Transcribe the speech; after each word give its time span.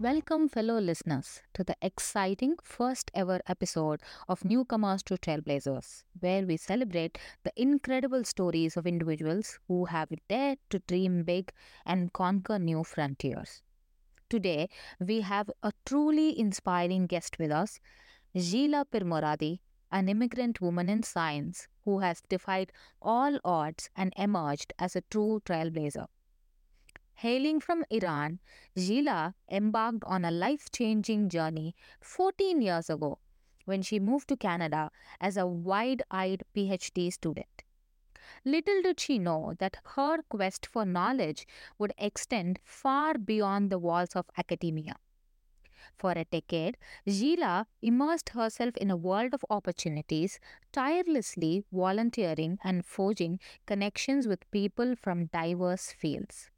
Welcome, 0.00 0.48
fellow 0.48 0.78
listeners, 0.78 1.42
to 1.54 1.64
the 1.64 1.74
exciting 1.82 2.54
first 2.62 3.10
ever 3.14 3.40
episode 3.48 4.00
of 4.28 4.44
Newcomers 4.44 5.02
to 5.02 5.18
Trailblazers, 5.18 6.04
where 6.20 6.46
we 6.46 6.56
celebrate 6.56 7.18
the 7.42 7.52
incredible 7.56 8.22
stories 8.22 8.76
of 8.76 8.86
individuals 8.86 9.58
who 9.66 9.86
have 9.86 10.10
dared 10.28 10.58
to 10.70 10.78
dream 10.78 11.24
big 11.24 11.50
and 11.84 12.12
conquer 12.12 12.60
new 12.60 12.84
frontiers. 12.84 13.62
Today, 14.30 14.68
we 15.00 15.22
have 15.22 15.50
a 15.64 15.72
truly 15.84 16.38
inspiring 16.38 17.06
guest 17.06 17.40
with 17.40 17.50
us, 17.50 17.80
Zhila 18.36 18.84
Pirmoradi, 18.92 19.58
an 19.90 20.08
immigrant 20.08 20.60
woman 20.60 20.88
in 20.88 21.02
science 21.02 21.66
who 21.84 21.98
has 21.98 22.22
defied 22.28 22.70
all 23.02 23.40
odds 23.44 23.90
and 23.96 24.12
emerged 24.16 24.72
as 24.78 24.94
a 24.94 25.02
true 25.10 25.42
trailblazer. 25.44 26.06
Hailing 27.22 27.58
from 27.58 27.84
Iran, 27.90 28.38
Zhila 28.76 29.34
embarked 29.50 30.04
on 30.04 30.24
a 30.24 30.30
life 30.30 30.70
changing 30.70 31.28
journey 31.28 31.74
14 32.00 32.62
years 32.62 32.88
ago 32.88 33.18
when 33.64 33.82
she 33.82 33.98
moved 33.98 34.28
to 34.28 34.36
Canada 34.36 34.92
as 35.20 35.36
a 35.36 35.44
wide 35.44 36.04
eyed 36.12 36.44
PhD 36.54 37.12
student. 37.12 37.64
Little 38.44 38.82
did 38.82 39.00
she 39.00 39.18
know 39.18 39.54
that 39.58 39.78
her 39.96 40.18
quest 40.28 40.64
for 40.64 40.84
knowledge 40.84 41.44
would 41.76 41.92
extend 41.98 42.60
far 42.62 43.18
beyond 43.18 43.70
the 43.70 43.80
walls 43.80 44.14
of 44.14 44.30
academia. 44.36 44.94
For 45.96 46.12
a 46.12 46.24
decade, 46.24 46.78
Zhila 47.04 47.66
immersed 47.82 48.28
herself 48.28 48.76
in 48.76 48.92
a 48.92 48.96
world 48.96 49.34
of 49.34 49.44
opportunities, 49.50 50.38
tirelessly 50.70 51.64
volunteering 51.72 52.60
and 52.62 52.86
forging 52.86 53.40
connections 53.66 54.28
with 54.28 54.48
people 54.52 54.94
from 54.94 55.26
diverse 55.26 55.90
fields. 55.90 56.50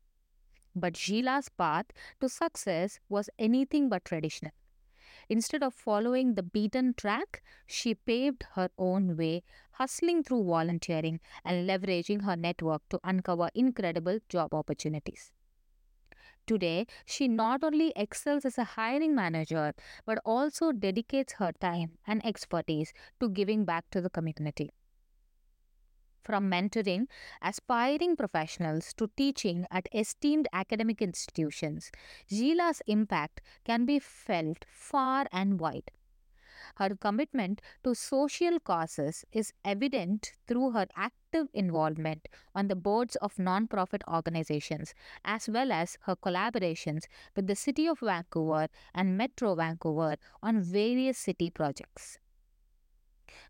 But 0.75 0.95
Zhila's 0.95 1.49
path 1.49 1.87
to 2.21 2.29
success 2.29 3.01
was 3.09 3.31
anything 3.39 3.89
but 3.89 4.05
traditional. 4.05 4.53
Instead 5.29 5.63
of 5.63 5.75
following 5.75 6.35
the 6.35 6.43
beaten 6.43 6.95
track, 6.95 7.43
she 7.67 7.95
paved 7.95 8.45
her 8.55 8.71
own 8.79 9.17
way, 9.17 9.45
hustling 9.73 10.23
through 10.25 10.45
volunteering 10.45 11.21
and 11.45 11.69
leveraging 11.69 12.23
her 12.23 12.37
network 12.37 12.83
to 12.91 13.01
uncover 13.05 13.51
incredible 13.55 14.19
job 14.29 14.55
opportunities. 14.55 15.33
Today, 16.47 16.87
she 17.07 17.29
not 17.29 17.65
only 17.65 17.93
excels 17.97 18.45
as 18.45 18.59
a 18.59 18.65
hiring 18.65 19.15
manager, 19.15 19.73
but 20.05 20.19
also 20.25 20.73
dedicates 20.73 21.35
her 21.35 21.53
time 21.53 21.99
and 22.07 22.25
expertise 22.27 22.93
to 23.21 23.29
giving 23.29 23.65
back 23.65 23.89
to 23.91 24.01
the 24.01 24.11
community. 24.11 24.71
From 26.23 26.51
mentoring 26.51 27.07
aspiring 27.43 28.17
professionals 28.17 28.93
to 28.95 29.11
teaching 29.17 29.67
at 29.71 29.89
esteemed 29.93 30.49
academic 30.53 31.01
institutions, 31.03 31.91
Zhila's 32.29 32.83
impact 32.87 33.41
can 33.65 33.85
be 33.87 33.99
felt 33.99 34.65
far 34.69 35.27
and 35.33 35.59
wide. 35.59 35.91
Her 36.77 36.95
commitment 36.95 37.63
to 37.85 37.95
social 37.95 38.61
causes 38.61 39.25
is 39.33 39.53
evident 39.65 40.33
through 40.47 40.73
her 40.73 40.87
active 40.95 41.49
involvement 41.55 42.29
on 42.55 42.69
the 42.69 42.77
boards 42.77 43.17
of 43.17 43.39
non-profit 43.39 44.03
organizations 44.07 44.95
as 45.25 45.49
well 45.49 45.73
as 45.73 45.97
her 46.03 46.17
collaborations 46.17 47.05
with 47.35 47.47
the 47.47 47.57
City 47.57 47.89
of 47.89 48.01
Vancouver 48.01 48.69
and 48.95 49.17
Metro 49.17 49.55
Vancouver 49.55 50.17
on 50.43 50.61
various 50.61 51.19
city 51.19 51.51
projects. 51.51 52.19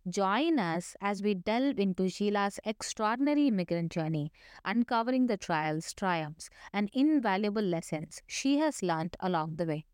Join 0.09 0.59
us 0.59 0.97
as 1.01 1.23
we 1.23 1.35
delve 1.35 1.79
into 1.79 2.09
Zhila's 2.09 2.59
extraordinary 2.65 3.49
immigrant 3.49 3.93
journey, 3.93 4.33
uncovering 4.65 5.27
the 5.27 5.37
trials, 5.37 5.93
triumphs, 5.93 6.51
and 6.73 6.91
invaluable 6.93 7.63
lessons 7.63 8.23
she 8.27 8.59
has 8.59 8.83
learned 8.83 9.17
along 9.21 9.57
the 9.57 9.67
way. 9.67 9.85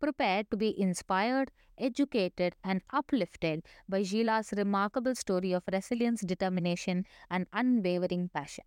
Prepare 0.00 0.44
to 0.44 0.56
be 0.56 0.78
inspired, 0.80 1.50
educated, 1.78 2.54
and 2.64 2.82
uplifted 2.90 3.62
by 3.88 4.02
Zhila's 4.02 4.52
remarkable 4.56 5.14
story 5.14 5.52
of 5.52 5.62
resilience, 5.72 6.22
determination, 6.22 7.06
and 7.30 7.46
unwavering 7.52 8.30
passion. 8.32 8.64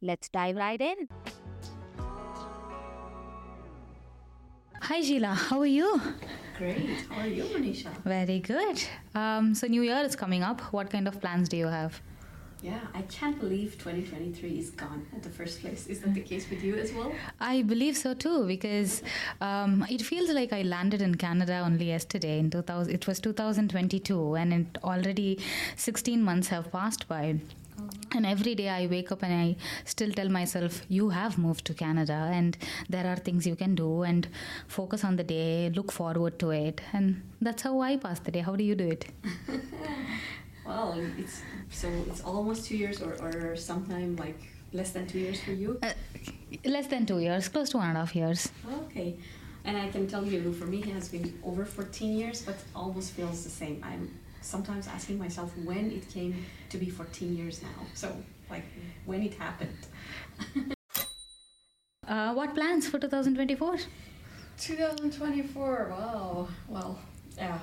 Let's 0.00 0.28
dive 0.28 0.56
right 0.56 0.80
in. 0.80 1.08
Hi, 4.80 5.00
Zhila. 5.02 5.34
How 5.34 5.60
are 5.60 5.66
you? 5.66 6.00
Great. 6.58 7.06
How 7.10 7.20
are 7.20 7.26
you, 7.26 7.44
Manisha? 7.44 7.90
Very 8.04 8.40
good. 8.40 8.82
Um, 9.14 9.54
so, 9.54 9.66
New 9.66 9.82
Year 9.82 10.02
is 10.04 10.16
coming 10.16 10.42
up. 10.42 10.60
What 10.72 10.90
kind 10.90 11.06
of 11.06 11.20
plans 11.20 11.48
do 11.48 11.56
you 11.56 11.66
have? 11.66 12.00
Yeah, 12.62 12.80
I 12.94 13.02
can't 13.02 13.38
believe 13.40 13.78
2023 13.78 14.58
is 14.58 14.70
gone 14.70 15.06
at 15.14 15.22
the 15.22 15.30
first 15.30 15.60
place. 15.60 15.86
Is 15.86 16.00
that 16.00 16.12
the 16.12 16.20
case 16.20 16.48
with 16.50 16.62
you 16.62 16.74
as 16.76 16.92
well? 16.92 17.12
I 17.40 17.62
believe 17.62 17.96
so 17.96 18.12
too, 18.12 18.46
because 18.46 19.02
um, 19.40 19.86
it 19.88 20.02
feels 20.02 20.30
like 20.30 20.52
I 20.52 20.62
landed 20.62 21.00
in 21.00 21.14
Canada 21.14 21.60
only 21.64 21.86
yesterday. 21.86 22.38
In 22.38 22.50
2000, 22.50 22.92
it 22.92 23.06
was 23.06 23.20
2022, 23.20 24.34
and 24.34 24.52
it 24.52 24.78
already 24.84 25.38
16 25.76 26.22
months 26.22 26.48
have 26.48 26.70
passed 26.70 27.08
by. 27.08 27.40
And 28.12 28.26
every 28.26 28.54
day 28.54 28.68
I 28.68 28.86
wake 28.86 29.12
up 29.12 29.22
and 29.22 29.32
I 29.32 29.56
still 29.84 30.10
tell 30.10 30.28
myself, 30.28 30.82
you 30.88 31.10
have 31.10 31.38
moved 31.38 31.64
to 31.66 31.74
Canada 31.74 32.30
and 32.32 32.56
there 32.88 33.06
are 33.06 33.16
things 33.16 33.46
you 33.46 33.56
can 33.56 33.74
do 33.74 34.02
and 34.02 34.28
focus 34.66 35.04
on 35.04 35.16
the 35.16 35.24
day, 35.24 35.70
look 35.74 35.92
forward 35.92 36.38
to 36.40 36.50
it. 36.50 36.80
And 36.92 37.22
that's 37.40 37.62
how 37.62 37.80
I 37.80 37.96
pass 37.96 38.18
the 38.20 38.30
day. 38.30 38.40
How 38.40 38.56
do 38.56 38.64
you 38.64 38.74
do 38.74 38.88
it? 38.90 39.06
well, 40.66 40.94
it's 41.18 41.42
so 41.70 41.88
it's 42.08 42.22
almost 42.22 42.66
two 42.66 42.76
years 42.76 43.00
or, 43.00 43.14
or 43.22 43.56
sometime 43.56 44.16
like 44.16 44.40
less 44.72 44.90
than 44.92 45.06
two 45.06 45.18
years 45.18 45.40
for 45.40 45.52
you? 45.52 45.78
Uh, 45.82 45.92
less 46.64 46.86
than 46.86 47.06
two 47.06 47.18
years, 47.18 47.48
close 47.48 47.70
to 47.70 47.78
one 47.78 47.88
and 47.88 47.96
a 47.96 48.00
half 48.00 48.14
years. 48.14 48.50
Okay. 48.84 49.16
And 49.64 49.76
I 49.76 49.88
can 49.88 50.06
tell 50.06 50.24
you, 50.24 50.52
for 50.52 50.66
me, 50.66 50.78
it 50.78 50.86
has 50.86 51.08
been 51.08 51.38
over 51.44 51.64
14 51.64 52.16
years, 52.18 52.42
but 52.42 52.56
almost 52.74 53.12
feels 53.12 53.44
the 53.44 53.50
same. 53.50 53.82
I'm 53.84 54.10
sometimes 54.40 54.88
asking 54.88 55.18
myself 55.18 55.56
when 55.64 55.90
it 55.90 56.08
came 56.10 56.44
to 56.70 56.78
be 56.78 56.88
14 56.90 57.36
years 57.36 57.62
now. 57.62 57.86
So, 57.94 58.14
like, 58.50 58.64
when 59.06 59.22
it 59.22 59.34
happened. 59.34 59.76
uh, 62.08 62.34
what 62.34 62.54
plans 62.54 62.88
for 62.88 62.98
2024? 62.98 63.78
2024, 64.58 65.88
wow. 65.90 66.48
Well, 66.68 66.98
yeah, 67.36 67.58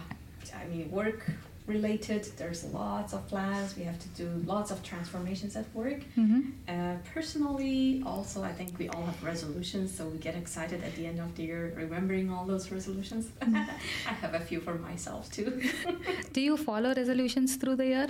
I 0.56 0.68
mean, 0.68 0.90
work 0.90 1.30
related, 1.68 2.24
there's 2.38 2.64
lots 2.64 3.14
of 3.14 3.28
plans. 3.28 3.76
We 3.76 3.84
have 3.84 4.00
to 4.00 4.08
do 4.10 4.28
lots 4.46 4.72
of 4.72 4.82
transformations 4.82 5.56
at 5.56 5.66
work. 5.76 6.02
Mm-hmm. 6.18 6.42
Uh, 6.68 6.96
personally, 7.14 8.02
also, 8.06 8.42
I 8.42 8.54
think 8.54 8.80
we 8.80 8.88
all 8.90 9.06
have 9.06 9.22
resolutions, 9.24 9.96
so 9.96 10.06
we 10.08 10.18
get 10.18 10.36
excited 10.36 10.84
at 10.84 10.96
the 10.96 11.06
end 11.06 11.20
of 11.20 11.36
the 11.36 11.44
year 11.44 11.74
remembering 11.76 12.32
all 12.32 12.46
those 12.46 12.72
resolutions. 12.72 13.26
Mm-hmm. 13.42 13.56
I 14.12 14.14
have 14.14 14.34
a 14.34 14.40
few 14.40 14.62
for 14.62 14.76
myself 14.76 15.32
too. 15.32 15.62
Do 16.34 16.42
you 16.42 16.56
follow 16.58 16.94
resolutions 16.96 17.58
through 17.58 17.76
the 17.76 17.86
year? 17.86 18.08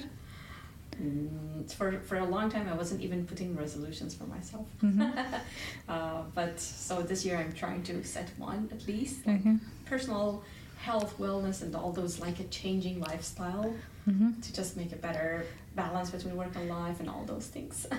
Mm, 1.01 1.71
for, 1.71 1.99
for 1.99 2.17
a 2.17 2.25
long 2.25 2.49
time, 2.49 2.67
I 2.71 2.75
wasn't 2.75 3.01
even 3.01 3.25
putting 3.25 3.55
resolutions 3.55 4.15
for 4.15 4.23
myself. 4.25 4.67
Mm-hmm. 4.83 5.01
uh, 5.89 6.23
but 6.33 6.59
so 6.59 7.01
this 7.01 7.25
year, 7.25 7.37
I'm 7.37 7.53
trying 7.53 7.83
to 7.83 8.03
set 8.03 8.29
one 8.37 8.69
at 8.71 8.87
least. 8.87 9.25
like 9.25 9.41
Okay. 9.41 9.55
Personal 9.85 10.43
health, 10.77 11.17
wellness, 11.19 11.61
and 11.61 11.75
all 11.75 11.91
those 11.91 12.19
like 12.19 12.39
a 12.39 12.45
changing 12.45 12.99
lifestyle 12.99 13.73
Mm-hmm. 14.07 14.39
to 14.39 14.53
just 14.53 14.77
make 14.77 14.93
a 14.93 14.95
better 14.95 15.45
balance 15.75 16.11
between 16.11 16.37
work 16.37 16.55
and 16.55 16.69
life 16.69 17.01
and 17.01 17.09
all 17.09 17.25
those 17.25 17.47
things. 17.47 17.85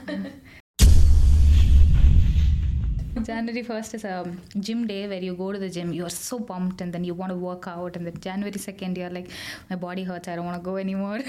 January 3.22 3.62
1st 3.62 3.94
is 3.94 4.04
a 4.04 4.34
gym 4.58 4.86
day 4.86 5.06
where 5.06 5.22
you 5.22 5.34
go 5.34 5.52
to 5.52 5.58
the 5.58 5.68
gym, 5.68 5.92
you 5.92 6.06
are 6.06 6.10
so 6.10 6.40
pumped, 6.40 6.80
and 6.80 6.94
then 6.94 7.04
you 7.04 7.12
want 7.12 7.30
to 7.30 7.36
work 7.36 7.68
out. 7.68 7.94
And 7.96 8.06
then 8.06 8.18
January 8.20 8.52
2nd, 8.52 8.96
you're 8.96 9.10
like, 9.10 9.28
my 9.68 9.76
body 9.76 10.04
hurts, 10.04 10.28
I 10.28 10.36
don't 10.36 10.46
want 10.46 10.56
to 10.56 10.62
go 10.62 10.76
anymore. 10.76 11.20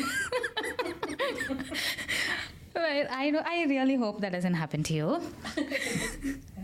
well, 2.75 3.07
I, 3.09 3.31
know, 3.31 3.41
I 3.45 3.65
really 3.65 3.95
hope 3.95 4.21
that 4.21 4.31
doesn't 4.31 4.53
happen 4.53 4.81
to 4.83 4.93
you. 4.93 5.21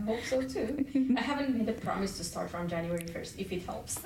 I 0.05 0.07
hope 0.07 0.23
so 0.23 0.41
too. 0.43 0.85
I 1.17 1.21
haven't 1.21 1.57
made 1.57 1.67
a 1.67 1.73
promise 1.73 2.15
to 2.17 2.23
start 2.23 2.51
from 2.51 2.67
January 2.67 3.05
1st, 3.05 3.39
if 3.39 3.51
it 3.51 3.63
helps. 3.65 3.99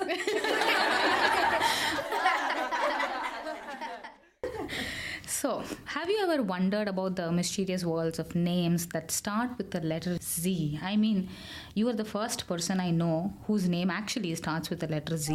So, 5.26 5.62
have 5.86 6.08
you 6.10 6.18
ever 6.22 6.42
wondered 6.42 6.86
about 6.86 7.16
the 7.16 7.32
mysterious 7.32 7.82
worlds 7.82 8.18
of 8.18 8.34
names 8.34 8.86
that 8.88 9.10
start 9.10 9.56
with 9.56 9.70
the 9.70 9.80
letter 9.80 10.18
Z? 10.22 10.78
I 10.82 10.96
mean, 10.96 11.30
you 11.74 11.88
are 11.88 11.94
the 11.94 12.04
first 12.04 12.46
person 12.46 12.78
I 12.78 12.90
know 12.90 13.32
whose 13.46 13.66
name 13.66 13.90
actually 13.90 14.34
starts 14.34 14.68
with 14.68 14.80
the 14.80 14.86
letter 14.88 15.16
Z. 15.16 15.32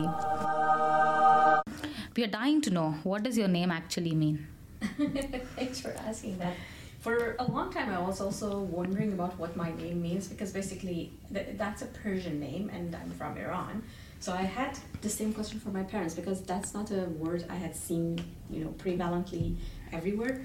We 2.16 2.24
are 2.24 2.28
dying 2.28 2.62
to 2.62 2.70
know 2.70 2.92
what 3.04 3.24
does 3.24 3.38
your 3.38 3.48
name 3.48 3.72
actually 3.72 4.14
mean? 4.14 4.48
Thanks 5.56 5.80
for 5.80 5.90
asking 6.08 6.38
that. 6.38 6.54
For 7.06 7.36
a 7.38 7.44
long 7.44 7.72
time, 7.72 7.92
I 7.92 8.00
was 8.00 8.20
also 8.20 8.62
wondering 8.62 9.14
about 9.14 9.38
what 9.38 9.56
my 9.56 9.72
name 9.74 10.02
means 10.02 10.28
because 10.28 10.52
basically 10.52 11.14
th- 11.32 11.50
that's 11.56 11.84
a 11.84 11.86
Persian 11.86 12.40
name 12.40 12.72
and 12.74 12.96
I'm 12.96 13.12
from 13.12 13.38
Iran. 13.38 13.84
So 14.20 14.34
I 14.34 14.42
had 14.42 14.80
the 15.02 15.10
same 15.10 15.32
question 15.32 15.60
for 15.60 15.70
my 15.70 15.84
parents 15.84 16.16
because 16.16 16.42
that's 16.42 16.74
not 16.74 16.90
a 16.90 17.04
word 17.24 17.46
I 17.48 17.58
had 17.58 17.76
seen, 17.76 18.18
you 18.50 18.64
know, 18.64 18.72
prevalently 18.84 19.56
everywhere. 19.92 20.42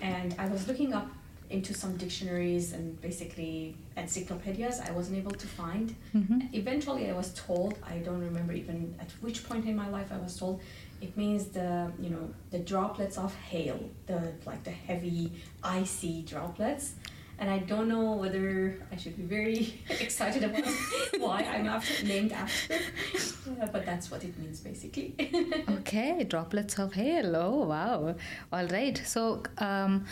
And 0.00 0.34
I 0.36 0.48
was 0.48 0.66
looking 0.66 0.94
up 0.94 1.08
into 1.48 1.74
some 1.74 1.96
dictionaries 1.96 2.72
and 2.72 3.00
basically 3.00 3.76
encyclopedias 3.96 4.80
I 4.80 4.90
wasn't 4.90 5.18
able 5.18 5.36
to 5.44 5.46
find. 5.46 5.94
Mm-hmm. 6.12 6.40
Eventually, 6.52 7.08
I 7.08 7.12
was 7.12 7.32
told, 7.34 7.78
I 7.88 7.98
don't 7.98 8.20
remember 8.20 8.52
even 8.52 8.96
at 8.98 9.12
which 9.20 9.48
point 9.48 9.64
in 9.64 9.76
my 9.76 9.88
life 9.88 10.10
I 10.12 10.18
was 10.18 10.36
told, 10.36 10.60
it 11.00 11.16
means 11.16 11.46
the, 11.46 11.90
you 11.98 12.10
know, 12.10 12.30
the 12.50 12.58
droplets 12.58 13.16
of 13.18 13.34
hail, 13.34 13.78
the 14.06 14.32
like 14.46 14.62
the 14.64 14.70
heavy, 14.70 15.32
icy 15.62 16.22
droplets. 16.22 16.94
And 17.38 17.48
I 17.48 17.58
don't 17.60 17.88
know 17.88 18.12
whether 18.12 18.76
I 18.92 18.96
should 18.96 19.16
be 19.16 19.22
very 19.22 19.80
excited 19.88 20.44
about 20.44 20.62
why 21.18 21.42
I'm 21.42 21.66
after, 21.66 22.04
named 22.04 22.32
after, 22.32 22.74
uh, 22.74 23.66
but 23.72 23.86
that's 23.86 24.10
what 24.10 24.22
it 24.24 24.38
means 24.38 24.60
basically. 24.60 25.14
Okay, 25.80 26.24
droplets 26.24 26.78
of 26.78 26.92
hail. 26.92 27.34
Oh, 27.34 27.64
wow. 27.64 28.14
All 28.52 28.66
right. 28.66 29.00
So, 29.06 29.42
um, 29.56 30.04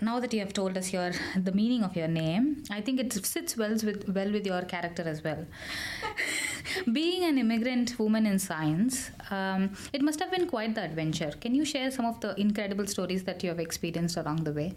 now 0.00 0.18
that 0.20 0.32
you 0.32 0.40
have 0.40 0.52
told 0.52 0.76
us 0.76 0.92
your 0.92 1.12
the 1.36 1.52
meaning 1.52 1.82
of 1.82 1.96
your 1.96 2.08
name, 2.08 2.64
I 2.70 2.80
think 2.80 3.00
it 3.00 3.12
sits 3.12 3.56
well 3.56 3.76
with 3.88 4.08
well 4.08 4.30
with 4.30 4.46
your 4.46 4.62
character 4.62 5.02
as 5.02 5.22
well. 5.22 5.46
Being 6.92 7.24
an 7.24 7.38
immigrant 7.38 7.98
woman 7.98 8.26
in 8.26 8.38
science, 8.38 9.10
um, 9.30 9.70
it 9.92 10.02
must 10.02 10.20
have 10.20 10.30
been 10.30 10.46
quite 10.48 10.74
the 10.74 10.82
adventure. 10.82 11.32
Can 11.40 11.54
you 11.54 11.64
share 11.64 11.90
some 11.90 12.04
of 12.06 12.20
the 12.20 12.38
incredible 12.40 12.86
stories 12.86 13.24
that 13.24 13.42
you 13.42 13.48
have 13.50 13.60
experienced 13.60 14.16
along 14.16 14.44
the 14.44 14.52
way? 14.52 14.74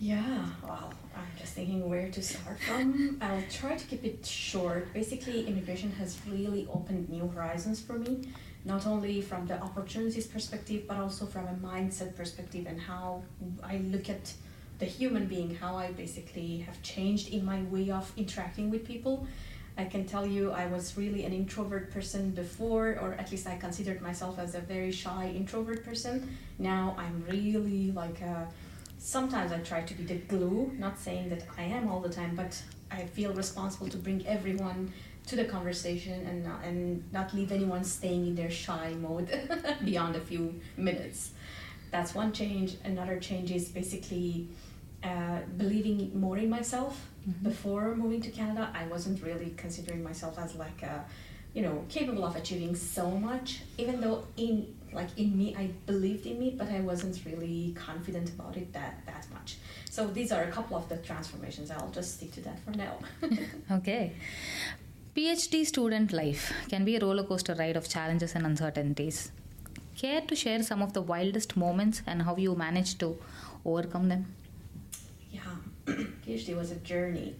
Yeah, 0.00 0.46
well, 0.62 0.92
I'm 1.16 1.26
just 1.38 1.54
thinking 1.54 1.88
where 1.88 2.10
to 2.10 2.22
start 2.22 2.58
from. 2.60 3.18
I'll 3.22 3.42
try 3.50 3.76
to 3.76 3.86
keep 3.86 4.04
it 4.04 4.26
short. 4.26 4.92
Basically, 4.92 5.46
immigration 5.46 5.92
has 5.92 6.18
really 6.28 6.68
opened 6.72 7.08
new 7.08 7.28
horizons 7.28 7.80
for 7.80 7.94
me, 7.94 8.28
not 8.64 8.86
only 8.86 9.20
from 9.20 9.46
the 9.46 9.60
opportunities 9.60 10.26
perspective, 10.26 10.84
but 10.88 10.96
also 10.96 11.26
from 11.26 11.46
a 11.46 11.54
mindset 11.54 12.16
perspective 12.16 12.66
and 12.66 12.80
how 12.80 13.22
I 13.62 13.78
look 13.78 14.08
at 14.08 14.32
the 14.78 14.86
human 14.86 15.26
being, 15.26 15.54
how 15.54 15.76
I 15.76 15.92
basically 15.92 16.58
have 16.58 16.82
changed 16.82 17.32
in 17.32 17.44
my 17.44 17.62
way 17.62 17.90
of 17.90 18.10
interacting 18.16 18.70
with 18.70 18.86
people. 18.86 19.26
I 19.76 19.84
can 19.84 20.06
tell 20.06 20.26
you 20.26 20.50
I 20.52 20.66
was 20.66 20.96
really 20.96 21.24
an 21.24 21.32
introvert 21.32 21.90
person 21.90 22.30
before, 22.30 22.96
or 23.00 23.14
at 23.14 23.30
least 23.30 23.46
I 23.46 23.56
considered 23.56 24.00
myself 24.00 24.38
as 24.38 24.54
a 24.54 24.60
very 24.60 24.92
shy 24.92 25.32
introvert 25.34 25.84
person. 25.84 26.36
Now 26.58 26.94
I'm 26.96 27.24
really 27.28 27.90
like 27.92 28.20
a 28.20 28.48
sometimes 28.98 29.52
I 29.52 29.58
try 29.58 29.82
to 29.82 29.94
be 29.94 30.04
the 30.04 30.14
glue, 30.14 30.72
not 30.78 30.98
saying 30.98 31.28
that 31.28 31.42
I 31.58 31.62
am 31.64 31.88
all 31.88 32.00
the 32.00 32.08
time, 32.08 32.34
but 32.34 32.60
I 32.90 33.04
feel 33.04 33.32
responsible 33.34 33.88
to 33.88 33.98
bring 33.98 34.26
everyone 34.26 34.92
to 35.26 35.36
the 35.36 35.44
conversation 35.44 36.26
and 36.26 36.44
not, 36.44 36.64
and 36.64 37.10
not 37.12 37.32
leave 37.34 37.50
anyone 37.52 37.82
staying 37.84 38.26
in 38.26 38.34
their 38.34 38.50
shy 38.50 38.94
mode 39.00 39.28
beyond 39.84 40.16
a 40.16 40.20
few 40.20 40.60
minutes. 40.76 41.30
That's 41.90 42.14
one 42.14 42.32
change. 42.32 42.76
Another 42.84 43.18
change 43.18 43.50
is 43.50 43.68
basically 43.68 44.48
uh, 45.02 45.38
believing 45.56 46.18
more 46.18 46.36
in 46.38 46.50
myself. 46.50 47.08
Mhm. 47.28 47.42
Before 47.42 47.94
moving 47.96 48.20
to 48.22 48.30
Canada, 48.30 48.70
I 48.74 48.86
wasn't 48.86 49.22
really 49.22 49.54
considering 49.56 50.02
myself 50.02 50.38
as 50.38 50.54
like 50.56 50.82
a, 50.82 51.04
you 51.54 51.62
know, 51.62 51.84
capable 51.88 52.24
of 52.24 52.36
achieving 52.36 52.74
so 52.74 53.10
much. 53.10 53.60
Even 53.78 54.00
though 54.00 54.24
in 54.36 54.74
like 54.92 55.08
in 55.16 55.36
me, 55.36 55.56
I 55.56 55.70
believed 55.86 56.26
in 56.26 56.38
me, 56.38 56.54
but 56.56 56.68
I 56.68 56.80
wasn't 56.80 57.18
really 57.24 57.74
confident 57.74 58.28
about 58.30 58.56
it 58.56 58.72
that 58.74 59.04
that 59.06 59.26
much. 59.32 59.56
So 59.90 60.06
these 60.06 60.32
are 60.32 60.42
a 60.42 60.50
couple 60.50 60.76
of 60.76 60.88
the 60.88 60.96
transformations. 60.98 61.70
I'll 61.70 61.90
just 61.90 62.16
stick 62.16 62.32
to 62.32 62.40
that 62.42 62.58
for 62.64 62.72
now. 62.72 62.98
Okay. 63.78 64.12
PhD 65.16 65.64
student 65.64 66.12
life 66.12 66.52
can 66.68 66.84
be 66.84 66.96
a 66.96 67.00
roller 67.00 67.22
coaster 67.22 67.54
ride 67.54 67.76
of 67.76 67.88
challenges 67.88 68.34
and 68.34 68.44
uncertainties. 68.44 69.30
Care 69.96 70.20
to 70.22 70.34
share 70.34 70.62
some 70.62 70.82
of 70.82 70.92
the 70.92 71.02
wildest 71.02 71.56
moments 71.56 72.02
and 72.06 72.22
how 72.22 72.36
you 72.36 72.54
managed 72.56 72.98
to 73.00 73.16
overcome 73.64 74.08
them? 74.08 74.26
yeah, 75.30 75.40
PhD 76.26 76.56
was 76.56 76.70
a 76.72 76.76
journey. 76.76 77.34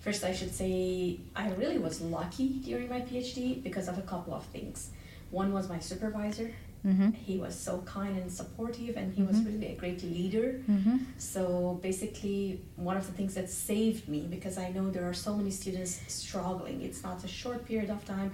First, 0.00 0.24
I 0.24 0.32
should 0.32 0.54
say 0.54 1.18
I 1.36 1.50
really 1.52 1.78
was 1.78 2.00
lucky 2.00 2.48
during 2.64 2.88
my 2.88 3.00
PhD 3.02 3.62
because 3.62 3.88
of 3.88 3.98
a 3.98 4.02
couple 4.02 4.32
of 4.34 4.44
things. 4.46 4.90
One 5.30 5.52
was 5.52 5.68
my 5.68 5.78
supervisor. 5.78 6.52
Mm-hmm. 6.86 7.10
He 7.10 7.36
was 7.38 7.54
so 7.58 7.78
kind 7.82 8.16
and 8.16 8.30
supportive, 8.32 8.96
and 8.96 9.12
he 9.14 9.22
was 9.22 9.36
Mhm. 9.36 9.46
really 9.46 9.66
a 9.74 9.76
great 9.76 10.02
leader. 10.02 10.62
Mm-hmm. 10.68 10.96
So 11.18 11.78
basically, 11.82 12.60
one 12.76 12.96
of 12.96 13.06
the 13.06 13.12
things 13.12 13.34
that 13.34 13.48
saved 13.50 14.08
me 14.08 14.20
because 14.30 14.56
I 14.56 14.70
know 14.70 14.90
there 14.90 15.06
are 15.08 15.14
so 15.14 15.36
many 15.36 15.50
students 15.50 16.00
struggling. 16.08 16.80
It's 16.82 17.02
not 17.02 17.22
a 17.24 17.28
short 17.28 17.60
period 17.66 17.90
of 17.90 18.04
time. 18.04 18.32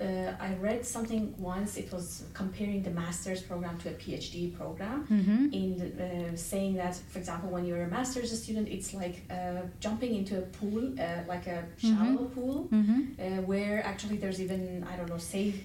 Uh, 0.00 0.32
I 0.48 0.54
read 0.60 0.84
something 0.84 1.34
once. 1.38 1.76
It 1.76 1.92
was 1.92 2.24
comparing 2.34 2.82
the 2.82 2.90
master's 2.90 3.42
program 3.42 3.78
to 3.82 3.90
a 3.90 3.92
PhD 4.02 4.56
program 4.56 5.06
Mm-hmm. 5.10 5.52
in 5.60 5.70
uh, 6.00 6.36
saying 6.36 6.74
that, 6.76 6.94
for 7.12 7.18
example, 7.18 7.48
when 7.50 7.64
you're 7.66 7.82
a 7.84 7.88
master's 7.88 8.30
student, 8.42 8.68
it's 8.68 8.94
like 8.94 9.16
uh, 9.30 9.62
jumping 9.80 10.14
into 10.14 10.38
a 10.38 10.42
pool, 10.58 10.94
uh, 10.98 11.04
like 11.28 11.46
a 11.46 11.64
shallow 11.78 12.24
pool, 12.34 12.68
Mm-hmm. 12.72 13.00
uh, 13.20 13.42
where 13.42 13.84
actually 13.84 14.16
there's 14.16 14.40
even 14.40 14.84
I 14.90 14.96
don't 14.96 15.08
know, 15.08 15.18
safe 15.18 15.56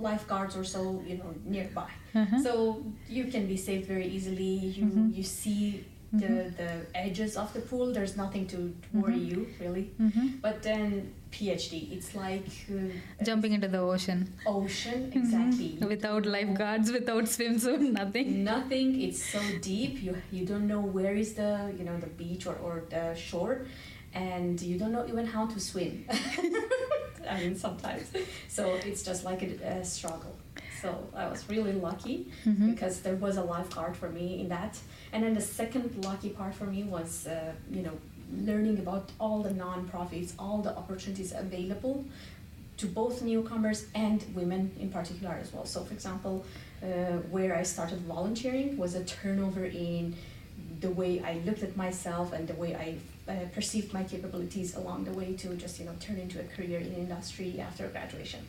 lifeguards 0.00 0.56
or 0.56 0.64
so, 0.64 1.02
you 1.06 1.16
know, 1.18 1.34
nearby. 1.44 1.90
Uh-huh. 2.14 2.42
So 2.42 2.82
you 3.08 3.24
can 3.26 3.46
be 3.46 3.56
saved 3.56 3.86
very 3.86 4.06
easily. 4.06 4.54
You 4.76 4.84
Mhm. 4.86 5.14
you 5.16 5.22
see 5.22 5.84
the 6.12 6.50
the 6.56 6.70
edges 6.94 7.36
of 7.36 7.52
the 7.52 7.60
pool. 7.60 7.92
There's 7.92 8.16
nothing 8.16 8.46
to 8.48 8.74
worry 8.94 9.18
Mhm. 9.20 9.30
you 9.30 9.46
really. 9.60 9.90
Mm-hmm. 10.00 10.26
But 10.40 10.62
then 10.62 11.12
PhD, 11.30 11.92
it's 11.92 12.14
like 12.14 12.46
uh, 12.72 13.24
Jumping 13.24 13.52
into 13.52 13.68
the 13.68 13.78
ocean. 13.78 14.20
ocean 14.46 15.10
Mhm. 15.12 15.16
exactly. 15.20 15.70
Without 15.86 16.24
lifeguards, 16.24 16.90
without 16.90 17.24
swimsuit, 17.24 17.80
nothing. 18.00 18.42
Nothing. 18.44 19.00
It's 19.02 19.22
so 19.22 19.40
deep. 19.60 20.02
You 20.02 20.16
you 20.32 20.46
don't 20.46 20.66
know 20.66 20.80
where 20.80 21.14
is 21.14 21.34
the 21.34 21.50
you 21.78 21.84
know 21.84 21.98
the 22.00 22.12
beach 22.22 22.46
or, 22.46 22.56
or 22.66 22.84
the 22.88 23.14
shore, 23.14 23.66
and 24.14 24.60
you 24.62 24.78
don't 24.78 24.92
know 24.92 25.06
even 25.06 25.26
how 25.26 25.44
to 25.46 25.60
swim. 25.60 26.04
I 27.30 27.40
mean 27.40 27.54
sometimes. 27.56 28.06
So 28.48 28.74
it's 28.86 29.02
just 29.02 29.24
like 29.24 29.42
a, 29.42 29.50
a 29.80 29.84
struggle. 29.84 30.34
So 30.80 30.88
I 31.14 31.28
was 31.28 31.48
really 31.48 31.72
lucky 31.72 32.28
Mm-hmm. 32.46 32.70
because 32.70 33.00
there 33.00 33.16
was 33.16 33.36
a 33.36 33.42
lifeguard 33.42 33.96
for 33.96 34.08
me 34.08 34.40
in 34.40 34.48
that. 34.48 34.78
And 35.12 35.22
then 35.24 35.34
the 35.34 35.40
second 35.40 36.04
lucky 36.04 36.30
part 36.30 36.54
for 36.54 36.64
me 36.64 36.82
was 36.84 37.26
uh, 37.26 37.52
you 37.70 37.82
know 37.82 37.96
learning 38.32 38.78
about 38.78 39.10
all 39.18 39.42
the 39.42 39.54
non-profits, 39.54 40.34
all 40.38 40.58
the 40.58 40.76
opportunities 40.76 41.32
available 41.32 42.04
to 42.76 42.86
both 42.86 43.22
newcomers 43.22 43.86
and 43.94 44.24
women 44.34 44.70
in 44.78 44.88
particular 44.90 45.34
as 45.42 45.52
well. 45.52 45.64
So, 45.64 45.84
for 45.84 45.92
example, 45.94 46.44
uh, 46.82 46.86
where 47.30 47.56
I 47.56 47.64
started 47.64 48.00
volunteering 48.02 48.76
was 48.76 48.94
a 48.94 49.04
turnover 49.04 49.64
in 49.64 50.14
the 50.80 50.90
way 50.90 51.20
I 51.20 51.40
looked 51.44 51.62
at 51.62 51.76
myself 51.76 52.32
and 52.32 52.46
the 52.46 52.54
way 52.54 52.74
I 52.74 52.98
uh, 53.30 53.46
perceived 53.52 53.92
my 53.92 54.04
capabilities 54.04 54.76
along 54.76 55.04
the 55.04 55.12
way 55.12 55.34
to 55.34 55.54
just 55.56 55.78
you 55.78 55.86
know 55.86 55.94
turn 56.00 56.18
into 56.18 56.40
a 56.40 56.44
career 56.44 56.78
in 56.78 56.94
industry 56.94 57.60
after 57.60 57.88
graduation. 57.88 58.46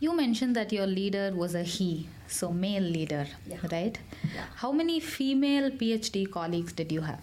You 0.00 0.16
mentioned 0.16 0.56
that 0.56 0.72
your 0.72 0.86
leader 0.86 1.32
was 1.34 1.54
a 1.54 1.62
he, 1.62 2.08
so 2.26 2.50
male 2.52 2.82
leader, 2.82 3.26
Yeah. 3.46 3.58
right? 3.70 3.98
Yeah. 4.34 4.44
How 4.56 4.72
many 4.72 4.98
female 5.00 5.70
PhD 5.70 6.30
colleagues 6.30 6.72
did 6.72 6.90
you 6.90 7.02
have? 7.02 7.20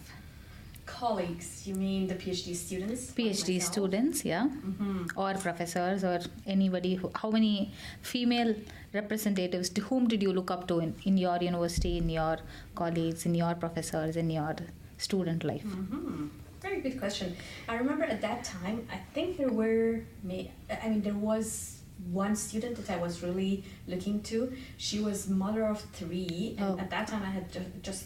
Colleagues, 0.86 1.68
you 1.68 1.74
mean 1.76 2.08
the 2.08 2.16
PhD 2.16 2.56
students? 2.56 3.12
PhD 3.12 3.62
students, 3.62 4.24
yeah? 4.24 4.48
hmm 4.48 5.06
Or 5.16 5.34
professors, 5.34 6.04
or 6.04 6.20
anybody 6.46 6.96
who, 6.96 7.12
how 7.16 7.32
many 7.32 7.72
female 8.02 8.56
representatives, 8.94 9.70
to 9.72 9.82
whom 9.82 10.08
did 10.08 10.22
you 10.24 10.32
look 10.32 10.50
up 10.52 10.68
to 10.70 10.80
in, 10.80 10.96
in 11.04 11.18
your 11.18 11.38
university, 11.42 11.98
in 11.98 12.10
your 12.10 12.38
colleagues, 12.76 13.26
in 13.26 13.36
your 13.36 13.56
professors, 13.56 14.16
in 14.16 14.30
your 14.30 14.56
student 14.98 15.44
life? 15.44 15.64
hmm 15.64 16.28
Very 16.62 16.80
good 16.82 17.00
question. 17.00 17.36
I 17.68 17.76
remember 17.76 18.04
at 18.06 18.22
that 18.22 18.44
time, 18.44 18.88
I 18.92 19.00
think 19.14 19.38
there 19.38 19.50
were, 19.52 20.02
I 20.24 20.90
mean, 20.90 21.02
there 21.02 21.14
was 21.14 21.77
one 22.12 22.36
student 22.36 22.76
that 22.78 22.90
I 22.90 23.02
was 23.02 23.24
really 23.24 23.64
looking 23.88 24.22
to. 24.24 24.54
She 24.78 25.00
was 25.00 25.28
mother 25.28 25.66
of 25.66 25.82
three, 25.94 26.56
and 26.58 26.76
Oh. 26.76 26.80
at 26.80 26.90
that 26.90 27.08
time 27.08 27.24
I 27.24 27.30
had 27.30 27.52
just, 27.52 27.66
just, 27.82 28.04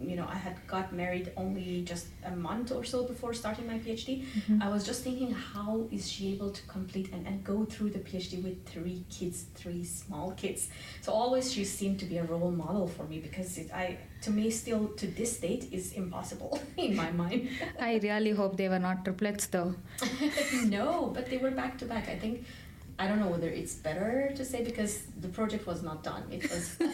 you 0.00 0.16
know, 0.16 0.26
I 0.28 0.36
had 0.36 0.56
got 0.66 0.92
married 0.92 1.32
only 1.36 1.82
just 1.82 2.06
a 2.24 2.34
month 2.34 2.72
or 2.72 2.84
so 2.84 3.04
before 3.04 3.34
starting 3.34 3.66
my 3.66 3.78
PhD. 3.78 4.24
Mm-hmm. 4.24 4.62
I 4.62 4.68
was 4.68 4.84
just 4.84 5.02
thinking, 5.02 5.32
how 5.32 5.86
is 5.90 6.10
she 6.10 6.32
able 6.34 6.50
to 6.50 6.62
complete 6.66 7.12
and, 7.12 7.26
and 7.26 7.42
go 7.44 7.64
through 7.64 7.90
the 7.90 7.98
PhD 7.98 8.42
with 8.42 8.64
three 8.66 9.04
kids, 9.10 9.46
three 9.54 9.84
small 9.84 10.32
kids? 10.32 10.68
So 11.00 11.12
always 11.12 11.52
she 11.52 11.64
seemed 11.64 11.98
to 12.00 12.06
be 12.06 12.18
a 12.18 12.24
role 12.24 12.50
model 12.50 12.86
for 12.86 13.04
me 13.04 13.18
because 13.18 13.58
it, 13.58 13.70
I, 13.72 13.98
to 14.22 14.30
me, 14.30 14.50
still 14.50 14.88
to 14.88 15.06
this 15.06 15.38
date, 15.38 15.68
is 15.72 15.92
impossible 15.92 16.58
in 16.76 16.96
my 16.96 17.10
mind. 17.12 17.48
I 17.80 17.96
really 18.02 18.30
hope 18.30 18.56
they 18.56 18.68
were 18.68 18.78
not 18.78 19.04
triplets 19.04 19.46
though. 19.48 19.74
no, 20.64 21.10
but 21.14 21.26
they 21.30 21.38
were 21.38 21.50
back 21.50 21.78
to 21.78 21.84
back. 21.84 22.08
I 22.08 22.16
think 22.18 22.44
I 22.98 23.08
don't 23.08 23.18
know 23.20 23.28
whether 23.28 23.48
it's 23.48 23.74
better 23.74 24.32
to 24.36 24.44
say 24.44 24.62
because 24.62 25.02
the 25.20 25.28
project 25.28 25.66
was 25.66 25.82
not 25.82 26.02
done. 26.04 26.22
It 26.30 26.42
was 26.50 26.76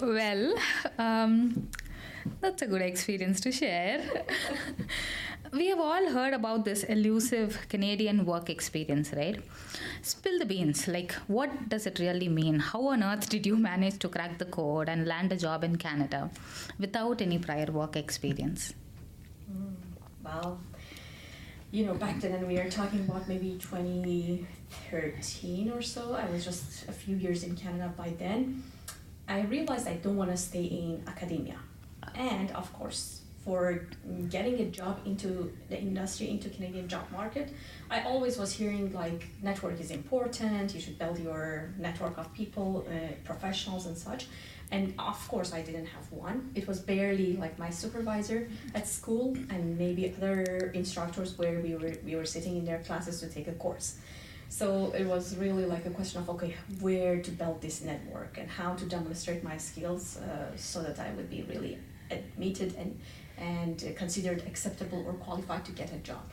Well, 0.00 0.54
um, 0.98 1.68
that's 2.40 2.62
a 2.62 2.66
good 2.66 2.82
experience 2.82 3.40
to 3.40 3.52
share. 3.52 4.24
we 5.52 5.68
have 5.68 5.80
all 5.80 6.08
heard 6.10 6.34
about 6.34 6.64
this 6.64 6.84
elusive 6.84 7.66
Canadian 7.68 8.24
work 8.24 8.48
experience, 8.48 9.12
right? 9.12 9.42
Spill 10.02 10.38
the 10.38 10.46
beans. 10.46 10.86
Like, 10.86 11.12
what 11.26 11.68
does 11.68 11.86
it 11.86 11.98
really 11.98 12.28
mean? 12.28 12.60
How 12.60 12.86
on 12.88 13.02
earth 13.02 13.28
did 13.28 13.44
you 13.46 13.56
manage 13.56 13.98
to 14.00 14.08
crack 14.08 14.38
the 14.38 14.44
code 14.44 14.88
and 14.88 15.06
land 15.06 15.32
a 15.32 15.36
job 15.36 15.64
in 15.64 15.76
Canada 15.76 16.30
without 16.78 17.20
any 17.20 17.38
prior 17.38 17.66
work 17.66 17.96
experience? 17.96 18.74
Mm, 19.50 19.74
well, 20.22 20.60
you 21.70 21.84
know, 21.84 21.94
back 21.94 22.20
then, 22.20 22.32
and 22.32 22.46
we 22.46 22.58
are 22.58 22.70
talking 22.70 23.00
about 23.00 23.28
maybe 23.28 23.58
2013 23.60 25.70
or 25.70 25.82
so. 25.82 26.14
I 26.14 26.24
was 26.30 26.44
just 26.44 26.88
a 26.88 26.92
few 26.92 27.16
years 27.16 27.44
in 27.44 27.56
Canada 27.56 27.92
by 27.96 28.10
then. 28.18 28.62
I 29.28 29.42
realized 29.42 29.86
I 29.86 29.96
don't 29.96 30.16
want 30.16 30.30
to 30.30 30.36
stay 30.36 30.64
in 30.64 31.02
academia. 31.06 31.56
And 32.14 32.50
of 32.52 32.72
course, 32.72 33.20
for 33.44 33.86
getting 34.30 34.60
a 34.60 34.64
job 34.66 35.00
into 35.04 35.52
the 35.68 35.78
industry, 35.78 36.30
into 36.30 36.48
Canadian 36.48 36.88
job 36.88 37.04
market, 37.12 37.52
I 37.90 38.02
always 38.02 38.38
was 38.38 38.52
hearing 38.52 38.92
like 38.92 39.28
network 39.42 39.78
is 39.78 39.90
important. 39.90 40.74
You 40.74 40.80
should 40.80 40.98
build 40.98 41.18
your 41.18 41.74
network 41.78 42.16
of 42.16 42.32
people, 42.32 42.86
uh, 42.88 43.12
professionals, 43.24 43.84
and 43.86 43.96
such. 43.96 44.26
And 44.70 44.94
of 44.98 45.26
course, 45.28 45.54
I 45.54 45.62
didn't 45.62 45.86
have 45.86 46.12
one. 46.12 46.50
It 46.54 46.68
was 46.68 46.78
barely 46.80 47.36
like 47.36 47.58
my 47.58 47.70
supervisor 47.70 48.48
at 48.74 48.86
school 48.86 49.34
and 49.48 49.78
maybe 49.78 50.12
other 50.14 50.70
instructors 50.74 51.38
where 51.38 51.60
we 51.60 51.74
were 51.74 51.94
we 52.04 52.16
were 52.16 52.26
sitting 52.26 52.56
in 52.56 52.64
their 52.64 52.80
classes 52.80 53.20
to 53.20 53.28
take 53.28 53.48
a 53.48 53.52
course. 53.52 53.98
So 54.50 54.92
it 54.92 55.06
was 55.06 55.36
really 55.36 55.64
like 55.64 55.86
a 55.86 55.90
question 55.90 56.20
of 56.20 56.28
okay, 56.30 56.54
where 56.80 57.20
to 57.20 57.30
build 57.30 57.62
this 57.62 57.82
network 57.82 58.36
and 58.38 58.48
how 58.48 58.74
to 58.74 58.84
demonstrate 58.84 59.42
my 59.42 59.56
skills 59.56 60.18
uh, 60.18 60.56
so 60.56 60.82
that 60.82 60.98
I 60.98 61.10
would 61.12 61.30
be 61.30 61.42
really 61.42 61.78
admitted 62.10 62.74
and 62.76 62.98
and 63.38 63.96
considered 63.96 64.42
acceptable 64.46 65.02
or 65.06 65.14
qualified 65.14 65.64
to 65.64 65.72
get 65.72 65.92
a 65.92 65.98
job. 65.98 66.24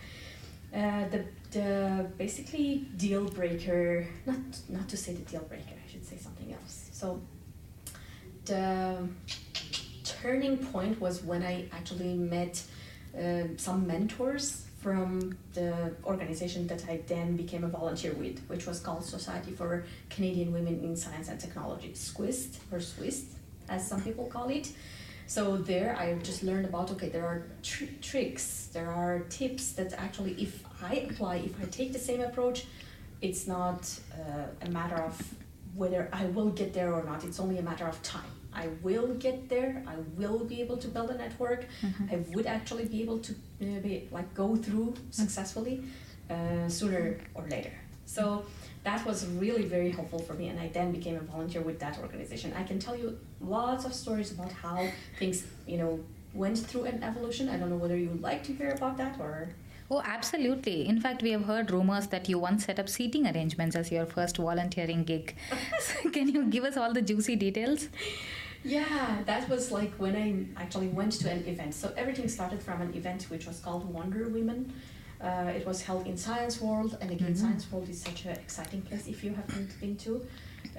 Uh, 0.74 1.08
the, 1.10 1.24
the 1.51 2.10
basically 2.18 2.88
deal 2.98 3.25
breaker, 3.30 4.06
not, 4.25 4.38
not 4.68 4.89
to 4.89 4.98
say 4.98 5.13
the 5.13 5.22
deal 5.22 5.44
breaker, 5.44 5.75
I 5.86 5.89
should 5.89 6.06
say 6.06 6.18
something 6.18 6.51
else. 6.51 6.89
So 6.92 7.22
the 8.46 9.08
turning 10.04 10.58
point 10.58 11.00
was 11.00 11.24
when 11.24 11.44
I 11.44 11.68
actually 11.72 12.14
met 12.14 12.64
uh, 13.18 13.44
some 13.58 13.88
mentors 13.88 14.66
from 14.82 15.36
the 15.54 15.94
organization 16.06 16.68
that 16.68 16.88
I 16.88 17.02
then 17.08 17.36
became 17.36 17.64
a 17.64 17.68
volunteer 17.68 18.14
with, 18.14 18.38
which 18.48 18.68
was 18.68 18.80
called 18.80 19.04
Society 19.04 19.52
for 19.52 19.86
Canadian 20.10 20.52
Women 20.54 20.84
in 20.84 20.96
Science 20.96 21.28
and 21.28 21.40
Technology, 21.40 21.92
SCWIST 21.94 22.58
or 22.72 22.80
SWIST, 22.80 23.25
as 23.68 23.88
some 23.88 24.02
people 24.02 24.25
call 24.25 24.50
it. 24.50 24.72
So 25.28 25.58
there 25.58 25.98
I 25.98 26.14
just 26.22 26.44
learned 26.44 26.66
about 26.66 26.92
okay, 26.92 27.10
there 27.10 27.25
are 27.25 27.48
tr- 27.64 27.96
tricks, 28.00 28.70
there 28.74 28.92
are 28.92 29.22
tips 29.30 29.72
that 29.74 29.94
actually, 29.94 30.34
if 30.34 30.64
I 30.84 31.08
apply, 31.10 31.38
if 31.38 31.60
I 31.60 31.66
take 31.66 31.92
the 31.92 32.04
same 32.10 32.22
approach, 32.22 32.68
it's 33.22 33.48
not 33.48 33.82
uh, 34.14 34.68
a 34.68 34.70
matter 34.70 34.98
of 34.98 35.20
whether 35.74 36.10
I 36.14 36.25
will 36.25 36.52
get 36.52 36.74
there 36.74 36.94
or 36.94 37.04
not. 37.04 37.24
It's 37.24 37.40
only 37.40 37.58
a 37.58 37.64
matter 37.64 37.88
of 37.88 38.02
time. 38.04 38.35
I 38.56 38.68
will 38.82 39.14
get 39.16 39.50
there. 39.50 39.84
I 39.88 39.96
will 40.18 40.44
be 40.46 40.62
able 40.62 40.78
to 40.78 40.88
build 40.88 41.10
a 41.10 41.18
network. 41.18 41.66
Mm-hmm. 41.82 42.14
I 42.14 42.16
would 42.36 42.46
actually 42.46 42.86
be 42.86 43.02
able 43.02 43.20
to 43.20 43.32
uh, 43.34 43.80
be, 43.84 44.08
like 44.12 44.34
go 44.34 44.56
through 44.56 44.96
successfully 45.12 45.84
uh, 46.30 46.68
sooner 46.68 47.18
or 47.34 47.46
later. 47.50 47.74
So 48.06 48.46
that 48.86 49.06
was 49.06 49.26
really 49.28 49.64
very 49.64 49.92
helpful 49.92 50.20
for 50.20 50.34
me 50.36 50.48
and 50.48 50.60
i 50.60 50.68
then 50.70 50.92
became 50.92 51.16
a 51.18 51.26
volunteer 51.34 51.62
with 51.62 51.80
that 51.80 51.98
organization 52.00 52.54
i 52.56 52.64
can 52.64 52.80
tell 52.80 52.96
you 52.96 53.18
lots 53.42 53.84
of 53.84 53.94
stories 53.94 54.32
about 54.32 54.52
how 54.52 54.88
things 55.20 55.44
you 55.68 55.78
know 55.78 56.00
went 56.34 56.58
through 56.58 56.86
an 56.86 57.04
evolution 57.04 57.50
i 57.50 57.58
don't 57.58 57.70
know 57.70 57.82
whether 57.84 57.98
you 57.98 58.10
would 58.10 58.22
like 58.22 58.44
to 58.44 58.54
hear 58.54 58.70
about 58.70 58.96
that 58.96 59.20
or 59.20 59.50
Oh, 59.88 60.02
absolutely. 60.04 60.88
In 60.88 61.00
fact, 61.00 61.22
we 61.22 61.30
have 61.30 61.46
heard 61.46 61.70
rumors 61.70 62.08
that 62.08 62.28
you 62.28 62.40
once 62.40 62.66
set 62.66 62.80
up 62.80 62.90
seating 62.90 63.28
arrangements 63.28 63.76
as 63.76 63.92
your 63.92 64.08
first 64.08 64.38
volunteering 64.38 65.04
gig. 65.04 65.36
can 66.12 66.28
you 66.28 66.46
give 66.46 66.64
us 66.64 66.76
all 66.76 66.92
the 66.92 67.04
juicy 67.04 67.36
details? 67.36 67.90
Yeah, 68.65 69.22
that 69.25 69.48
was 69.48 69.72
like 69.72 69.93
when 69.93 70.15
I 70.15 70.62
actually 70.62 70.88
went 70.88 71.13
to 71.22 71.29
an 71.29 71.48
event. 71.48 71.74
So 71.75 71.93
everything 71.95 72.27
started 72.27 72.62
from 72.62 72.81
an 72.81 72.93
event 72.95 73.24
which 73.29 73.45
was 73.45 73.60
called 73.60 73.86
Wonder 73.93 74.27
Women 74.27 74.74
uh, 75.22 75.51
it 75.55 75.65
was 75.65 75.81
held 75.81 76.05
in 76.07 76.17
Science 76.17 76.62
World, 76.62 76.98
and 77.01 77.10
again, 77.10 77.34
mm-hmm. 77.34 77.45
Science 77.45 77.72
World 77.72 77.89
is 77.89 78.01
such 78.01 78.25
an 78.25 78.31
exciting 78.31 78.81
place 78.81 79.07
if 79.07 79.24
you 79.24 79.34
haven't 79.34 79.79
been 79.79 79.95
to. 79.98 80.25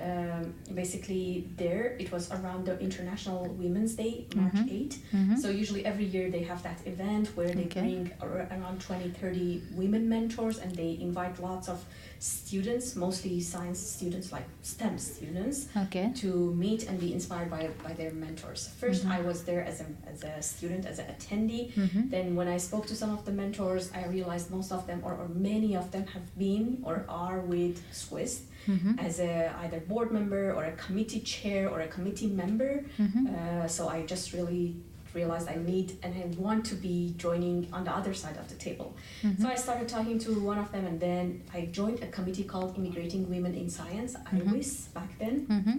Um, 0.01 0.55
basically, 0.75 1.49
there 1.57 1.97
it 1.99 2.13
was 2.13 2.31
around 2.31 2.67
the 2.67 2.79
International 2.79 3.47
Women's 3.47 3.95
Day, 3.95 4.27
March 4.35 4.53
mm-hmm. 4.53 4.69
8. 4.69 4.99
Mm-hmm. 5.15 5.37
So, 5.37 5.49
usually 5.49 5.87
every 5.87 6.05
year 6.05 6.31
they 6.31 6.43
have 6.43 6.63
that 6.65 6.87
event 6.87 7.29
where 7.35 7.49
they 7.49 7.65
okay. 7.65 7.81
bring 7.81 8.13
around 8.21 8.81
20 8.81 9.11
30 9.11 9.63
women 9.73 10.09
mentors 10.09 10.59
and 10.59 10.75
they 10.75 10.99
invite 11.01 11.41
lots 11.41 11.69
of 11.69 11.83
students, 12.19 12.97
mostly 12.97 13.41
science 13.41 13.79
students, 13.79 14.33
like 14.33 14.47
STEM 14.63 14.99
students, 14.99 15.69
okay. 15.77 16.13
to 16.17 16.55
meet 16.55 16.89
and 16.89 16.99
be 16.99 17.13
inspired 17.13 17.51
by, 17.51 17.71
by 17.83 17.93
their 17.93 18.13
mentors. 18.13 18.71
1st 18.81 19.01
mm-hmm. 19.01 19.13
I 19.13 19.21
was 19.21 19.45
there 19.45 19.65
as 19.65 19.81
a, 19.81 19.87
as 20.11 20.23
a 20.23 20.43
student, 20.43 20.87
as 20.87 20.99
an 20.99 21.07
attendee. 21.07 21.73
Mm-hmm. 21.73 22.09
Then, 22.11 22.35
when 22.35 22.49
I 22.49 22.57
spoke 22.57 22.87
to 22.87 22.95
some 22.95 23.11
of 23.11 23.25
the 23.25 23.33
mentors, 23.33 23.91
I 23.93 24.07
realized 24.07 24.51
most 24.51 24.73
of 24.73 24.87
them, 24.87 25.01
or, 25.05 25.13
or 25.13 25.29
many 25.29 25.77
of 25.77 25.91
them, 25.93 26.07
have 26.07 26.39
been 26.39 26.83
or 26.85 27.05
are 27.09 27.41
with 27.41 27.83
SCWIST. 27.93 28.41
Mm-hmm. 28.67 28.99
as 28.99 29.21
a 29.21 29.55
either 29.61 29.79
board 29.79 30.11
member 30.11 30.53
or 30.53 30.65
a 30.65 30.73
committee 30.73 31.21
chair 31.21 31.71
or 31.71 31.83
a 31.83 31.87
committee 31.87 32.27
member. 32.27 32.85
Mm-hmm. 32.99 33.27
Uh, 33.33 33.69
so 33.69 33.87
I 33.89 34.05
just 34.05 34.33
really 34.33 34.75
realized 35.21 35.47
I 35.57 35.59
need 35.73 35.89
and 36.03 36.13
I 36.23 36.25
want 36.47 36.61
to 36.71 36.77
be 36.89 36.97
joining 37.25 37.59
on 37.73 37.83
the 37.89 37.95
other 38.01 38.15
side 38.23 38.37
of 38.43 38.47
the 38.53 38.59
table. 38.69 38.89
Mm-hmm. 39.23 39.43
So 39.43 39.49
I 39.55 39.57
started 39.67 39.89
talking 39.89 40.19
to 40.27 40.31
one 40.53 40.59
of 40.65 40.69
them, 40.75 40.85
and 40.91 40.99
then 41.07 41.27
I 41.59 41.61
joined 41.81 41.99
a 42.03 42.09
committee 42.17 42.47
called 42.53 42.71
Immigrating 42.79 43.23
Women 43.35 43.55
in 43.63 43.69
Science, 43.79 44.13
mm-hmm. 44.15 44.49
IWIS, 44.49 44.93
back 44.99 45.11
then. 45.19 45.37
Mm-hmm. 45.55 45.79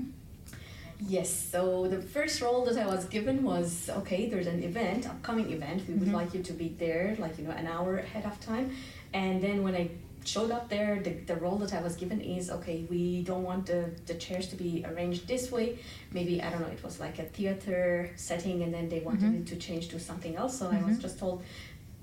Yes, 1.16 1.30
so 1.54 1.88
the 1.88 2.02
first 2.16 2.36
role 2.42 2.62
that 2.68 2.78
I 2.86 2.88
was 2.96 3.04
given 3.06 3.38
was 3.52 3.70
okay, 4.00 4.22
there's 4.32 4.50
an 4.56 4.64
event, 4.64 5.02
upcoming 5.14 5.48
event. 5.58 5.80
We 5.88 5.94
would 5.94 6.04
mm-hmm. 6.08 6.22
like 6.22 6.34
you 6.34 6.42
to 6.50 6.54
be 6.64 6.70
there, 6.84 7.16
like, 7.20 7.38
you 7.38 7.44
know, 7.46 7.56
an 7.64 7.68
hour 7.68 7.92
ahead 8.00 8.26
of 8.26 8.36
time. 8.52 8.66
And 9.14 9.36
then 9.46 9.58
when 9.66 9.76
I 9.76 9.86
showed 10.28 10.52
up 10.52 10.70
there, 10.70 11.00
the, 11.02 11.12
the 11.12 11.36
role 11.36 11.58
that 11.58 11.74
I 11.74 11.82
was 11.82 11.96
given 11.96 12.20
is 12.20 12.50
okay, 12.50 12.86
we 12.90 13.24
don't 13.24 13.44
want 13.44 13.66
the, 13.66 13.92
the 14.06 14.16
chairs 14.16 14.48
to 14.50 14.56
be 14.56 14.86
arranged 14.88 15.28
this 15.28 15.52
way. 15.52 15.80
Maybe, 16.12 16.42
I 16.42 16.50
don't 16.50 16.62
know, 16.62 16.68
it 16.68 16.84
was 16.84 17.00
like 17.00 17.18
a 17.20 17.24
theater 17.24 18.12
setting 18.16 18.62
and 18.64 18.74
then 18.74 18.90
they 18.90 19.00
wanted 19.00 19.22
mm-hmm. 19.22 19.42
it 19.42 19.48
to 19.48 19.56
change 19.56 19.88
to 19.90 20.00
something 20.00 20.36
else. 20.36 20.60
So 20.60 20.66
mm-hmm. 20.66 20.76
I 20.76 20.80
was 20.80 20.94
mm-hmm. 20.94 21.02
just 21.02 21.20
told, 21.20 21.44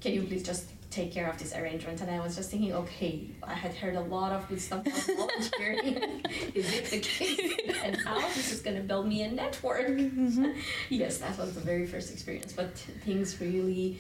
can 0.01 0.13
you 0.13 0.23
please 0.23 0.43
just 0.43 0.71
take 0.91 1.13
care 1.13 1.29
of 1.29 1.39
this 1.39 1.55
arrangement? 1.55 2.01
And 2.01 2.11
I 2.11 2.21
was 2.21 2.37
just 2.37 2.51
thinking, 2.51 2.73
okay, 2.73 3.27
I 3.43 3.55
had 3.55 3.75
heard 3.75 3.97
a 3.97 4.01
lot 4.01 4.33
of 4.33 4.49
good 4.49 4.61
stuff 4.61 4.87
about 4.87 5.01
volunteering. 5.17 6.23
is 6.55 6.73
it 6.73 6.85
the 6.87 7.01
case? 7.01 7.61
and 7.85 7.97
how 7.97 8.21
this 8.21 8.53
is 8.53 8.63
going 8.63 8.77
to 8.77 8.83
build 8.83 9.07
me 9.07 9.23
a 9.23 9.31
network? 9.31 9.89
Mm-hmm. 9.89 10.53
yes, 10.89 11.19
that 11.19 11.37
was 11.37 11.55
the 11.55 11.61
very 11.61 11.87
first 11.87 12.11
experience. 12.13 12.53
But 12.53 12.77
things 13.05 13.39
really 13.41 13.99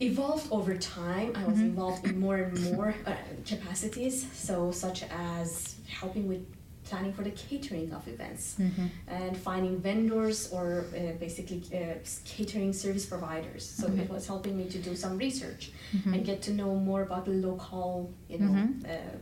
evolved 0.00 0.48
over 0.50 0.76
time. 0.76 1.32
I 1.34 1.44
was 1.44 1.56
mm-hmm. 1.56 1.66
involved 1.66 2.06
in 2.06 2.18
more 2.18 2.36
and 2.36 2.72
more 2.72 2.94
uh, 3.06 3.14
capacities, 3.46 4.26
so 4.32 4.70
such 4.70 5.04
as 5.04 5.76
helping 5.88 6.26
with 6.28 6.44
planning 6.84 7.12
for 7.12 7.22
the 7.22 7.30
catering 7.30 7.92
of 7.92 8.06
events 8.06 8.56
mm-hmm. 8.60 8.86
and 9.08 9.36
finding 9.36 9.80
vendors 9.80 10.50
or 10.52 10.84
uh, 10.94 11.12
basically 11.18 11.62
uh, 11.74 11.94
catering 12.24 12.72
service 12.72 13.06
providers. 13.06 13.68
So 13.68 13.86
mm-hmm. 13.86 14.00
it 14.00 14.10
was 14.10 14.26
helping 14.26 14.56
me 14.56 14.68
to 14.68 14.78
do 14.78 14.94
some 14.94 15.16
research 15.16 15.72
mm-hmm. 15.96 16.14
and 16.14 16.24
get 16.24 16.42
to 16.42 16.52
know 16.52 16.74
more 16.74 17.02
about 17.02 17.24
the 17.24 17.32
local, 17.32 18.12
you 18.28 18.38
know, 18.38 18.52
mm-hmm. 18.52 18.90
uh, 18.90 19.16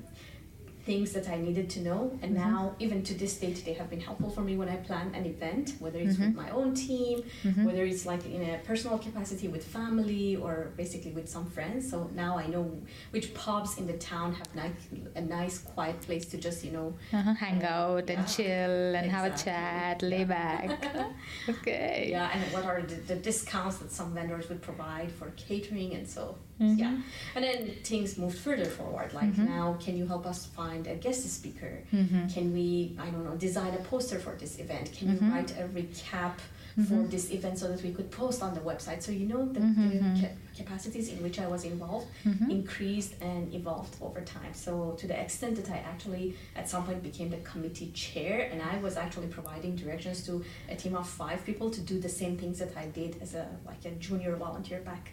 things 0.85 1.13
that 1.13 1.29
I 1.29 1.37
needed 1.37 1.71
to 1.71 1.81
know. 1.81 2.19
And 2.23 2.37
mm-hmm. 2.37 2.51
now, 2.51 2.75
even 2.79 3.03
to 3.05 3.15
this 3.15 3.37
date, 3.39 3.65
they 3.65 3.75
have 3.75 3.89
been 3.89 4.01
helpful 4.01 4.31
for 4.31 4.41
me 4.41 4.57
when 4.57 4.69
I 4.69 4.77
plan 4.77 5.15
an 5.15 5.27
event, 5.27 5.75
whether 5.79 5.99
it's 5.99 6.15
mm-hmm. 6.15 6.27
with 6.27 6.37
my 6.37 6.51
own 6.51 6.75
team, 6.75 7.23
mm-hmm. 7.45 7.65
whether 7.65 7.85
it's 7.85 8.05
like 8.05 8.25
in 8.27 8.43
a 8.43 8.59
personal 8.59 8.99
capacity 8.99 9.49
with 9.49 9.65
family 9.65 10.37
or 10.37 10.73
basically 10.77 11.13
with 11.13 11.29
some 11.29 11.47
friends. 11.47 11.89
So 11.89 12.11
now 12.15 12.37
I 12.37 12.47
know 12.49 12.65
which 13.11 13.33
pubs 13.35 13.79
in 13.79 13.87
the 13.87 13.99
town 13.99 14.35
have 14.35 14.55
nice, 14.55 14.73
a 15.15 15.21
nice, 15.21 15.59
quiet 15.59 16.01
place 16.01 16.25
to 16.27 16.37
just, 16.37 16.65
you 16.65 16.73
know, 16.73 16.95
uh-huh. 17.13 17.35
hang 17.35 17.63
out 17.63 18.11
and 18.11 18.27
chill 18.27 18.95
and 18.97 19.07
exactly. 19.07 19.09
have 19.11 19.27
a 19.33 19.45
chat, 19.45 20.03
lay 20.03 20.25
back. 20.25 20.85
okay. 21.49 22.09
Yeah, 22.11 22.31
and 22.33 22.53
what 22.53 22.65
are 22.65 22.83
the, 22.83 22.97
the 22.97 23.17
discounts 23.17 23.79
that 23.79 23.93
some 23.93 24.15
vendors 24.15 24.49
would 24.49 24.63
provide 24.63 25.13
for 25.13 25.31
catering 25.37 25.95
and 25.95 26.09
so 26.09 26.37
Mm-hmm. 26.63 26.79
Yeah, 26.79 26.97
and 27.35 27.45
then 27.45 27.71
things 27.83 28.17
moved 28.17 28.39
further 28.39 28.67
forward. 28.67 29.13
Like 29.13 29.33
mm-hmm. 29.33 29.47
now, 29.47 29.77
can 29.85 29.97
you 29.97 30.07
help 30.07 30.27
us 30.27 30.47
find 30.47 30.87
a 30.87 30.95
guest 30.95 31.29
speaker? 31.29 31.83
Mm-hmm. 31.93 32.29
Can 32.29 32.53
we, 32.53 32.97
I 33.01 33.07
don't 33.07 33.25
know, 33.25 33.37
design 33.37 33.75
a 33.75 33.83
poster 33.83 34.19
for 34.19 34.35
this 34.37 34.59
event? 34.59 34.93
Can 34.93 35.09
you 35.11 35.17
mm-hmm. 35.17 35.33
write 35.33 35.51
a 35.59 35.65
recap 35.65 36.37
mm-hmm. 36.79 36.85
for 36.85 37.09
this 37.09 37.33
event 37.33 37.59
so 37.59 37.67
that 37.69 37.83
we 37.83 37.93
could 37.93 38.11
post 38.13 38.43
on 38.43 38.55
the 38.55 38.61
website? 38.61 39.03
So 39.03 39.11
you 39.11 39.27
know 39.27 39.45
the, 39.47 39.61
the 39.61 39.67
mm-hmm. 39.67 40.21
ca- 40.21 40.37
capacities 40.57 41.09
in 41.09 41.21
which 41.23 41.41
I 41.41 41.49
was 41.49 41.65
involved 41.65 42.07
increased 42.49 43.15
and 43.21 43.53
evolved 43.53 43.97
over 44.01 44.21
time. 44.21 44.55
So 44.55 44.95
to 45.01 45.07
the 45.09 45.21
extent 45.21 45.57
that 45.57 45.69
I 45.69 45.79
actually 45.79 46.37
at 46.55 46.69
some 46.69 46.85
point 46.85 47.03
became 47.03 47.31
the 47.31 47.39
committee 47.39 47.91
chair, 47.93 48.49
and 48.53 48.63
I 48.63 48.79
was 48.79 48.97
actually 48.97 49.29
providing 49.29 49.75
directions 49.75 50.25
to 50.27 50.45
a 50.69 50.77
team 50.77 50.95
of 50.95 51.09
five 51.09 51.45
people 51.45 51.71
to 51.71 51.81
do 51.81 51.99
the 51.99 52.09
same 52.09 52.37
things 52.39 52.61
that 52.61 52.77
I 52.77 52.87
did 52.87 53.17
as 53.21 53.35
a 53.35 53.49
like 53.67 53.85
a 53.85 53.91
junior 54.07 54.37
volunteer 54.37 54.81
back 54.81 55.11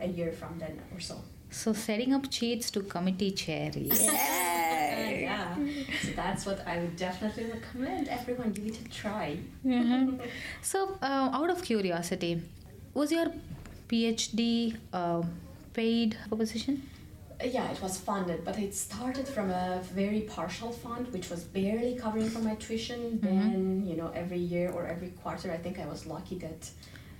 a 0.00 0.06
year 0.06 0.32
from 0.32 0.58
then 0.58 0.80
or 0.94 1.00
so. 1.00 1.16
So 1.50 1.72
setting 1.72 2.12
up 2.12 2.30
cheats 2.30 2.70
to 2.72 2.80
committee 2.82 3.30
chair. 3.32 3.70
Yeah. 4.94 5.08
yeah. 5.08 5.54
So 6.02 6.08
that's 6.16 6.46
what 6.46 6.66
I 6.66 6.78
would 6.80 6.96
definitely 6.96 7.44
recommend 7.56 8.08
everyone 8.08 8.52
give 8.52 8.66
it 8.66 8.78
a 8.84 8.88
try. 9.02 9.36
Mhm. 9.64 10.20
So, 10.62 10.78
uh, 11.02 11.38
out 11.38 11.50
of 11.50 11.62
curiosity, 11.62 12.42
was 12.94 13.10
your 13.12 13.28
PhD 13.88 14.76
uh, 14.92 15.22
paid 15.72 16.16
proposition? 16.28 16.74
Uh, 17.40 17.46
Yeah, 17.56 17.70
it 17.74 17.80
was 17.82 17.98
funded, 17.98 18.44
but 18.44 18.56
it 18.58 18.72
started 18.74 19.26
from 19.28 19.50
a 19.50 19.80
very 19.94 20.20
partial 20.36 20.70
fund, 20.72 21.04
which 21.12 21.28
was 21.30 21.40
barely 21.44 21.94
covering 21.96 22.30
for 22.30 22.40
my 22.40 22.54
tuition. 22.54 23.00
Then, 23.20 23.84
you 23.88 23.96
know, 23.96 24.10
every 24.22 24.38
year 24.54 24.70
or 24.76 24.86
every 24.86 25.10
quarter, 25.22 25.50
I 25.52 25.58
think 25.64 25.78
I 25.78 25.86
was 25.86 26.06
lucky 26.06 26.36
that 26.46 26.62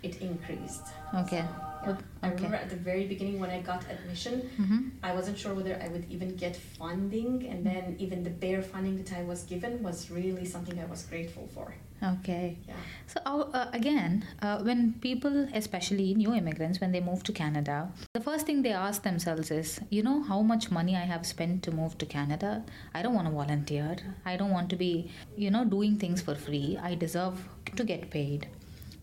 it 0.05 0.21
increased. 0.21 0.87
Okay. 1.23 1.45
Yeah. 1.45 1.71
Good. 1.85 1.99
I 2.23 2.29
remember 2.31 2.57
at 2.57 2.71
the 2.71 2.77
very 2.91 3.07
beginning 3.07 3.39
when 3.41 3.51
I 3.51 3.61
got 3.61 3.83
admission, 3.91 4.35
Mm-hmm. 4.61 4.81
I 5.03 5.13
wasn't 5.19 5.37
sure 5.39 5.53
whether 5.55 5.75
I 5.85 5.89
would 5.89 6.07
even 6.11 6.31
get 6.37 6.57
funding, 6.57 7.47
and 7.51 7.65
then 7.71 7.97
even 7.99 8.25
the 8.25 8.31
bare 8.45 8.63
funding 8.63 8.97
that 9.03 9.13
I 9.13 9.23
was 9.23 9.41
given 9.45 9.83
was 9.83 10.11
really 10.11 10.47
something 10.55 10.77
I 10.81 10.87
was 10.87 11.03
grateful 11.13 11.47
for. 11.55 11.75
Okay. 12.03 12.57
Yeah. 12.69 12.75
So 13.07 13.21
uh, 13.25 13.51
uh, 13.53 13.69
again, 13.73 14.25
uh, 14.43 14.59
when 14.63 14.95
people, 15.01 15.49
especially 15.55 16.15
new 16.15 16.33
immigrants, 16.35 16.81
when 16.81 16.93
they 16.93 17.01
move 17.01 17.23
to 17.25 17.33
Canada, 17.33 17.77
the 18.15 18.21
first 18.21 18.47
thing 18.47 18.63
they 18.63 18.73
ask 18.73 19.03
themselves 19.03 19.51
is, 19.51 19.81
you 19.91 20.03
know, 20.03 20.23
how 20.23 20.41
much 20.43 20.71
money 20.71 20.97
I 20.97 21.07
have 21.15 21.25
spent 21.27 21.63
to 21.65 21.71
move 21.71 21.97
to 21.99 22.07
Canada? 22.07 22.65
I 22.95 23.03
don't 23.03 23.15
want 23.15 23.29
to 23.29 23.33
volunteer. 23.33 23.97
I 24.25 24.37
don't 24.37 24.51
want 24.51 24.69
to 24.71 24.77
be, 24.77 25.11
you 25.37 25.51
know, 25.51 25.65
doing 25.65 25.97
things 25.99 26.21
for 26.21 26.35
free. 26.35 26.79
I 26.83 26.95
deserve 26.95 27.37
to 27.77 27.85
get 27.85 28.11
paid. 28.11 28.49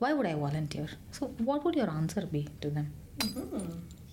Why 0.02 0.14
would 0.14 0.26
I 0.26 0.34
volunteer? 0.34 0.88
So, 1.12 1.28
what 1.50 1.64
would 1.64 1.76
your 1.76 1.88
answer 1.88 2.26
be 2.26 2.48
to 2.62 2.70
them? 2.72 2.88
hmm 3.22 3.60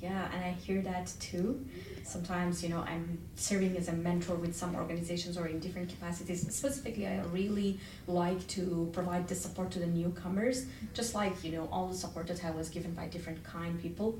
Yeah, 0.02 0.28
and 0.34 0.44
I 0.44 0.50
hear 0.66 0.82
that 0.82 1.06
too. 1.18 1.64
Sometimes, 2.04 2.62
you 2.62 2.68
know, 2.68 2.82
I'm 2.92 3.06
serving 3.36 3.74
as 3.78 3.88
a 3.88 3.94
mentor 3.94 4.34
with 4.44 4.54
some 4.54 4.74
organizations 4.82 5.38
or 5.38 5.46
in 5.46 5.58
different 5.60 5.88
capacities. 5.88 6.42
Specifically, 6.42 7.06
I 7.06 7.16
really 7.38 7.80
like 8.06 8.46
to 8.56 8.90
provide 8.92 9.24
the 9.28 9.34
support 9.34 9.70
to 9.72 9.78
the 9.78 9.86
newcomers, 10.00 10.66
just 10.92 11.14
like, 11.14 11.42
you 11.42 11.52
know, 11.52 11.68
all 11.72 11.86
the 11.88 11.96
support 12.04 12.26
that 12.26 12.44
I 12.44 12.50
was 12.50 12.68
given 12.68 12.92
by 13.00 13.06
different 13.08 13.42
kind 13.42 13.80
people. 13.80 14.18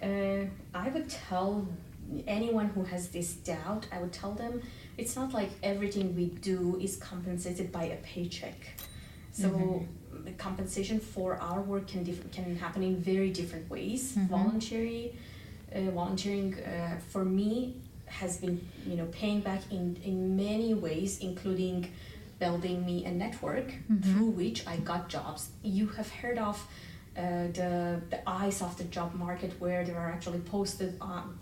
Uh, 0.00 0.44
I 0.84 0.88
would 0.94 1.08
tell 1.10 1.66
anyone 2.28 2.68
who 2.74 2.84
has 2.84 3.08
this 3.08 3.30
doubt, 3.52 3.86
I 3.92 3.98
would 4.00 4.12
tell 4.12 4.32
them 4.42 4.62
it's 4.96 5.16
not 5.16 5.34
like 5.34 5.50
everything 5.64 6.14
we 6.14 6.26
do 6.50 6.78
is 6.80 6.96
compensated 6.96 7.72
by 7.72 7.84
a 7.96 7.96
paycheck. 8.12 8.60
So 9.32 9.48
Mhm. 9.50 9.86
The 10.24 10.32
compensation 10.32 10.98
for 11.00 11.36
our 11.40 11.60
work 11.60 11.86
can 11.88 12.04
diff- 12.04 12.30
can 12.32 12.56
happen 12.56 12.82
in 12.82 12.96
very 12.96 13.30
different 13.30 13.68
ways. 13.70 14.14
Mhm. 14.16 14.28
Voluntary, 14.28 15.14
uh, 15.74 15.90
volunteering 15.90 16.54
uh, 16.54 16.98
for 17.12 17.24
me 17.24 17.74
has 18.06 18.36
been 18.38 18.60
you 18.86 18.96
know 18.96 19.06
paying 19.20 19.40
back 19.40 19.62
in 19.70 19.96
in 20.04 20.36
many 20.36 20.74
ways, 20.74 21.18
including 21.20 21.88
building 22.38 22.84
me 22.84 23.04
a 23.04 23.12
network 23.24 23.68
Mhm. 23.90 24.02
through 24.04 24.30
which 24.40 24.66
I 24.66 24.76
got 24.90 25.08
jobs. 25.08 25.42
You 25.62 25.86
have 25.98 26.10
heard 26.20 26.38
of 26.38 26.56
uh, 27.16 27.46
the 27.58 28.00
the 28.10 28.20
eyes 28.26 28.62
of 28.62 28.76
the 28.78 28.84
job 28.84 29.14
market 29.14 29.52
where 29.60 29.84
there 29.84 29.98
are 29.98 30.10
actually 30.10 30.40
posted 30.40 30.96
um, 31.02 31.38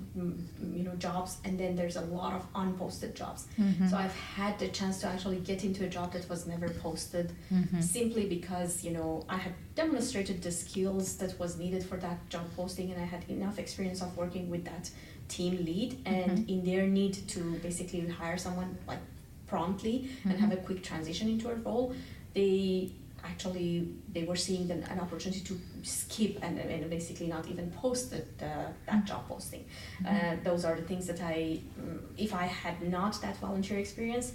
you 0.77 0.83
know 0.83 0.95
jobs 0.97 1.39
and 1.45 1.59
then 1.61 1.77
there's 1.77 1.97
a 1.97 2.01
lot 2.19 2.33
of 2.35 2.43
unposted 2.55 3.15
jobs. 3.15 3.47
Mhm. 3.59 3.89
So 3.89 3.97
I've 3.97 4.17
had 4.37 4.59
the 4.59 4.69
chance 4.69 5.01
to 5.03 5.07
actually 5.07 5.39
get 5.51 5.63
into 5.65 5.85
a 5.85 5.89
job 5.89 6.13
that 6.15 6.29
was 6.29 6.47
never 6.47 6.69
posted 6.69 7.33
Mhm. 7.53 7.83
simply 7.83 8.25
because 8.27 8.83
you 8.85 8.91
know 8.97 9.25
I 9.29 9.37
had 9.37 9.53
demonstrated 9.77 10.43
the 10.43 10.51
skills 10.51 11.17
that 11.19 11.39
was 11.39 11.57
needed 11.59 11.83
for 11.85 11.97
that 11.99 12.19
job 12.29 12.47
posting 12.57 12.91
and 12.93 13.01
I 13.01 13.07
had 13.15 13.23
enough 13.29 13.59
experience 13.59 14.03
of 14.03 14.17
working 14.17 14.51
with 14.51 14.65
that 14.65 14.91
team 15.29 15.65
lead 15.65 15.91
and 16.05 16.31
Mhm. 16.39 16.49
in 16.53 16.65
their 16.65 16.87
need 16.89 17.15
to 17.35 17.41
basically 17.63 18.09
hire 18.09 18.37
someone 18.39 18.77
like 18.89 18.99
promptly 19.47 19.97
and 20.25 20.33
Mhm. 20.35 20.39
have 20.45 20.53
a 20.53 20.57
quick 20.57 20.83
transition 20.83 21.29
into 21.29 21.49
a 21.49 21.55
role 21.55 21.93
they 22.35 22.91
actually 23.25 23.89
they 24.13 24.25
were 24.25 24.37
seeing 24.37 24.71
an, 24.71 24.83
an 24.85 25.01
opportunity 25.01 25.41
to 25.41 25.59
skip 25.83 26.39
and, 26.43 26.59
and 26.59 26.89
basically 26.91 27.27
not 27.27 27.47
even 27.49 27.71
post 27.73 28.11
the, 28.11 28.25
the, 28.39 28.67
that 28.87 29.05
job 29.05 29.27
posting. 29.29 29.65
Uh, 30.07 30.37
those 30.45 30.65
are 30.65 30.77
the 30.77 30.83
things 30.83 31.07
that 31.07 31.21
I, 31.21 31.61
mm, 31.81 32.01
if 32.17 32.35
I 32.35 32.45
had 32.45 32.83
not 32.83 33.21
that 33.23 33.37
volunteer 33.39 33.79
experience, 33.79 34.33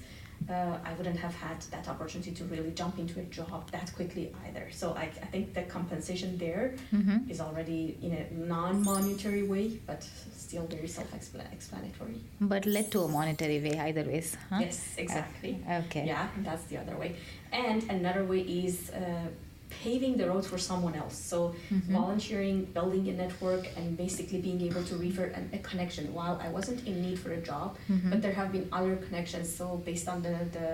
uh, 0.49 0.77
I 0.89 0.93
wouldn't 0.97 1.19
have 1.19 1.33
had 1.35 1.59
that 1.71 1.87
opportunity 1.87 2.31
to 2.31 2.43
really 2.45 2.71
jump 2.71 2.99
into 2.99 3.19
a 3.19 3.23
job 3.23 3.71
that 3.71 3.91
quickly 3.95 4.33
either. 4.47 4.67
So 4.71 4.93
I, 4.93 5.03
I 5.25 5.27
think 5.33 5.53
the 5.53 5.63
compensation 5.63 6.37
there 6.37 6.75
Mhm. 6.93 7.29
is 7.29 7.39
already 7.41 7.97
in 8.01 8.11
a 8.13 8.23
non-monetary 8.47 9.43
way, 9.43 9.79
but 9.87 10.03
still 10.35 10.67
very 10.67 10.87
self-explanatory. 10.87 12.19
But 12.41 12.65
led 12.65 12.91
to 12.91 13.01
a 13.01 13.07
monetary 13.07 13.59
way, 13.59 13.79
either 13.79 14.03
ways. 14.03 14.37
Huh? 14.49 14.59
Yes, 14.61 14.95
exactly. 14.97 15.57
Okay. 15.69 16.05
Yeah, 16.05 16.27
that's 16.43 16.63
the 16.65 16.77
other 16.77 16.95
way. 16.97 17.15
And 17.51 17.83
another 17.89 18.23
way 18.25 18.39
is 18.41 18.91
uh, 18.91 19.27
paving 19.69 20.17
the 20.17 20.27
road 20.29 20.45
for 20.45 20.57
someone 20.57 20.95
else. 20.95 21.17
So 21.17 21.55
Mhm. 21.71 21.91
volunteering, 21.99 22.65
building 22.65 23.07
a 23.09 23.13
network, 23.13 23.67
and 23.77 23.97
basically 23.97 24.39
being 24.41 24.61
able 24.61 24.83
to 24.83 24.95
refer 24.97 25.25
an, 25.37 25.49
a 25.53 25.57
connection. 25.59 26.13
While 26.13 26.39
I 26.45 26.49
wasn't 26.49 26.85
in 26.87 27.01
need 27.01 27.17
for 27.19 27.31
a 27.31 27.41
job, 27.41 27.75
Mhm. 27.89 28.09
but 28.11 28.21
there 28.21 28.33
have 28.33 28.51
been 28.51 28.67
other 28.71 28.95
connections. 28.95 29.47
So 29.59 29.65
based 29.85 30.07
on 30.07 30.21
the 30.21 30.35
the 30.57 30.69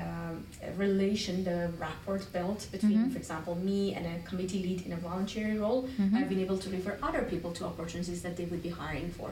um, 0.00 0.46
relation, 0.78 1.44
the 1.44 1.70
rapport 1.78 2.18
built 2.32 2.60
between, 2.72 2.98
Mhm. 2.98 3.12
for 3.12 3.18
example, 3.18 3.54
me 3.54 3.92
and 3.96 4.06
a 4.06 4.14
committee 4.28 4.62
lead 4.66 4.80
in 4.86 4.92
a 4.94 4.96
voluntary 4.96 5.58
role, 5.58 5.82
Mhm. 5.98 6.14
I've 6.16 6.30
been 6.30 6.40
able 6.40 6.56
to 6.64 6.70
refer 6.70 6.96
other 7.02 7.22
people 7.32 7.50
to 7.58 7.66
opportunities 7.66 8.22
that 8.22 8.34
they 8.38 8.46
would 8.46 8.62
be 8.62 8.70
hiring 8.70 9.10
for. 9.18 9.30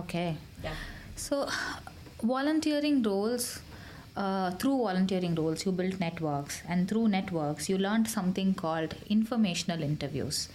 Okay. 0.00 0.30
Yeah. 0.64 0.74
So, 1.14 1.48
volunteering 2.22 3.02
roles, 3.02 3.60
uh, 4.16 4.50
through 4.52 4.78
volunteering 4.78 5.34
roles, 5.34 5.64
you 5.66 5.72
built 5.72 5.98
networks, 6.00 6.62
and 6.68 6.88
through 6.88 7.08
networks, 7.08 7.68
you 7.68 7.78
learned 7.78 8.08
something 8.08 8.54
called 8.54 8.94
informational 9.08 9.82
interviews. 9.82 10.48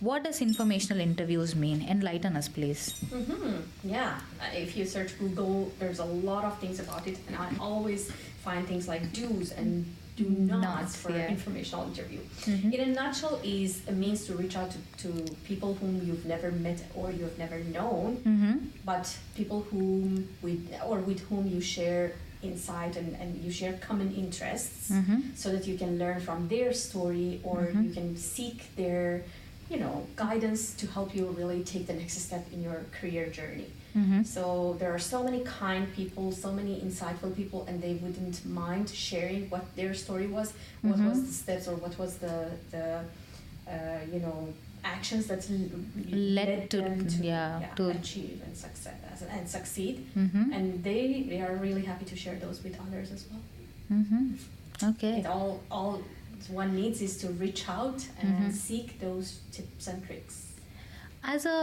What 0.00 0.24
does 0.24 0.42
informational 0.42 1.00
interviews 1.00 1.54
mean? 1.54 1.80
Enlighten 1.88 2.36
us, 2.36 2.48
please. 2.48 2.92
hmm 3.10 3.56
Yeah, 3.82 4.18
Uh, 4.40 4.44
if 4.54 4.76
you 4.76 4.84
search 4.84 5.18
Google, 5.18 5.72
there's 5.78 6.00
a 6.00 6.04
lot 6.04 6.44
of 6.44 6.58
things 6.58 6.80
about 6.80 7.06
it, 7.06 7.18
and 7.28 7.36
I 7.36 7.48
always 7.58 8.10
find 8.44 8.66
things 8.68 8.88
like 8.88 9.12
do's 9.12 9.52
and 9.52 9.86
do 10.16 10.24
nots 10.28 10.62
Nots, 10.62 10.96
for 10.96 11.10
yeah. 11.12 11.28
informational 11.28 11.84
interview. 11.88 12.20
Mhm. 12.44 12.72
In 12.74 12.80
a 12.80 12.86
nutshell, 12.92 13.38
is 13.44 13.82
a 13.88 13.92
means 13.92 14.24
to 14.26 14.34
reach 14.34 14.56
out 14.56 14.70
to, 14.70 14.78
to 15.02 15.08
people 15.44 15.74
whom 15.74 16.00
you've 16.06 16.24
never 16.24 16.50
met 16.52 16.80
or 16.94 17.10
you've 17.10 17.38
never 17.38 17.58
known, 17.76 18.16
Mm-hmm. 18.24 18.56
but 18.84 19.04
people 19.34 19.60
whom 19.70 20.28
with 20.42 20.60
or 20.88 21.00
with 21.00 21.20
whom 21.28 21.46
you 21.46 21.60
share 21.60 22.12
insight 22.42 22.96
and, 22.96 23.16
and 23.20 23.42
you 23.44 23.50
share 23.50 23.74
common 23.88 24.14
interests, 24.14 24.90
Mm-hmm. 24.90 25.20
so 25.34 25.50
that 25.52 25.66
you 25.66 25.76
can 25.78 25.98
learn 25.98 26.20
from 26.20 26.48
their 26.48 26.72
story 26.72 27.40
or 27.42 27.58
Mhm. 27.72 27.84
you 27.84 27.90
can 27.98 28.16
seek 28.16 28.74
their 28.76 29.22
you 29.70 29.78
know 29.78 30.06
guidance 30.14 30.62
to 30.80 30.86
help 30.86 31.08
you 31.16 31.24
really 31.40 31.62
take 31.64 31.84
the 31.86 31.92
next 31.92 32.16
step 32.28 32.44
in 32.52 32.62
your 32.62 32.80
career 33.00 33.26
journey 33.38 33.70
Mm-hmm. 33.96 34.22
so 34.24 34.76
there 34.78 34.92
are 34.96 34.98
so 35.14 35.18
many 35.28 35.40
kind 35.62 35.84
people 35.98 36.30
so 36.30 36.52
many 36.52 36.74
insightful 36.86 37.32
people 37.40 37.60
and 37.68 37.82
they 37.82 37.94
wouldn't 38.02 38.36
mind 38.46 38.86
sharing 39.08 39.42
what 39.52 39.64
their 39.78 39.92
story 40.04 40.28
was 40.38 40.48
what 40.82 40.98
was 41.08 41.18
Mhm. 41.18 41.26
the 41.28 41.32
steps 41.42 41.64
or 41.70 41.74
what 41.84 41.94
was 42.02 42.12
the 42.24 42.36
the 42.74 42.84
uh, 43.74 43.98
you 44.12 44.20
know 44.24 44.38
actions 44.94 45.26
that 45.30 45.40
l- 45.50 45.80
Led 46.38 46.70
to- 46.70 46.76
them 46.82 47.06
to, 47.12 47.18
yeah, 47.24 47.68
to- 47.78 47.88
achieve 47.90 48.40
and 48.46 48.54
success 48.56 49.22
and 49.36 49.48
succeed 49.56 49.96
Mm-hmm. 50.16 50.52
and 50.56 50.84
they 50.88 51.02
they 51.30 51.40
are 51.46 51.54
really 51.66 51.84
happy 51.90 52.06
to 52.12 52.16
share 52.24 52.36
those 52.44 52.58
with 52.66 52.76
others 52.86 53.08
as 53.16 53.22
well 53.30 53.42
Mm-hmm. 53.92 54.24
Okay. 54.90 55.12
it 55.20 55.26
all 55.34 55.52
all 55.70 55.94
one 56.62 56.72
needs 56.80 57.00
is 57.06 57.14
to 57.22 57.28
reach 57.44 57.62
out 57.76 58.00
and 58.20 58.32
Mhm. 58.38 58.52
seek 58.64 58.88
those 59.04 59.28
tips 59.56 59.86
and 59.92 60.04
tricks. 60.06 60.34
As 61.34 61.46
a 61.52 61.56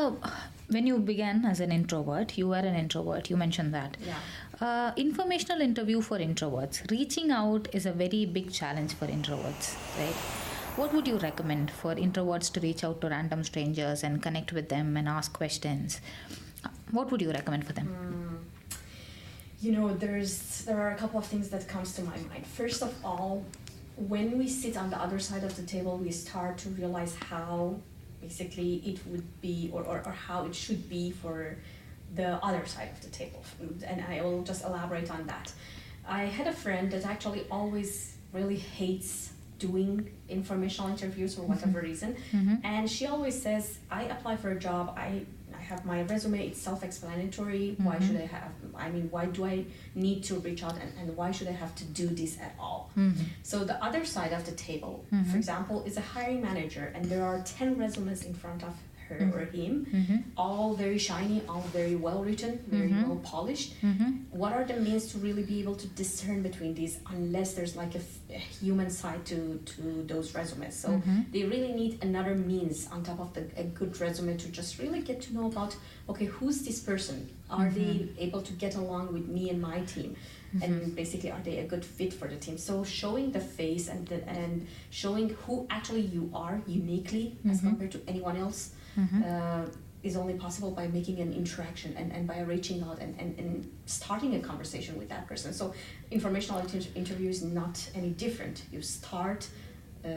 when 0.76 0.88
you 0.92 0.96
began 1.10 1.46
as 1.52 1.60
an 1.66 1.72
introvert, 1.76 2.38
you 2.40 2.48
were 2.54 2.64
an 2.72 2.76
introvert. 2.80 3.30
You 3.30 3.38
mentioned 3.42 3.74
that. 3.76 3.96
Yeah. 4.08 4.18
Uh, 4.68 4.92
informational 5.04 5.62
interview 5.68 6.02
for 6.08 6.18
introverts. 6.26 6.82
Reaching 6.96 7.32
out 7.42 7.68
is 7.80 7.86
a 7.86 7.94
very 8.02 8.26
big 8.38 8.52
challenge 8.60 8.94
for 9.02 9.08
introverts, 9.18 9.70
right? 10.00 10.20
What 10.76 10.92
would 10.92 11.08
you 11.08 11.18
recommend 11.18 11.70
for 11.70 11.94
introverts 11.94 12.52
to 12.54 12.60
reach 12.60 12.84
out 12.84 13.00
to 13.02 13.08
random 13.08 13.44
strangers 13.44 14.02
and 14.02 14.24
connect 14.24 14.52
with 14.54 14.70
them 14.70 14.98
and 14.98 15.08
ask 15.08 15.32
questions? 15.32 16.02
What 16.90 17.12
would 17.12 17.22
you 17.22 17.32
recommend 17.32 17.68
for 17.68 17.74
them? 17.74 17.88
Mm. 17.88 18.78
You 19.62 19.72
know, 19.74 19.94
there's 19.94 20.66
there 20.66 20.82
are 20.82 20.90
a 20.90 20.96
couple 20.96 21.20
of 21.20 21.28
things 21.28 21.50
that 21.50 21.68
comes 21.68 21.94
to 21.98 22.02
my 22.02 22.18
mind. 22.30 22.48
First 22.48 22.82
of 22.82 22.92
all, 23.06 23.46
when 23.98 24.40
we 24.40 24.48
sit 24.50 24.76
on 24.76 24.90
the 24.90 25.00
other 25.00 25.20
side 25.20 25.44
of 25.44 25.56
the 25.56 25.62
table, 25.62 26.00
we 26.00 26.12
start 26.12 26.58
to 26.60 26.70
realize 26.70 27.16
how 27.30 27.76
basically 28.20 28.78
it 28.78 29.06
would 29.06 29.42
be 29.42 29.70
or, 29.72 29.84
or, 29.84 30.02
or 30.04 30.12
how 30.12 30.46
it 30.46 30.56
should 30.56 30.90
be 30.90 31.12
for 31.12 31.56
the 32.16 32.44
other 32.44 32.66
side 32.66 32.90
of 32.92 33.00
the 33.02 33.10
table. 33.10 33.44
And 33.86 34.04
I 34.10 34.24
will 34.24 34.42
just 34.42 34.66
elaborate 34.66 35.12
on 35.12 35.28
that. 35.28 35.54
I 36.08 36.24
had 36.24 36.48
a 36.48 36.54
friend 36.54 36.90
that 36.92 37.06
actually 37.06 37.46
always 37.52 38.16
really 38.34 38.58
hates 38.58 39.33
doing 39.68 39.94
informational 40.38 40.88
interviews 40.96 41.32
for 41.36 41.44
whatever 41.52 41.80
reason. 41.90 42.10
Mm-hmm. 42.32 42.56
And 42.74 42.84
she 42.96 43.04
always 43.14 43.36
says, 43.46 43.64
I 44.00 44.02
apply 44.16 44.36
for 44.42 44.50
a 44.58 44.60
job, 44.68 44.84
I, 44.98 45.10
I 45.60 45.62
have 45.72 45.82
my 45.86 46.00
resume, 46.14 46.40
it's 46.50 46.62
self 46.70 46.80
explanatory. 46.90 47.66
Why 47.88 47.96
Mhm. 47.96 48.04
should 48.06 48.18
I 48.26 48.28
have, 48.38 48.52
I 48.86 48.88
mean, 48.96 49.06
why 49.16 49.26
do 49.38 49.42
I 49.54 49.58
need 50.06 50.20
to 50.30 50.34
reach 50.48 50.62
out 50.68 50.76
and, 50.84 50.92
and 51.00 51.08
why 51.20 51.30
should 51.36 51.48
I 51.54 51.58
have 51.64 51.74
to 51.82 51.86
do 52.02 52.08
this 52.22 52.34
at 52.48 52.54
all? 52.64 52.82
Mm-hmm. 52.98 53.24
So 53.52 53.56
the 53.72 53.78
other 53.88 54.04
side 54.16 54.34
of 54.38 54.42
the 54.50 54.56
table, 54.70 54.96
for 55.32 55.38
example, 55.42 55.78
is 55.90 55.96
a 56.04 56.06
hiring 56.14 56.42
manager 56.50 56.86
and 56.96 57.02
there 57.12 57.24
are 57.32 57.40
10 57.60 57.78
resumes 57.86 58.22
in 58.30 58.34
front 58.44 58.62
of 58.70 58.74
her 59.10 59.18
Mhm. 59.20 59.34
or 59.36 59.46
him, 59.46 59.86
Mm-hmm. 59.92 60.18
all 60.38 60.76
very 60.76 60.98
shiny, 60.98 61.42
all 61.50 61.62
very 61.74 61.96
well 61.96 62.24
written, 62.24 62.60
very 62.68 62.90
Mhm. 62.90 63.08
well 63.08 63.22
polished. 63.34 63.70
Mm-hmm. 63.82 64.12
What 64.42 64.52
are 64.54 64.64
the 64.66 64.78
means 64.80 65.04
to 65.12 65.18
really 65.18 65.44
be 65.44 65.60
able 65.60 65.76
to 65.76 65.88
discern 65.88 66.42
between 66.42 66.74
these 66.74 67.00
unless 67.16 67.54
there's 67.54 67.76
like 67.76 67.94
a, 67.96 68.00
f- 68.00 68.20
a 68.32 68.40
human 68.40 68.90
side 68.90 69.26
to, 69.32 69.60
to 69.74 69.82
those 70.08 70.34
resumes? 70.36 70.76
So 70.76 70.90
Mm-hmm. 70.90 71.20
they 71.34 71.44
really 71.44 71.74
need 71.74 71.94
another 72.04 72.36
means 72.36 72.88
on 72.92 73.04
top 73.04 73.20
of 73.20 73.34
the, 73.34 73.44
a 73.58 73.64
good 73.80 74.00
resume 74.00 74.38
to 74.38 74.48
just 74.50 74.80
really 74.80 75.02
get 75.02 75.22
to 75.26 75.34
know 75.34 75.48
about 75.48 75.76
okay 76.10 76.26
who's 76.26 76.58
this 76.64 76.80
person 76.82 77.30
are 77.50 77.70
they 77.70 78.10
able 78.18 78.42
to 78.42 78.54
get 78.54 78.76
along 78.76 79.14
with 79.14 79.28
me 79.28 79.50
and 79.50 79.62
my 79.62 79.80
team 79.94 80.16
and 80.62 80.96
basically 80.96 81.32
are 81.32 81.40
they 81.44 81.58
a 81.60 81.68
good 81.74 81.84
fit 81.98 82.12
for 82.14 82.28
the 82.28 82.36
team 82.36 82.58
so 82.58 82.84
showing 82.84 83.32
the 83.32 83.40
face 83.40 83.88
and 83.88 84.06
the, 84.08 84.18
and 84.28 84.68
showing 84.92 85.30
who 85.46 85.66
actually 85.70 86.02
you 86.02 86.30
are 86.34 86.62
uniquely 86.68 87.26
as 87.50 87.58
Mhm. 87.62 87.68
compared 87.70 87.92
to 87.92 88.00
anyone 88.08 88.36
else 88.46 88.72
Mm-hmm. 88.98 89.24
uh, 89.24 89.66
is 90.04 90.18
only 90.18 90.34
possible 90.34 90.72
by 90.72 90.88
making 90.88 91.20
an 91.20 91.34
interaction 91.34 91.96
and, 91.96 92.12
and 92.12 92.28
by 92.28 92.42
reaching 92.42 92.84
out 92.84 93.00
and, 93.00 93.18
and, 93.18 93.40
and 93.40 93.72
starting 93.86 94.36
a 94.36 94.40
conversation 94.40 94.98
with 95.00 95.08
that 95.08 95.28
person. 95.28 95.54
So 95.54 95.74
informational 96.12 96.60
inter- 96.60 96.90
interview 96.94 97.30
is 97.30 97.42
not 97.42 97.80
any 97.96 98.10
different. 98.10 98.64
You 98.70 98.82
start 98.82 99.48
uh, 100.06 100.10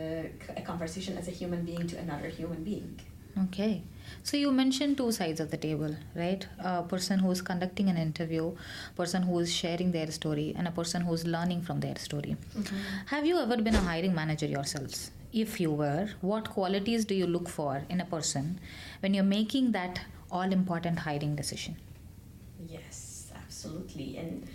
a 0.56 0.62
conversation 0.64 1.16
as 1.16 1.28
a 1.28 1.30
human 1.30 1.64
being 1.64 1.86
to 1.86 1.98
another 1.98 2.26
human 2.26 2.64
being. 2.64 2.98
Okay. 3.44 3.82
So 4.22 4.36
you 4.36 4.50
mentioned 4.50 4.96
two 4.96 5.12
sides 5.12 5.40
of 5.40 5.50
the 5.50 5.56
table, 5.56 5.94
right? 6.14 6.46
A 6.58 6.82
person 6.82 7.18
who 7.18 7.30
is 7.30 7.42
conducting 7.42 7.88
an 7.88 7.96
interview, 7.96 8.56
person 8.96 9.22
who 9.22 9.38
is 9.38 9.52
sharing 9.54 9.92
their 9.92 10.10
story, 10.10 10.54
and 10.56 10.66
a 10.66 10.70
person 10.70 11.02
who 11.02 11.12
is 11.12 11.26
learning 11.26 11.62
from 11.62 11.80
their 11.80 11.96
story. 11.96 12.36
Have 13.06 13.26
you 13.26 13.38
ever 13.38 13.58
been 13.58 13.74
a 13.74 13.80
hiring 13.80 14.14
manager 14.14 14.46
yourselves? 14.46 15.10
If 15.36 15.60
you 15.60 15.70
were, 15.70 16.08
what 16.22 16.48
qualities 16.50 17.04
do 17.04 17.14
you 17.14 17.26
look 17.26 17.48
for 17.48 17.82
in 17.90 18.00
a 18.00 18.04
person 18.06 18.58
when 19.00 19.12
you're 19.14 19.24
making 19.24 19.72
that 19.72 20.00
all 20.30 20.50
important 20.50 21.00
hiring 21.00 21.36
decision? 21.36 21.76
Yes, 22.68 23.30
absolutely. 23.36 24.16
And 24.16 24.48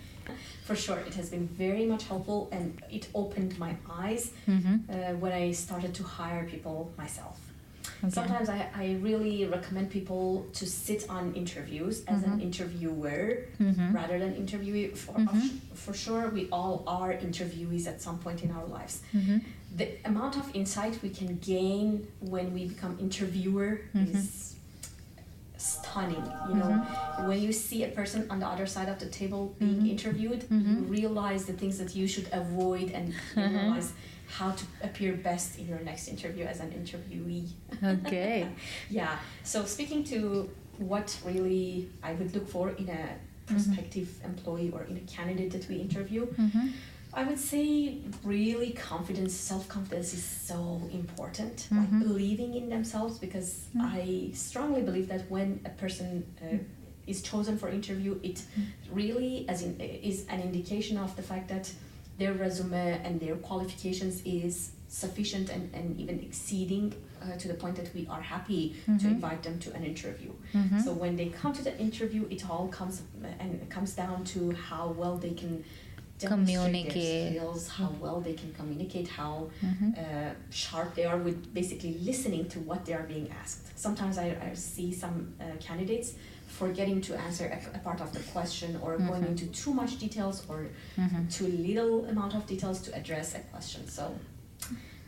for 0.64 0.74
sure, 0.74 0.98
it 0.98 1.14
has 1.14 1.30
been 1.30 1.46
very 1.46 1.86
much 1.86 2.04
helpful 2.04 2.48
and 2.50 2.82
it 2.90 3.08
opened 3.14 3.58
my 3.58 3.76
eyes 3.90 4.32
Mm-hmm. 4.48 4.76
uh, 4.90 4.94
when 5.22 5.32
I 5.32 5.52
started 5.52 5.94
to 5.94 6.02
hire 6.02 6.44
people 6.48 6.92
myself. 6.98 7.38
Okay. 8.04 8.10
Sometimes 8.10 8.48
I, 8.48 8.66
I 8.74 8.98
really 9.00 9.44
recommend 9.46 9.90
people 9.90 10.46
to 10.54 10.66
sit 10.66 11.08
on 11.08 11.32
interviews 11.34 12.02
as 12.08 12.22
an 12.24 12.32
Mhm. 12.38 12.42
interviewer 12.48 13.22
Mm-hmm. 13.60 13.92
rather 13.94 14.18
than 14.18 14.32
interviewee. 14.34 14.96
For, 14.96 15.12
Mhm. 15.14 15.50
for 15.74 15.94
sure, 15.94 16.28
we 16.30 16.48
all 16.50 16.82
are 16.86 17.12
interviewees 17.12 17.86
at 17.86 18.02
some 18.02 18.18
point 18.18 18.42
in 18.42 18.50
our 18.50 18.66
lives. 18.66 19.02
Mm-hmm. 19.14 19.38
The 19.76 19.88
amount 20.04 20.34
of 20.36 20.44
insight 20.54 20.94
we 21.02 21.10
can 21.10 21.38
gain 21.38 22.06
when 22.20 22.52
we 22.52 22.62
become 22.74 22.96
interviewer 22.98 23.70
Mhm. 23.94 24.14
is 24.16 24.56
stunning. 25.56 26.24
You 26.48 26.56
know, 26.56 26.72
when 27.28 27.40
you 27.40 27.52
see 27.52 27.84
a 27.84 27.88
person 27.88 28.26
on 28.30 28.40
the 28.40 28.46
other 28.48 28.66
side 28.66 28.88
of 28.88 28.98
the 28.98 29.06
table 29.06 29.54
being 29.60 29.82
Mhm. 29.82 29.90
interviewed, 29.94 30.40
Mhm. 30.50 30.66
you 30.72 30.78
realize 30.98 31.44
the 31.44 31.52
things 31.52 31.78
that 31.78 31.94
you 31.94 32.06
should 32.08 32.28
avoid 32.32 32.90
and 32.90 33.14
realize 33.36 33.92
how 34.38 34.50
to 34.60 34.64
appear 34.82 35.12
best 35.30 35.58
in 35.58 35.64
your 35.68 35.80
next 35.80 36.08
interview 36.08 36.44
as 36.52 36.58
an 36.60 36.70
interviewee. 36.80 37.48
Okay. 37.84 38.46
Yeah. 38.98 39.14
So 39.44 39.64
speaking 39.64 40.02
to 40.12 40.18
what 40.78 41.08
really 41.24 41.88
I 42.02 42.12
would 42.18 42.30
look 42.34 42.48
for 42.48 42.70
in 42.70 42.88
a 42.88 43.04
prospective 43.46 44.08
employee 44.24 44.70
or 44.76 44.82
in 44.90 44.96
a 44.96 45.04
candidate 45.16 45.50
that 45.56 45.68
we 45.68 45.76
interview, 45.76 46.26
Mm-hmm. 46.26 46.68
I 47.14 47.24
would 47.24 47.38
say 47.38 47.98
really 48.24 48.70
confidence, 48.92 49.34
self 49.34 49.64
confidence 49.68 50.14
is 50.14 50.24
so 50.24 50.80
important. 51.00 51.56
Mhm. 51.70 51.78
Like 51.80 51.92
believing 52.08 52.54
in 52.60 52.66
themselves 52.70 53.14
because 53.26 53.50
Mm. 53.76 53.82
I 53.98 54.02
strongly 54.48 54.82
believe 54.88 55.08
that 55.08 55.22
when 55.34 55.48
a 55.70 55.72
person 55.82 56.08
uh, 56.42 56.56
is 57.12 57.18
chosen 57.30 57.54
for 57.60 57.68
interview, 57.68 58.12
it 58.22 58.38
really 59.00 59.34
as 59.52 59.58
in 59.66 59.70
is 60.12 60.18
an 60.34 60.40
indication 60.48 60.96
of 61.04 61.10
the 61.18 61.22
fact 61.30 61.46
that 61.54 61.64
their 62.22 62.34
resume 62.46 62.84
and 63.04 63.12
their 63.24 63.36
qualifications 63.48 64.14
is 64.40 64.54
sufficient 65.02 65.46
and, 65.54 65.62
and 65.78 65.86
even 66.02 66.16
exceeding 66.28 66.86
uh, 67.22 67.36
to 67.42 67.46
the 67.48 67.54
point 67.62 67.74
that 67.80 67.88
we 67.96 68.02
are 68.14 68.24
happy 68.34 68.62
to 68.86 69.06
Mhm. 69.06 69.14
invite 69.16 69.40
them 69.46 69.56
to 69.64 69.68
an 69.78 69.82
interview. 69.92 70.30
Mm-hmm. 70.58 70.80
So 70.84 70.88
when 71.02 71.12
they 71.20 71.28
come 71.40 71.52
to 71.60 71.62
the 71.68 71.74
interview, 71.86 72.22
it 72.36 72.42
all 72.50 72.66
comes 72.78 72.94
and 73.40 73.48
it 73.64 73.68
comes 73.76 73.90
down 74.02 74.18
to 74.34 74.38
how 74.68 74.84
well 75.00 75.16
they 75.24 75.34
can 75.42 75.54
Communicate. 76.34 77.32
skills, 77.32 77.62
how 77.78 77.90
well 78.04 78.18
they 78.26 78.34
can 78.42 78.50
communicate, 78.60 79.08
how 79.20 79.34
Mm-hmm. 79.68 79.90
uh, 80.02 80.30
sharp 80.62 80.88
they 80.98 81.06
are 81.12 81.20
with 81.26 81.38
basically 81.60 81.94
listening 82.10 82.44
to 82.54 82.58
what 82.68 82.80
they 82.86 82.94
are 82.98 83.06
being 83.14 83.26
asked. 83.42 83.64
Sometimes 83.86 84.14
I, 84.24 84.26
I 84.48 84.54
see 84.54 84.88
some 85.04 85.16
uh, 85.40 85.44
candidates 85.68 86.08
forgetting 86.62 87.00
to 87.08 87.12
answer 87.26 87.46
a, 87.56 87.58
a 87.78 87.80
part 87.86 88.00
of 88.04 88.08
the 88.16 88.22
question 88.34 88.70
or 88.84 88.90
going 89.10 89.22
Mhm. 89.24 89.30
into 89.32 89.44
too 89.62 89.72
much 89.80 89.92
details 90.04 90.36
or 90.50 90.58
Mm-hmm. 91.02 91.22
too 91.36 91.48
little 91.68 91.94
amount 92.12 92.32
of 92.38 92.42
details 92.52 92.78
to 92.86 92.90
address 93.00 93.28
a 93.40 93.42
question. 93.52 93.80
So, 93.96 94.04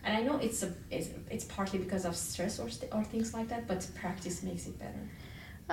and 0.05 0.13
I 0.19 0.23
know 0.27 0.37
it's 0.47 0.61
a 0.67 0.71
it's, 0.97 1.09
it's 1.35 1.47
partly 1.57 1.79
because 1.85 2.05
of 2.11 2.15
stress 2.31 2.55
or 2.63 2.69
st- 2.77 2.91
or 2.97 3.03
things 3.13 3.29
like 3.37 3.49
that, 3.53 3.63
but 3.71 3.81
practice 4.03 4.37
makes 4.49 4.65
it 4.71 4.77
better. 4.85 5.05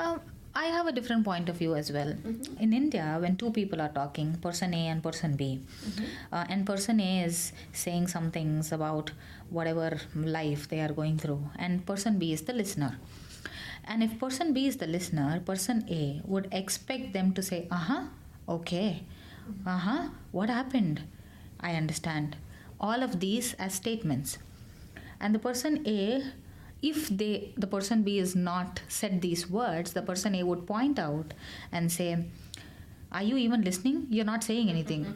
Um, 0.02 0.18
I 0.64 0.66
have 0.76 0.86
a 0.92 0.94
different 0.98 1.24
point 1.32 1.48
of 1.52 1.56
view 1.62 1.74
as 1.82 1.88
well. 1.98 2.12
Mhm. 2.30 2.60
In 2.66 2.70
India, 2.82 3.06
when 3.24 3.34
two 3.42 3.52
people 3.60 3.80
are 3.86 3.94
talking, 4.02 4.30
person 4.48 4.70
A 4.80 4.84
and 4.94 5.00
person 5.08 5.32
B, 5.42 5.44
Mhm. 5.90 6.06
uh, 6.36 6.46
and 6.54 6.60
person 6.72 6.96
A 7.10 7.12
is 7.30 7.38
saying 7.84 8.06
some 8.16 8.28
things 8.38 8.72
about 8.80 9.12
whatever 9.58 9.90
life 10.40 10.64
they 10.74 10.82
are 10.88 10.94
going 11.02 11.18
through, 11.24 11.42
and 11.66 11.86
person 11.92 12.20
B 12.24 12.32
is 12.38 12.42
the 12.50 12.56
listener. 12.62 12.94
And 13.86 14.04
if 14.04 14.20
person 14.20 14.54
B 14.54 14.68
is 14.68 14.78
the 14.78 14.88
listener, 14.88 15.42
person 15.46 15.86
A 15.90 16.22
would 16.26 16.48
expect 16.52 17.14
them 17.14 17.34
to 17.34 17.42
say, 17.42 17.68
uh 17.72 17.76
huh, 17.76 18.04
okay, 18.48 19.04
uh 19.66 19.78
huh, 19.78 20.10
what 20.32 20.50
happened? 20.50 21.02
I 21.60 21.76
understand. 21.76 22.38
All 22.80 23.04
of 23.04 23.20
these 23.20 23.54
as 23.54 23.74
statements. 23.74 24.38
And 25.20 25.36
the 25.36 25.40
person 25.40 25.84
A, 25.88 26.24
if 26.82 27.10
they 27.10 27.54
the 27.58 27.68
person 27.68 28.02
B 28.02 28.18
is 28.18 28.36
not 28.36 28.82
said 28.88 29.22
these 29.22 29.50
words, 29.50 29.94
the 29.94 30.02
person 30.02 30.34
A 30.36 30.44
would 30.44 30.66
point 30.66 30.98
out 30.98 31.34
and 31.72 31.92
say, 31.92 32.26
Are 33.12 33.22
you 33.24 33.38
even 33.38 33.62
listening? 33.62 34.08
You're 34.10 34.26
not 34.26 34.44
saying 34.44 34.70
anything. 34.70 35.16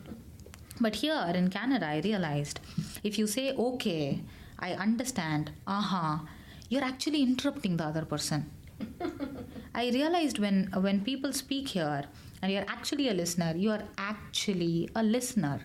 But 0.80 0.96
here 0.96 1.32
in 1.34 1.50
Canada, 1.50 1.88
I 1.88 2.00
realized 2.00 2.60
if 3.04 3.18
you 3.18 3.26
say 3.28 3.54
okay, 3.56 4.22
I 4.60 4.74
understand, 4.74 5.52
aha, 5.66 6.28
you're 6.70 6.84
actually 6.84 7.24
interrupting 7.24 7.78
the 7.78 7.86
other 7.86 8.06
person. 8.06 8.52
I 9.76 9.90
realized 9.90 10.40
when 10.40 10.70
when 10.86 11.02
people 11.02 11.34
speak 11.34 11.70
here 11.70 12.04
and 12.42 12.52
you're 12.52 12.70
actually 12.76 13.10
a 13.10 13.14
listener, 13.14 13.54
you 13.56 13.72
are 13.72 13.84
actually 13.98 14.90
a 14.96 15.04
listener. 15.04 15.60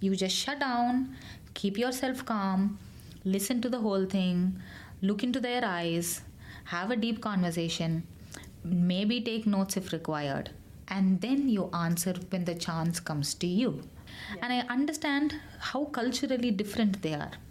You 0.00 0.14
just 0.16 0.36
shut 0.36 0.60
down, 0.60 1.16
keep 1.54 1.78
yourself 1.78 2.24
calm, 2.24 2.78
listen 3.24 3.60
to 3.62 3.68
the 3.68 3.80
whole 3.80 4.06
thing, 4.06 4.60
look 5.02 5.22
into 5.22 5.40
their 5.40 5.64
eyes, 5.64 6.22
have 6.64 6.90
a 6.90 6.96
deep 6.96 7.20
conversation, 7.20 8.06
maybe 8.64 9.20
take 9.20 9.46
notes 9.46 9.76
if 9.76 9.92
required, 9.92 10.50
and 10.88 11.20
then 11.20 11.48
you 11.48 11.68
answer 11.72 12.14
when 12.30 12.44
the 12.44 12.54
chance 12.54 13.00
comes 13.00 13.34
to 13.34 13.46
you. 13.46 13.82
And 14.42 14.52
I 14.52 14.60
understand 14.78 15.34
how 15.58 15.84
culturally 15.86 16.50
different 16.50 17.02
they 17.02 17.14
are 17.14 17.32
Yeah. 17.32 17.49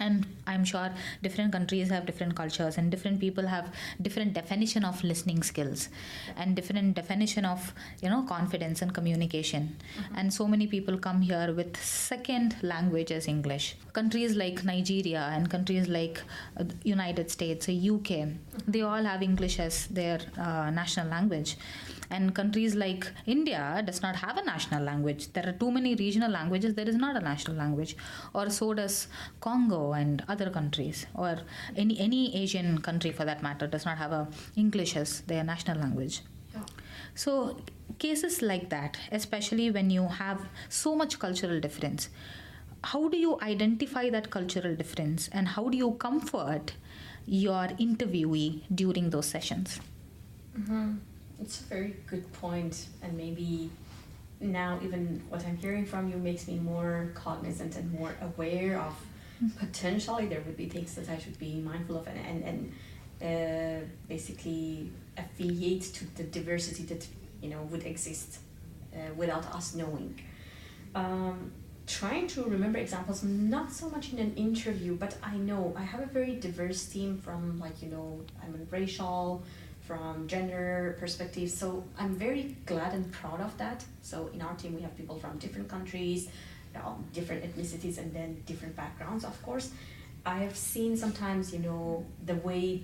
And 0.00 0.26
i'm 0.46 0.64
sure 0.64 0.90
different 1.22 1.52
countries 1.52 1.90
have 1.90 2.04
different 2.06 2.34
cultures 2.34 2.78
and 2.78 2.90
different 2.90 3.20
people 3.20 3.46
have 3.46 3.72
different 4.02 4.32
definition 4.32 4.84
of 4.84 5.02
listening 5.04 5.42
skills 5.42 5.88
and 6.36 6.56
different 6.56 6.94
definition 6.94 7.44
of 7.44 7.72
you 8.02 8.08
know 8.08 8.22
confidence 8.22 8.82
and 8.82 8.94
communication. 8.94 9.76
And 10.16 10.32
so 10.32 10.46
many 10.46 10.66
people 10.66 10.98
come 10.98 11.20
here 11.20 11.52
with 11.52 11.76
second 11.76 12.56
language 12.62 13.10
as 13.12 13.28
english. 13.28 13.76
Countries 13.92 14.34
like 14.36 14.64
nigeria 14.64 15.22
and 15.32 15.50
countries 15.50 15.88
like 15.88 16.20
uh, 16.58 16.64
united 16.82 17.30
states 17.30 17.68
or 17.68 17.76
uk 17.94 18.10
they 18.66 18.82
all 18.82 19.04
have 19.04 19.22
english 19.22 19.58
as 19.58 19.86
their 19.86 20.18
uh, 20.38 20.70
national 20.70 21.08
language 21.08 21.56
and 22.14 22.34
countries 22.38 22.74
like 22.82 23.06
india 23.34 23.82
does 23.86 24.00
not 24.04 24.16
have 24.24 24.36
a 24.42 24.44
national 24.44 24.82
language 24.90 25.22
there 25.34 25.46
are 25.50 25.56
too 25.62 25.70
many 25.76 25.94
regional 26.02 26.30
languages 26.38 26.74
there 26.78 26.88
is 26.92 26.98
not 27.04 27.16
a 27.20 27.24
national 27.30 27.56
language 27.56 27.96
or 28.34 28.44
so 28.58 28.68
does 28.80 28.96
congo 29.46 29.82
and 30.00 30.24
other 30.28 30.48
countries 30.58 31.06
or 31.14 31.32
any 31.76 31.98
any 32.08 32.22
asian 32.42 32.78
country 32.88 33.12
for 33.18 33.24
that 33.30 33.42
matter 33.48 33.66
does 33.66 33.84
not 33.90 33.98
have 34.04 34.12
a 34.20 34.22
english 34.56 34.96
as 35.04 35.20
their 35.32 35.44
national 35.54 35.78
language 35.86 36.22
Yeah. 36.54 36.66
so 37.22 37.32
cases 38.02 38.34
like 38.48 38.66
that 38.72 38.96
especially 39.18 39.64
when 39.76 39.88
you 39.94 40.04
have 40.18 40.40
so 40.68 40.90
much 41.00 41.18
cultural 41.24 41.58
difference 41.66 42.08
how 42.92 43.08
do 43.08 43.16
you 43.16 43.38
identify 43.40 44.10
that 44.10 44.30
cultural 44.30 44.74
difference 44.76 45.28
and 45.32 45.48
how 45.48 45.68
do 45.68 45.76
you 45.76 45.92
comfort 45.92 46.74
your 47.26 47.68
interviewee 47.86 48.62
during 48.74 49.10
those 49.10 49.26
sessions? 49.26 49.80
Mm-hmm. 50.58 50.92
It's 51.40 51.60
a 51.60 51.64
very 51.64 51.96
good 52.06 52.30
point, 52.34 52.86
and 53.02 53.16
maybe 53.16 53.70
now 54.40 54.78
even 54.82 55.22
what 55.28 55.44
I'm 55.46 55.56
hearing 55.56 55.86
from 55.86 56.08
you 56.10 56.16
makes 56.16 56.46
me 56.46 56.58
more 56.58 57.10
cognizant 57.14 57.76
and 57.76 57.92
more 57.92 58.14
aware 58.20 58.78
of 58.80 58.94
potentially 59.58 60.26
there 60.26 60.40
would 60.42 60.56
be 60.56 60.68
things 60.68 60.94
that 60.94 61.08
I 61.08 61.18
should 61.18 61.38
be 61.38 61.54
mindful 61.56 61.96
of 61.96 62.06
and 62.06 62.18
and, 62.18 62.44
and 62.50 62.72
uh, 63.22 63.84
basically 64.08 64.90
affiliate 65.16 65.82
to 65.94 66.04
the 66.16 66.24
diversity 66.24 66.84
that 66.84 67.06
you 67.40 67.50
know 67.50 67.62
would 67.70 67.84
exist 67.84 68.38
uh, 68.94 69.12
without 69.16 69.44
us 69.54 69.74
knowing. 69.74 70.20
Um, 70.94 71.52
trying 71.86 72.26
to 72.28 72.44
remember 72.44 72.78
examples, 72.78 73.22
not 73.22 73.70
so 73.70 73.90
much 73.90 74.12
in 74.12 74.18
an 74.18 74.34
interview, 74.36 74.96
but 74.96 75.16
I 75.22 75.36
know 75.36 75.74
I 75.76 75.82
have 75.82 76.00
a 76.00 76.06
very 76.06 76.36
diverse 76.36 76.86
team 76.86 77.18
from 77.18 77.58
like 77.58 77.82
you 77.82 77.90
know 77.90 78.20
I'm 78.42 78.54
a 78.54 78.64
racial 78.74 79.42
from 79.86 80.26
gender 80.26 80.96
perspective. 80.98 81.50
So 81.50 81.84
I'm 81.98 82.14
very 82.16 82.56
glad 82.66 82.94
and 82.94 83.10
proud 83.12 83.40
of 83.40 83.56
that. 83.58 83.84
So 84.02 84.30
in 84.32 84.40
our 84.40 84.54
team, 84.54 84.74
we 84.74 84.82
have 84.82 84.96
people 84.96 85.18
from 85.18 85.38
different 85.38 85.68
countries, 85.68 86.28
um, 86.74 87.04
different 87.12 87.44
ethnicities, 87.44 87.98
and 87.98 88.12
then 88.14 88.42
different 88.46 88.74
backgrounds, 88.76 89.24
of 89.24 89.40
course. 89.42 89.70
I 90.26 90.38
have 90.38 90.56
seen 90.56 90.96
sometimes, 90.96 91.52
you 91.52 91.58
know, 91.58 92.06
the 92.24 92.36
way 92.36 92.82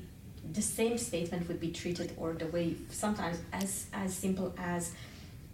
the 0.53 0.63
same 0.63 0.99
statement 0.99 1.49
would 1.49 1.61
be 1.61 1.71
treated, 1.71 2.13
or 2.19 2.35
the 2.35 2.47
way 2.47 2.77
sometimes 2.91 3.39
as 3.53 3.87
as 3.93 4.15
simple 4.15 4.55
as 4.59 4.93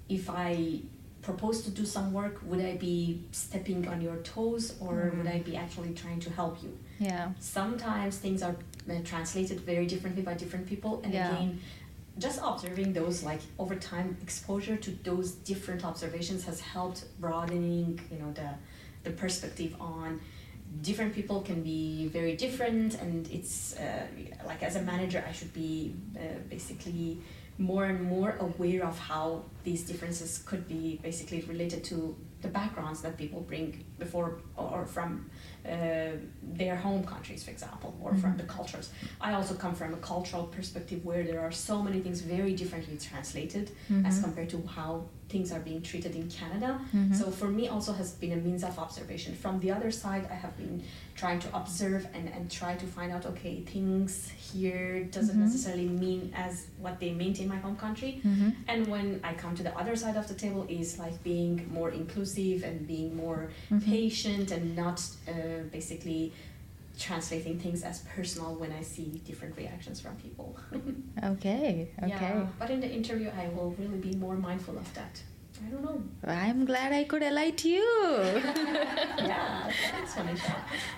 if 0.09 0.29
I 0.29 0.81
propose 1.23 1.63
to 1.63 1.71
do 1.71 1.85
some 1.85 2.13
work, 2.13 2.41
would 2.45 2.61
I 2.61 2.77
be 2.77 3.21
stepping 3.33 3.89
on 3.89 4.01
your 4.01 4.17
toes, 4.19 4.75
or 4.81 4.93
mm-hmm. 4.93 5.19
would 5.19 5.27
I 5.27 5.41
be 5.41 5.57
actually 5.57 5.93
trying 5.95 6.21
to 6.21 6.31
help 6.31 6.63
you? 6.63 6.77
Yeah. 7.01 7.33
Sometimes 7.41 8.19
things 8.19 8.43
are 8.43 8.57
translated 9.05 9.61
very 9.61 9.87
differently 9.87 10.23
by 10.23 10.35
different 10.35 10.67
people, 10.67 11.01
and 11.05 11.13
yeah. 11.13 11.33
again, 11.33 11.61
just 12.19 12.41
observing 12.43 12.93
those 12.93 13.23
like 13.23 13.41
over 13.59 13.75
time 13.75 14.17
exposure 14.23 14.77
to 14.77 14.91
those 15.03 15.33
different 15.33 15.85
observations 15.85 16.45
has 16.45 16.61
helped 16.61 17.05
broadening 17.21 18.01
you 18.11 18.19
know 18.19 18.33
the 18.33 18.49
the 19.05 19.11
perspective 19.11 19.77
on 19.81 20.21
different 20.81 21.15
people 21.15 21.41
can 21.43 21.63
be 21.63 22.09
very 22.09 22.35
different 22.37 22.95
and 23.01 23.29
it's 23.31 23.77
uh, 23.77 24.07
like 24.47 24.63
as 24.63 24.77
a 24.77 24.83
manager 24.83 25.23
i 25.29 25.33
should 25.33 25.53
be 25.53 25.95
uh, 26.19 26.23
basically 26.49 27.19
more 27.59 27.85
and 27.85 28.03
more 28.03 28.37
aware 28.41 28.85
of 28.85 28.99
how 28.99 29.43
these 29.65 29.83
differences 29.85 30.43
could 30.45 30.69
be 30.69 30.99
basically 31.03 31.41
related 31.43 31.83
to 31.83 32.15
the 32.43 32.49
backgrounds 32.49 33.01
that 33.01 33.17
people 33.17 33.41
bring 33.41 33.85
before 33.99 34.39
or 34.57 34.85
from 34.85 35.31
uh, 35.69 36.17
their 36.43 36.77
home 36.77 37.05
countries, 37.05 37.45
for 37.45 37.51
example, 37.51 37.97
or 38.01 38.11
mm-hmm. 38.11 38.21
from 38.21 38.37
the 38.37 38.45
cultures. 38.45 38.91
I 39.21 39.33
also 39.35 39.55
come 39.55 39.75
from 39.75 39.95
a 39.95 39.99
cultural 39.99 40.45
perspective 40.45 41.05
where 41.05 41.25
there 41.25 41.41
are 41.41 41.53
so 41.53 41.83
many 41.83 42.01
things 42.01 42.21
very 42.21 42.55
differently 42.55 42.97
translated 42.97 43.71
mm-hmm. 43.91 44.07
as 44.07 44.21
compared 44.21 44.51
to 44.51 44.63
how 44.67 45.07
things 45.29 45.51
are 45.51 45.59
being 45.59 45.83
treated 45.83 46.15
in 46.15 46.31
Canada. 46.31 46.81
Mm-hmm. 46.95 47.13
So 47.15 47.31
for 47.31 47.49
me, 47.49 47.69
also 47.69 47.93
has 47.93 48.13
been 48.13 48.33
a 48.33 48.37
means 48.37 48.63
of 48.63 48.79
observation. 48.79 49.35
From 49.35 49.59
the 49.59 49.73
other 49.73 49.91
side, 49.91 50.29
I 50.31 50.35
have 50.35 50.57
been 50.57 50.85
trying 51.17 51.41
to 51.41 51.57
observe 51.57 52.07
and, 52.15 52.29
and 52.29 52.51
try 52.51 52.77
to 52.77 52.87
find 52.87 53.11
out 53.13 53.27
okay, 53.27 53.61
things 53.63 54.31
here 54.31 55.05
doesn't 55.05 55.35
mm-hmm. 55.35 55.45
necessarily 55.45 55.89
mean 55.89 56.33
as 56.37 56.67
what 56.79 57.01
they 57.01 57.11
meant 57.13 57.41
in 57.41 57.49
my 57.49 57.57
home 57.57 57.77
country. 57.77 58.21
Mm-hmm. 58.25 58.51
And 58.69 58.87
when 58.87 59.21
I 59.25 59.35
come 59.35 59.57
to 59.57 59.63
the 59.63 59.77
other 59.77 59.97
side 59.97 60.17
of 60.17 60.29
the 60.29 60.35
table, 60.35 60.65
is 60.69 60.99
like 60.99 61.23
being 61.23 61.69
more 61.73 61.91
inclusive 61.91 62.63
and 62.63 62.87
being 62.87 63.17
more 63.17 63.51
mm-hmm. 63.71 63.79
patient 63.91 64.51
and 64.53 64.77
not 64.77 65.03
uh, 65.29 65.56
basically 65.65 66.33
translating 66.99 67.59
things 67.59 67.83
as 67.83 68.01
personal 68.15 68.55
when 68.55 68.73
I 68.73 68.83
see 68.83 69.21
different 69.27 69.57
reactions 69.57 70.01
from 70.01 70.17
people. 70.17 70.57
okay, 71.25 71.89
okay. 72.03 72.09
Yeah, 72.09 72.47
but 72.59 72.71
in 72.71 72.81
the 72.81 72.91
interview, 72.91 73.31
I 73.39 73.49
will 73.49 73.75
really 73.79 73.99
be 73.99 74.15
more 74.17 74.37
mindful 74.37 74.79
of 74.79 74.93
that. 74.95 75.21
I 75.65 75.71
don't 75.71 75.83
know. 75.83 76.03
I'm 76.27 76.65
glad 76.65 76.93
I 76.93 77.05
could 77.05 77.23
enlight 77.23 77.65
you. 77.65 77.83
yeah, 79.19 79.71
that's 79.93 80.15
funny. 80.15 80.35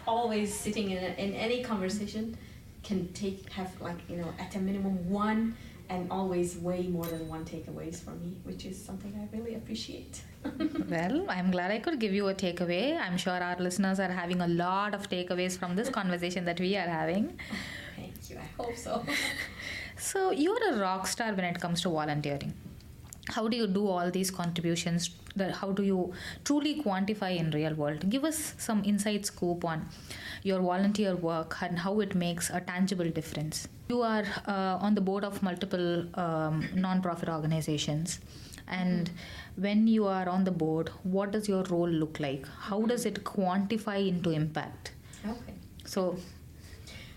Always 0.06 0.52
sitting 0.52 0.90
in, 0.90 0.98
a, 0.98 1.08
in 1.16 1.32
any 1.34 1.62
conversation 1.62 2.36
can 2.82 3.12
take 3.12 3.50
have 3.52 3.70
like 3.80 3.98
you 4.08 4.16
know 4.16 4.32
at 4.38 4.54
a 4.54 4.58
minimum 4.58 5.10
one 5.10 5.56
and 5.90 6.10
always 6.10 6.56
way 6.58 6.82
more 6.86 7.06
than 7.06 7.28
one 7.28 7.44
takeaways 7.44 7.96
for 8.02 8.10
me, 8.10 8.38
which 8.44 8.64
is 8.64 8.82
something 8.82 9.12
I 9.20 9.36
really 9.36 9.54
appreciate. 9.54 10.20
well, 10.88 11.24
I'm 11.28 11.50
glad 11.50 11.70
I 11.70 11.78
could 11.78 11.98
give 11.98 12.12
you 12.12 12.28
a 12.28 12.34
takeaway. 12.34 12.98
I'm 12.98 13.16
sure 13.16 13.32
our 13.32 13.56
listeners 13.58 13.98
are 13.98 14.10
having 14.10 14.40
a 14.40 14.48
lot 14.48 14.94
of 14.94 15.08
takeaways 15.08 15.58
from 15.58 15.76
this 15.76 15.88
conversation 15.88 16.44
that 16.44 16.60
we 16.60 16.76
are 16.76 16.86
having. 16.86 17.38
Thank 17.96 18.30
you. 18.30 18.38
I 18.38 18.62
hope 18.62 18.76
so. 18.76 19.04
so, 19.96 20.30
you're 20.30 20.74
a 20.74 20.78
rock 20.78 21.06
star 21.06 21.32
when 21.32 21.44
it 21.44 21.60
comes 21.60 21.80
to 21.82 21.88
volunteering. 21.88 22.54
How 23.28 23.46
do 23.48 23.56
you 23.56 23.66
do 23.66 23.86
all 23.86 24.10
these 24.10 24.30
contributions? 24.30 25.10
How 25.60 25.70
do 25.70 25.82
you 25.82 26.12
truly 26.44 26.82
quantify 26.82 27.36
in 27.36 27.50
real 27.50 27.74
world? 27.74 28.08
Give 28.10 28.24
us 28.24 28.54
some 28.58 28.82
inside 28.84 29.26
scoop 29.26 29.64
on 29.64 29.88
your 30.42 30.60
volunteer 30.60 31.14
work 31.14 31.56
and 31.60 31.78
how 31.78 32.00
it 32.00 32.14
makes 32.14 32.50
a 32.50 32.60
tangible 32.60 33.10
difference. 33.10 33.68
You 33.88 34.02
are 34.02 34.24
uh, 34.46 34.78
on 34.80 34.94
the 34.94 35.00
board 35.00 35.24
of 35.24 35.42
multiple 35.42 36.06
um, 36.18 36.68
non-profit 36.74 37.28
organizations 37.28 38.20
and 38.66 39.10
when 39.56 39.86
you 39.86 40.06
are 40.06 40.28
on 40.28 40.44
the 40.44 40.50
board 40.50 40.90
what 41.02 41.30
does 41.30 41.48
your 41.48 41.62
role 41.64 41.88
look 41.88 42.20
like 42.20 42.46
how 42.46 42.82
does 42.82 43.06
it 43.06 43.24
quantify 43.24 44.06
into 44.06 44.30
impact 44.30 44.92
okay 45.26 45.54
so 45.84 46.16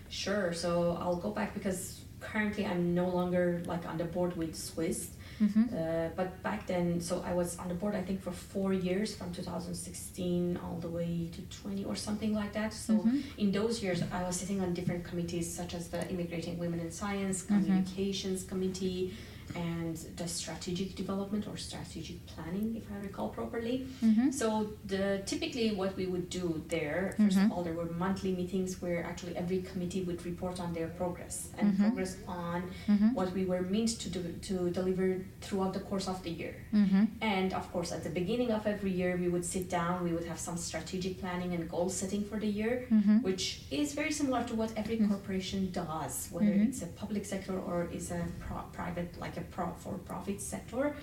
sure 0.08 0.52
so 0.52 0.96
i'll 1.00 1.16
go 1.16 1.30
back 1.30 1.54
because 1.54 2.00
currently 2.20 2.64
i'm 2.64 2.94
no 2.94 3.08
longer 3.08 3.62
like 3.66 3.86
on 3.86 3.98
the 3.98 4.04
board 4.04 4.36
with 4.36 4.54
SCWIST 4.54 5.08
Mm-hmm. 5.42 5.64
Uh, 5.76 6.08
but 6.14 6.42
back 6.42 6.66
then, 6.66 7.00
so 7.00 7.22
I 7.26 7.34
was 7.34 7.58
on 7.58 7.68
the 7.68 7.74
board, 7.74 7.94
I 7.94 8.02
think, 8.02 8.22
for 8.22 8.30
four 8.30 8.72
years 8.72 9.14
from 9.14 9.32
2016 9.32 10.58
all 10.62 10.78
the 10.78 10.88
way 10.88 11.28
to 11.32 11.40
20 11.62 11.84
or 11.84 11.96
something 11.96 12.32
like 12.34 12.52
that. 12.52 12.72
So 12.72 12.94
mm-hmm. 12.94 13.20
in 13.38 13.50
those 13.50 13.82
years, 13.82 14.02
I 14.12 14.22
was 14.22 14.36
sitting 14.36 14.60
on 14.60 14.72
different 14.72 15.04
committees, 15.04 15.52
such 15.52 15.74
as 15.74 15.88
the 15.88 16.08
Immigrating 16.08 16.58
Women 16.58 16.80
in 16.80 16.90
Science, 16.90 17.42
mm-hmm. 17.42 17.64
Communications 17.64 18.44
Committee, 18.44 19.14
and 19.54 19.96
the 20.16 20.28
strategic 20.28 20.94
development 20.94 21.46
or 21.46 21.56
strategic 21.56 22.26
planning, 22.26 22.76
if 22.76 22.84
I 22.92 23.00
recall 23.02 23.28
properly. 23.28 23.86
Mm-hmm. 24.04 24.30
So 24.30 24.72
the 24.86 25.22
typically 25.26 25.74
what 25.74 25.96
we 25.96 26.06
would 26.06 26.28
do 26.28 26.62
there, 26.68 27.14
1st 27.18 27.28
mm-hmm. 27.28 27.44
of 27.46 27.52
all, 27.52 27.62
there 27.62 27.74
were 27.74 27.90
monthly 28.06 28.32
meetings 28.34 28.80
where 28.80 29.04
actually 29.04 29.36
every 29.36 29.62
committee 29.62 30.02
would 30.02 30.24
report 30.24 30.60
on 30.60 30.72
their 30.72 30.88
progress 30.88 31.48
and 31.58 31.72
mm-hmm. 31.72 31.82
progress 31.82 32.16
on 32.26 32.70
mm-hmm. 32.88 33.14
what 33.14 33.32
we 33.32 33.44
were 33.44 33.62
meant 33.62 34.00
to 34.00 34.08
do 34.08 34.22
to 34.42 34.70
deliver 34.70 35.24
throughout 35.40 35.72
the 35.74 35.80
course 35.80 36.08
of 36.08 36.22
the 36.22 36.30
year. 36.30 36.54
Mm-hmm. 36.74 37.04
And 37.20 37.52
of 37.52 37.70
course, 37.72 37.92
at 37.92 38.04
the 38.04 38.10
beginning 38.10 38.50
of 38.50 38.66
every 38.66 38.90
year, 38.90 39.16
we 39.16 39.28
would 39.28 39.44
sit 39.44 39.68
down. 39.68 40.04
We 40.04 40.12
would 40.12 40.24
have 40.24 40.38
some 40.38 40.56
strategic 40.56 41.20
planning 41.20 41.52
and 41.54 41.68
goal 41.68 41.88
setting 41.88 42.24
for 42.24 42.38
the 42.38 42.46
year, 42.46 42.86
mm-hmm. 42.90 43.18
which 43.18 43.62
is 43.70 43.92
very 43.94 44.12
similar 44.12 44.44
to 44.44 44.54
what 44.54 44.72
every 44.76 44.98
corporation 44.98 45.70
does, 45.70 46.28
whether 46.30 46.52
it's 46.52 46.82
a 46.82 46.86
public 46.86 47.24
sector 47.24 47.58
or 47.58 47.88
is 47.92 48.10
a 48.10 48.24
pro- 48.40 48.64
private 48.72 49.18
like 49.20 49.36
a 49.36 49.41
pro- 49.50 49.74
for-profit 49.78 50.40
sector, 50.40 50.94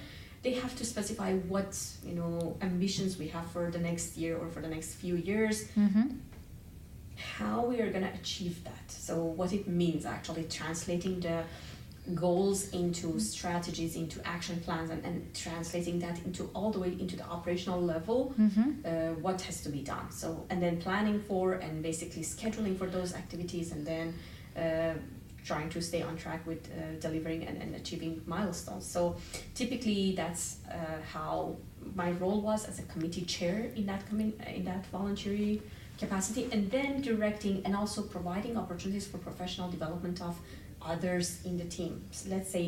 they 0.42 0.54
have 0.54 0.76
to 0.78 0.86
specify 0.86 1.34
what 1.34 1.78
you 2.04 2.14
know 2.14 2.58
ambitions 2.62 3.18
we 3.18 3.28
have 3.28 3.46
for 3.52 3.70
the 3.70 3.80
next 3.80 4.18
year 4.18 4.38
or 4.38 4.48
for 4.50 4.62
the 4.62 4.70
next 4.70 4.96
few 4.96 5.16
years. 5.16 5.68
Mm-hmm. 5.78 6.08
How 7.38 7.66
we 7.66 7.82
are 7.82 7.92
going 7.92 8.06
to 8.06 8.14
achieve 8.14 8.64
that. 8.64 8.90
So 8.90 9.16
what 9.24 9.52
it 9.52 9.68
means 9.68 10.06
actually 10.06 10.46
translating 10.46 11.20
the 11.20 11.44
goals 12.16 12.70
into 12.70 13.20
strategies 13.20 13.96
into 13.96 14.26
action 14.28 14.60
plans 14.62 14.90
and, 14.90 15.04
and 15.06 15.34
translating 15.34 16.00
that 16.00 16.18
into 16.26 16.50
all 16.54 16.72
the 16.72 16.80
way 16.80 16.96
into 17.00 17.16
the 17.16 17.26
operational 17.26 17.82
level 17.82 18.34
mm-hmm. 18.40 18.72
uh, 18.86 19.14
what 19.22 19.42
has 19.42 19.62
to 19.62 19.70
be 19.70 19.82
done 19.82 20.10
so 20.12 20.46
and 20.50 20.62
then 20.62 20.82
planning 20.82 21.22
for 21.22 21.54
and 21.54 21.84
basically 21.84 22.24
scheduling 22.24 22.78
for 22.78 22.88
those 22.88 23.14
activities 23.14 23.72
and 23.72 23.86
then 23.86 24.14
uh, 24.58 24.98
trying 25.52 25.70
to 25.76 25.80
stay 25.90 26.02
on 26.10 26.14
track 26.24 26.42
with 26.52 26.62
uh, 26.68 26.72
delivering 27.06 27.42
and, 27.48 27.56
and 27.64 27.72
achieving 27.82 28.14
milestones. 28.36 28.86
So 28.96 29.02
typically 29.62 30.02
that's 30.20 30.44
uh, 30.70 30.76
how 31.16 31.36
my 32.02 32.10
role 32.24 32.40
was 32.50 32.62
as 32.72 32.78
a 32.84 32.86
committee 32.94 33.26
chair 33.36 33.58
in 33.80 33.86
that 33.92 34.02
commi- 34.10 34.38
in 34.58 34.64
that 34.72 34.84
voluntary 34.98 35.54
capacity, 36.04 36.44
and 36.54 36.62
then 36.76 36.92
directing 37.12 37.56
and 37.66 37.74
also 37.82 38.00
providing 38.16 38.54
opportunities 38.64 39.06
for 39.12 39.18
professional 39.30 39.70
development 39.78 40.18
of 40.30 40.34
others 40.94 41.28
in 41.50 41.54
the 41.62 41.68
team. 41.78 41.94
So 42.18 42.30
let's 42.36 42.50
say 42.56 42.66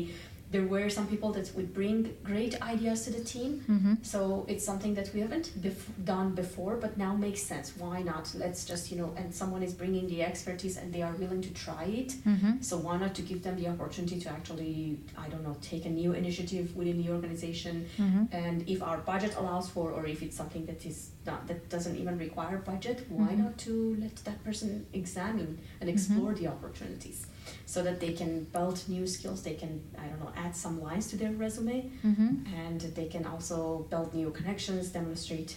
there 0.52 0.66
were 0.66 0.88
some 0.90 1.06
people 1.06 1.32
that 1.32 1.50
would 1.56 1.72
bring 1.72 2.14
great 2.22 2.60
ideas 2.62 3.04
to 3.04 3.10
the 3.10 3.24
team. 3.24 3.64
Mm-hmm. 3.68 3.94
So 4.02 4.44
it's 4.48 4.64
something 4.64 4.94
that 4.94 5.12
we 5.14 5.20
haven't 5.20 5.48
bef- 5.60 6.04
done 6.04 6.34
before, 6.34 6.76
but 6.76 6.96
now 6.98 7.14
makes 7.14 7.42
sense. 7.42 7.72
Why 7.78 8.02
not? 8.02 8.30
Let's 8.34 8.64
just, 8.64 8.90
you 8.90 8.98
know, 8.98 9.14
and 9.16 9.34
someone 9.34 9.62
is 9.62 9.72
bringing 9.72 10.06
the 10.06 10.22
expertise 10.22 10.76
and 10.76 10.92
they 10.92 11.02
are 11.02 11.14
willing 11.14 11.40
to 11.42 11.52
try 11.54 11.84
it. 11.84 12.10
Mm-hmm. 12.26 12.60
So 12.60 12.76
why 12.76 12.98
not 12.98 13.14
to 13.14 13.22
give 13.22 13.42
them 13.42 13.56
the 13.56 13.68
opportunity 13.68 14.20
to 14.20 14.28
actually, 14.28 14.98
I 15.16 15.28
don't 15.28 15.42
know, 15.42 15.56
take 15.62 15.86
a 15.86 15.90
new 15.90 16.12
initiative 16.12 16.76
within 16.76 17.02
the 17.02 17.10
organization. 17.10 17.88
Mm-hmm. 17.98 18.24
And 18.32 18.68
if 18.68 18.82
our 18.82 18.98
budget 18.98 19.34
allows 19.36 19.70
for, 19.70 19.90
or 19.90 20.06
if 20.06 20.22
it's 20.22 20.36
something 20.36 20.66
that 20.66 20.84
is 20.84 21.10
not, 21.26 21.46
that 21.48 21.68
doesn't 21.68 21.96
even 21.96 22.18
require 22.18 22.58
budget, 22.58 23.06
why 23.08 23.28
Mhm. 23.32 23.38
not 23.44 23.58
to 23.58 23.96
let 24.00 24.16
that 24.24 24.42
person 24.44 24.86
examine 24.92 25.58
and 25.80 25.88
explore 25.88 26.34
the 26.34 26.46
opportunities 26.48 27.26
so 27.66 27.82
that 27.82 28.00
they 28.00 28.12
can 28.12 28.44
build 28.52 28.76
new 28.88 29.06
skills, 29.06 29.42
they 29.42 29.54
can, 29.54 29.80
I 30.02 30.06
don't 30.08 30.20
know, 30.20 30.32
add 30.36 30.54
some 30.56 30.76
lines 30.82 31.06
to 31.10 31.16
their 31.16 31.32
resume, 31.32 31.90
Mm-hmm. 32.04 32.30
and 32.64 32.80
they 32.96 33.06
can 33.14 33.24
also 33.32 33.86
build 33.90 34.14
new 34.14 34.30
connections, 34.30 34.88
demonstrate, 34.90 35.56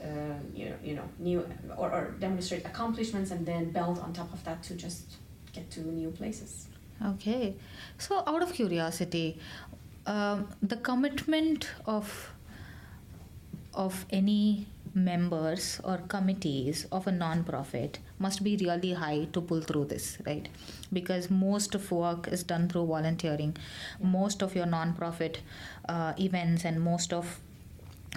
uh, 0.00 0.34
you 0.54 0.64
know, 0.70 0.76
you 0.88 0.94
know, 0.98 1.08
new 1.18 1.38
or, 1.76 1.88
or 1.96 2.02
demonstrate 2.18 2.64
accomplishments, 2.66 3.30
and 3.30 3.44
then 3.46 3.70
build 3.70 3.98
on 3.98 4.12
top 4.12 4.32
of 4.32 4.42
that 4.44 4.62
to 4.68 4.74
just 4.74 5.04
get 5.52 5.70
to 5.70 5.80
new 5.80 6.10
places. 6.10 6.66
Okay. 7.04 7.54
So, 7.98 8.22
out 8.26 8.42
of 8.42 8.52
curiosity, 8.52 9.38
um, 10.06 10.48
the 10.62 10.76
commitment 10.76 11.68
of 11.86 12.06
of 13.74 14.04
any 14.10 14.66
members 14.94 15.80
or 15.84 15.98
committees 16.08 16.86
of 16.92 17.06
a 17.06 17.12
non-profit 17.12 17.98
must 18.18 18.44
be 18.44 18.56
really 18.56 18.92
high 18.92 19.26
to 19.32 19.40
pull 19.40 19.60
through 19.60 19.84
this 19.86 20.18
right? 20.26 20.48
Because 20.92 21.30
most 21.30 21.74
of 21.74 21.90
work 21.90 22.28
is 22.28 22.42
done 22.42 22.68
through 22.68 22.86
volunteering. 22.86 23.56
Most 24.02 24.42
of 24.42 24.54
your 24.54 24.66
non-profit 24.66 25.40
uh, 25.88 26.12
events 26.18 26.64
and 26.64 26.80
most 26.80 27.12
of 27.12 27.40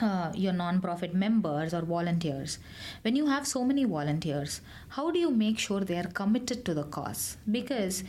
uh, 0.01 0.29
your 0.35 0.51
non-profit 0.51 1.13
members 1.13 1.73
or 1.73 1.81
volunteers. 1.81 2.59
When 3.03 3.15
you 3.15 3.27
have 3.27 3.47
so 3.47 3.63
many 3.63 3.85
volunteers 3.85 4.59
how 4.89 5.11
do 5.11 5.19
you 5.19 5.31
make 5.31 5.57
sure 5.57 5.79
they 5.79 5.97
are 5.97 6.11
committed 6.21 6.65
to 6.65 6.73
the 6.73 6.83
cause? 6.83 7.37
Because 7.49 8.03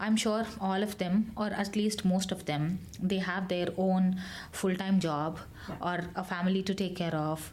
i'm 0.00 0.16
sure 0.16 0.44
all 0.60 0.82
of 0.86 0.96
them 0.98 1.14
or 1.36 1.46
at 1.62 1.76
least 1.80 2.04
most 2.04 2.32
of 2.32 2.44
them 2.50 2.78
they 3.00 3.18
have 3.18 3.48
their 3.48 3.68
own 3.76 4.16
full-time 4.52 4.98
job 5.00 5.38
Yeah. 5.68 5.76
or 5.90 6.04
a 6.22 6.22
family 6.22 6.60
to 6.62 6.74
take 6.80 6.94
care 6.98 7.14
of. 7.20 7.46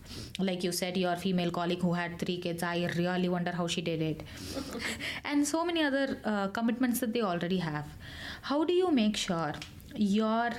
Like 0.48 0.64
you 0.66 0.72
said 0.80 0.98
your 1.04 1.16
female 1.22 1.50
colleague 1.56 1.82
who 1.86 1.94
had 2.00 2.20
three 2.24 2.36
kids 2.44 2.62
i 2.72 2.74
really 2.98 3.30
wonder 3.36 3.52
how 3.60 3.66
she 3.76 3.82
did 3.88 4.04
it. 4.08 4.22
And 5.32 5.48
so 5.54 5.64
many 5.70 5.82
other 5.84 6.20
uh, 6.24 6.48
commitments 6.50 7.00
that 7.00 7.14
they 7.16 7.24
already 7.24 7.58
have. 7.58 7.88
How 8.52 8.64
do 8.66 8.74
you 8.82 8.92
make 8.92 9.18
sure 9.18 9.54
your 9.96 10.52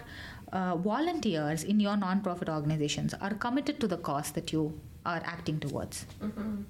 uh, 0.52 0.74
volunteers 0.76 1.62
in 1.62 1.78
your 1.78 1.96
non-profit 1.96 2.48
organizations 2.48 3.14
are 3.20 3.34
committed 3.34 3.78
to 3.80 3.86
the 3.86 3.98
cause 3.98 4.32
that 4.32 4.52
you 4.52 4.64
are 5.06 5.22
acting 5.24 5.60
towards? 5.60 6.06
Hmm 6.20 6.62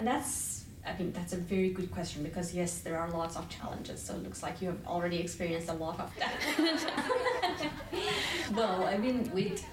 And 0.00 0.08
that's, 0.08 0.57
I 0.88 0.98
mean, 0.98 1.12
that's 1.12 1.32
a 1.32 1.36
very 1.36 1.70
good 1.70 1.90
question 1.90 2.22
because 2.22 2.54
yes, 2.54 2.78
there 2.78 2.98
are 2.98 3.10
lots 3.10 3.36
of 3.36 3.48
challenges. 3.48 4.00
So 4.00 4.14
it 4.14 4.22
looks 4.22 4.42
like 4.42 4.62
you 4.62 4.68
have 4.68 4.86
already 4.86 5.18
experienced 5.20 5.68
a 5.68 5.74
lot 5.74 6.00
of 6.00 6.10
that. 6.18 6.32
well, 8.54 8.84
I 8.84 8.96
mean, 8.96 9.30
with 9.32 9.64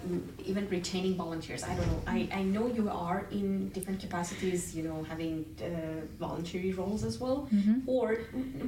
even 0.44 0.68
retaining 0.70 1.16
volunteers, 1.16 1.64
I 1.64 1.74
don't 1.76 1.88
know. 1.88 2.02
I, 2.08 2.30
I 2.34 2.44
know 2.44 2.68
you 2.68 2.90
are 2.90 3.26
in 3.32 3.70
different 3.70 4.00
capacities, 4.00 4.76
you 4.76 4.84
know, 4.84 5.04
having 5.04 5.46
uh, 5.62 6.06
voluntary 6.20 6.72
roles 6.74 7.04
as 7.04 7.20
well. 7.20 7.48
mm-hmm. 7.54 7.80
Or 7.88 8.18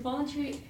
voluntary 0.10 0.62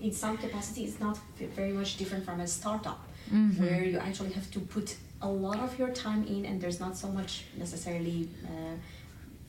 in 0.00 0.12
some 0.12 0.36
capacity 0.36 0.84
is 0.84 1.00
not 1.00 1.18
very 1.56 1.72
much 1.72 1.96
different 1.96 2.24
from 2.24 2.40
a 2.40 2.46
startup 2.46 3.00
Mm-hmm. 3.32 3.64
where 3.64 3.84
you 3.84 3.98
actually 3.98 4.32
have 4.32 4.50
to 4.50 4.60
put 4.60 4.96
a 5.22 5.28
lot 5.28 5.58
of 5.60 5.78
your 5.78 5.90
time 5.90 6.26
in 6.26 6.44
and 6.44 6.60
there's 6.60 6.80
not 6.80 6.96
so 6.96 7.08
much 7.08 7.44
necessarily 7.56 8.28
uh, 8.44 8.74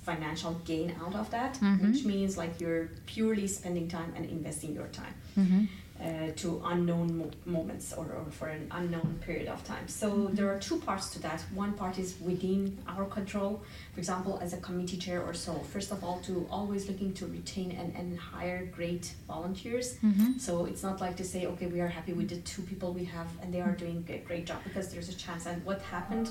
financial 0.03 0.53
gain 0.65 0.93
out 1.03 1.15
of 1.15 1.29
that 1.31 1.53
Mhm. 1.61 1.81
which 1.85 2.03
means 2.05 2.37
like 2.37 2.53
you're 2.61 2.85
purely 3.05 3.47
spending 3.47 3.87
time 3.87 4.11
and 4.17 4.25
investing 4.37 4.73
your 4.79 4.87
time 5.01 5.13
Mm-hmm. 5.37 5.63
Uh, 6.01 6.31
to 6.35 6.61
unknown 6.65 7.17
mo- 7.19 7.31
moments 7.45 7.93
or, 7.93 8.05
or 8.05 8.25
for 8.31 8.47
an 8.47 8.67
unknown 8.71 9.19
period 9.25 9.47
of 9.47 9.63
time. 9.63 9.87
So 9.87 10.09
Mhm. 10.11 10.35
there 10.35 10.49
are 10.53 10.59
two 10.59 10.77
parts 10.79 11.09
to 11.11 11.19
that. 11.21 11.39
One 11.53 11.73
part 11.73 11.97
is 11.99 12.15
within 12.19 12.77
our 12.87 13.05
control. 13.05 13.61
For 13.93 13.99
example, 13.99 14.39
as 14.41 14.53
a 14.53 14.57
committee 14.57 14.97
chair 14.97 15.21
or 15.21 15.33
so, 15.35 15.53
first 15.73 15.91
of 15.91 16.03
all, 16.03 16.17
to 16.27 16.47
always 16.49 16.87
looking 16.89 17.13
to 17.13 17.27
retain 17.27 17.71
and, 17.71 17.95
and 17.95 18.17
hire 18.17 18.65
great 18.75 19.13
volunteers. 19.27 19.97
Mm-hmm. 20.03 20.39
So 20.39 20.65
it's 20.65 20.83
not 20.83 20.99
like 20.99 21.15
to 21.17 21.23
say, 21.23 21.45
okay, 21.45 21.67
we 21.67 21.79
are 21.79 21.87
happy 21.87 22.13
with 22.13 22.29
the 22.29 22.37
two 22.37 22.63
people 22.63 22.91
we 22.91 23.05
have 23.05 23.27
and 23.41 23.53
they 23.53 23.61
are 23.61 23.71
doing 23.83 24.03
a 24.09 24.17
great 24.27 24.45
job 24.47 24.59
because 24.63 24.89
there's 24.91 25.09
a 25.09 25.15
chance. 25.15 25.45
And 25.45 25.63
what 25.63 25.79
happened 25.83 26.29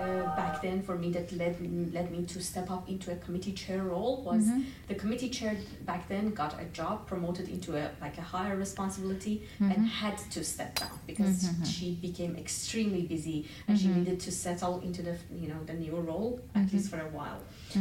uh, 0.00 0.22
back 0.36 0.62
then 0.62 0.80
for 0.82 0.96
me 0.96 1.10
that 1.10 1.32
led 1.32 1.56
led 1.92 2.10
me 2.12 2.24
to 2.26 2.40
step 2.40 2.70
up 2.70 2.88
into 2.88 3.10
a 3.10 3.16
committee 3.16 3.52
chair 3.52 3.82
role 3.82 4.22
was 4.22 4.44
Mhm. 4.44 4.64
the 4.86 4.94
committee 4.94 5.28
chair 5.28 5.56
back 5.86 6.06
then 6.08 6.30
got 6.42 6.52
a 6.60 6.64
job 6.66 7.06
promoted 7.08 7.48
into 7.48 7.76
a 7.76 7.90
like 8.00 8.16
a 8.18 8.22
higher 8.22 8.54
responsibility 8.56 8.97
Mhm. 9.02 9.74
and 9.74 9.86
had 9.86 10.16
to 10.30 10.42
step 10.44 10.78
down 10.78 10.90
because 11.06 11.44
Mhm. 11.44 11.66
she 11.66 11.94
became 12.08 12.36
extremely 12.36 13.02
busy 13.02 13.46
and 13.66 13.78
she 13.78 13.88
Mhm. 13.88 13.96
needed 13.98 14.20
to 14.20 14.30
settle 14.32 14.80
into 14.80 15.02
the 15.02 15.16
you 15.42 15.48
know 15.48 15.60
the 15.66 15.74
new 15.74 15.96
role 16.10 16.40
at 16.54 16.66
Mhm. 16.66 16.72
least 16.72 16.90
for 16.90 17.00
a 17.00 17.10
while. 17.18 17.40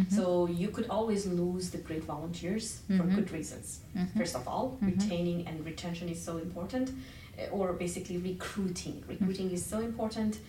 So 0.10 0.48
you 0.48 0.70
could 0.76 0.88
always 0.90 1.26
lose 1.26 1.70
the 1.70 1.78
great 1.88 2.04
volunteers 2.04 2.66
for 2.98 3.04
good 3.18 3.32
reasons. 3.32 3.80
First 4.16 4.36
of 4.36 4.48
all, 4.48 4.78
retaining 4.82 5.48
and 5.48 5.56
retention 5.66 6.10
is 6.10 6.20
so 6.22 6.34
important, 6.38 6.88
uh, 7.40 7.56
or 7.58 7.74
basically 7.74 8.18
recruiting. 8.18 8.96
Recruiting 9.08 9.50
is 9.52 9.64
so 9.66 9.80
important. 9.80 10.40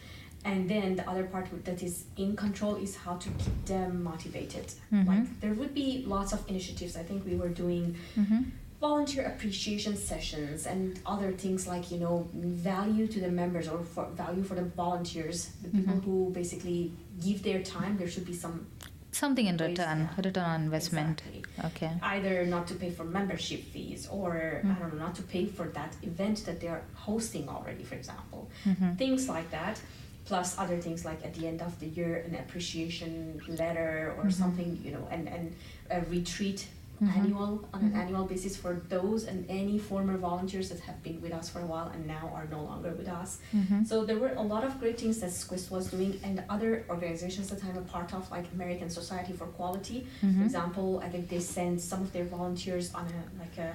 And 0.44 0.68
then 0.70 0.94
the 0.96 1.06
other 1.10 1.24
part 1.24 1.46
that 1.64 1.82
is 1.82 2.04
in 2.16 2.36
control 2.36 2.76
is 2.76 2.94
how 3.04 3.14
to 3.24 3.28
keep 3.42 3.56
them 3.66 4.02
motivated. 4.04 4.66
Mhm. 4.92 5.06
Like 5.06 5.40
there 5.40 5.52
would 5.60 5.74
be 5.74 6.04
lots 6.06 6.32
of 6.32 6.40
initiatives. 6.48 6.96
I 6.96 7.02
think 7.08 7.24
we 7.30 7.34
were 7.42 7.48
doing 7.64 7.96
Mm-hmm. 8.16 8.42
Volunteer 8.80 9.24
appreciation 9.26 9.96
sessions 9.96 10.66
and 10.66 11.00
other 11.04 11.32
things 11.32 11.66
like 11.66 11.90
you 11.90 11.98
know 11.98 12.28
value 12.34 13.06
to 13.08 13.18
the 13.20 13.30
members 13.30 13.66
or 13.68 13.80
for 13.94 14.06
value 14.24 14.42
for 14.44 14.54
the 14.54 14.62
volunteers, 14.82 15.38
the 15.62 15.68
people 15.68 15.94
Mhm. 15.94 16.04
who 16.04 16.30
basically 16.32 16.92
give 17.26 17.42
their 17.42 17.62
time. 17.62 17.96
There 17.98 18.08
should 18.08 18.26
be 18.26 18.34
some 18.34 18.66
Something 19.10 19.46
in 19.46 19.56
return, 19.56 20.10
return 20.18 20.44
on 20.44 20.62
investment. 20.64 21.22
Exactly. 21.34 21.42
Okay. 21.70 21.92
either 22.02 22.44
not 22.46 22.64
to 22.68 22.74
pay 22.74 22.90
for 22.90 23.04
membership 23.04 23.62
fees 23.72 24.06
or 24.18 24.30
Mm. 24.62 24.70
I 24.70 24.78
don't 24.78 24.90
know 24.94 25.00
not 25.06 25.14
to 25.16 25.22
pay 25.22 25.44
for 25.46 25.66
that 25.78 25.92
event 26.02 26.36
that 26.46 26.60
they 26.60 26.68
are 26.68 26.82
hosting 27.06 27.48
already, 27.48 27.82
for 27.84 27.96
example. 27.96 28.48
Mm-hmm. 28.66 28.90
Things 29.02 29.22
like 29.28 29.48
that, 29.50 29.80
plus 30.26 30.48
other 30.58 30.76
things 30.86 31.04
like 31.06 31.20
at 31.28 31.32
the 31.34 31.44
end 31.48 31.60
of 31.62 31.72
the 31.80 31.88
year 31.98 32.12
an 32.28 32.34
appreciation 32.44 33.40
letter 33.60 34.14
or 34.18 34.24
Mhm. 34.26 34.32
something, 34.42 34.70
you 34.84 34.92
know, 34.94 35.04
and 35.10 35.26
and 35.36 35.44
a 35.90 35.98
retreat 36.16 36.60
Mhm. 37.00 37.16
annual 37.16 37.68
on 37.74 37.80
an 37.82 37.92
Mhm. 37.92 37.96
annual 38.02 38.24
basis 38.24 38.56
for 38.56 38.72
those 38.88 39.20
and 39.30 39.38
any 39.48 39.78
former 39.78 40.16
volunteers 40.16 40.68
that 40.70 40.80
have 40.80 40.98
been 41.02 41.20
with 41.24 41.32
us 41.32 41.48
for 41.48 41.60
a 41.60 41.66
while 41.72 41.88
and 41.94 42.06
now 42.06 42.24
are 42.34 42.46
no 42.56 42.60
longer 42.70 42.90
with 43.00 43.08
us. 43.08 43.38
Mm-hmm. 43.54 43.84
So 43.84 44.04
there 44.04 44.18
were 44.18 44.34
a 44.36 44.42
lot 44.54 44.62
of 44.64 44.72
great 44.80 44.98
things 45.00 45.18
that 45.20 45.30
SCWIST 45.30 45.70
was 45.70 45.84
doing 45.90 46.12
and 46.26 46.42
other 46.54 46.84
organizations 46.88 47.46
that 47.50 47.60
I'm 47.64 47.78
a 47.78 47.86
part 47.96 48.12
of, 48.14 48.30
like 48.30 48.46
American 48.52 48.88
Society 48.90 49.32
for 49.32 49.46
Quality. 49.58 49.98
For 50.20 50.26
Mm-hmm. 50.26 50.42
example, 50.48 50.88
I 51.06 51.08
think 51.12 51.28
they 51.28 51.40
send 51.40 51.80
some 51.80 52.00
of 52.02 52.12
their 52.12 52.24
volunteers 52.36 52.86
on 52.94 53.06
a 53.18 53.20
like 53.42 53.56
a 53.58 53.68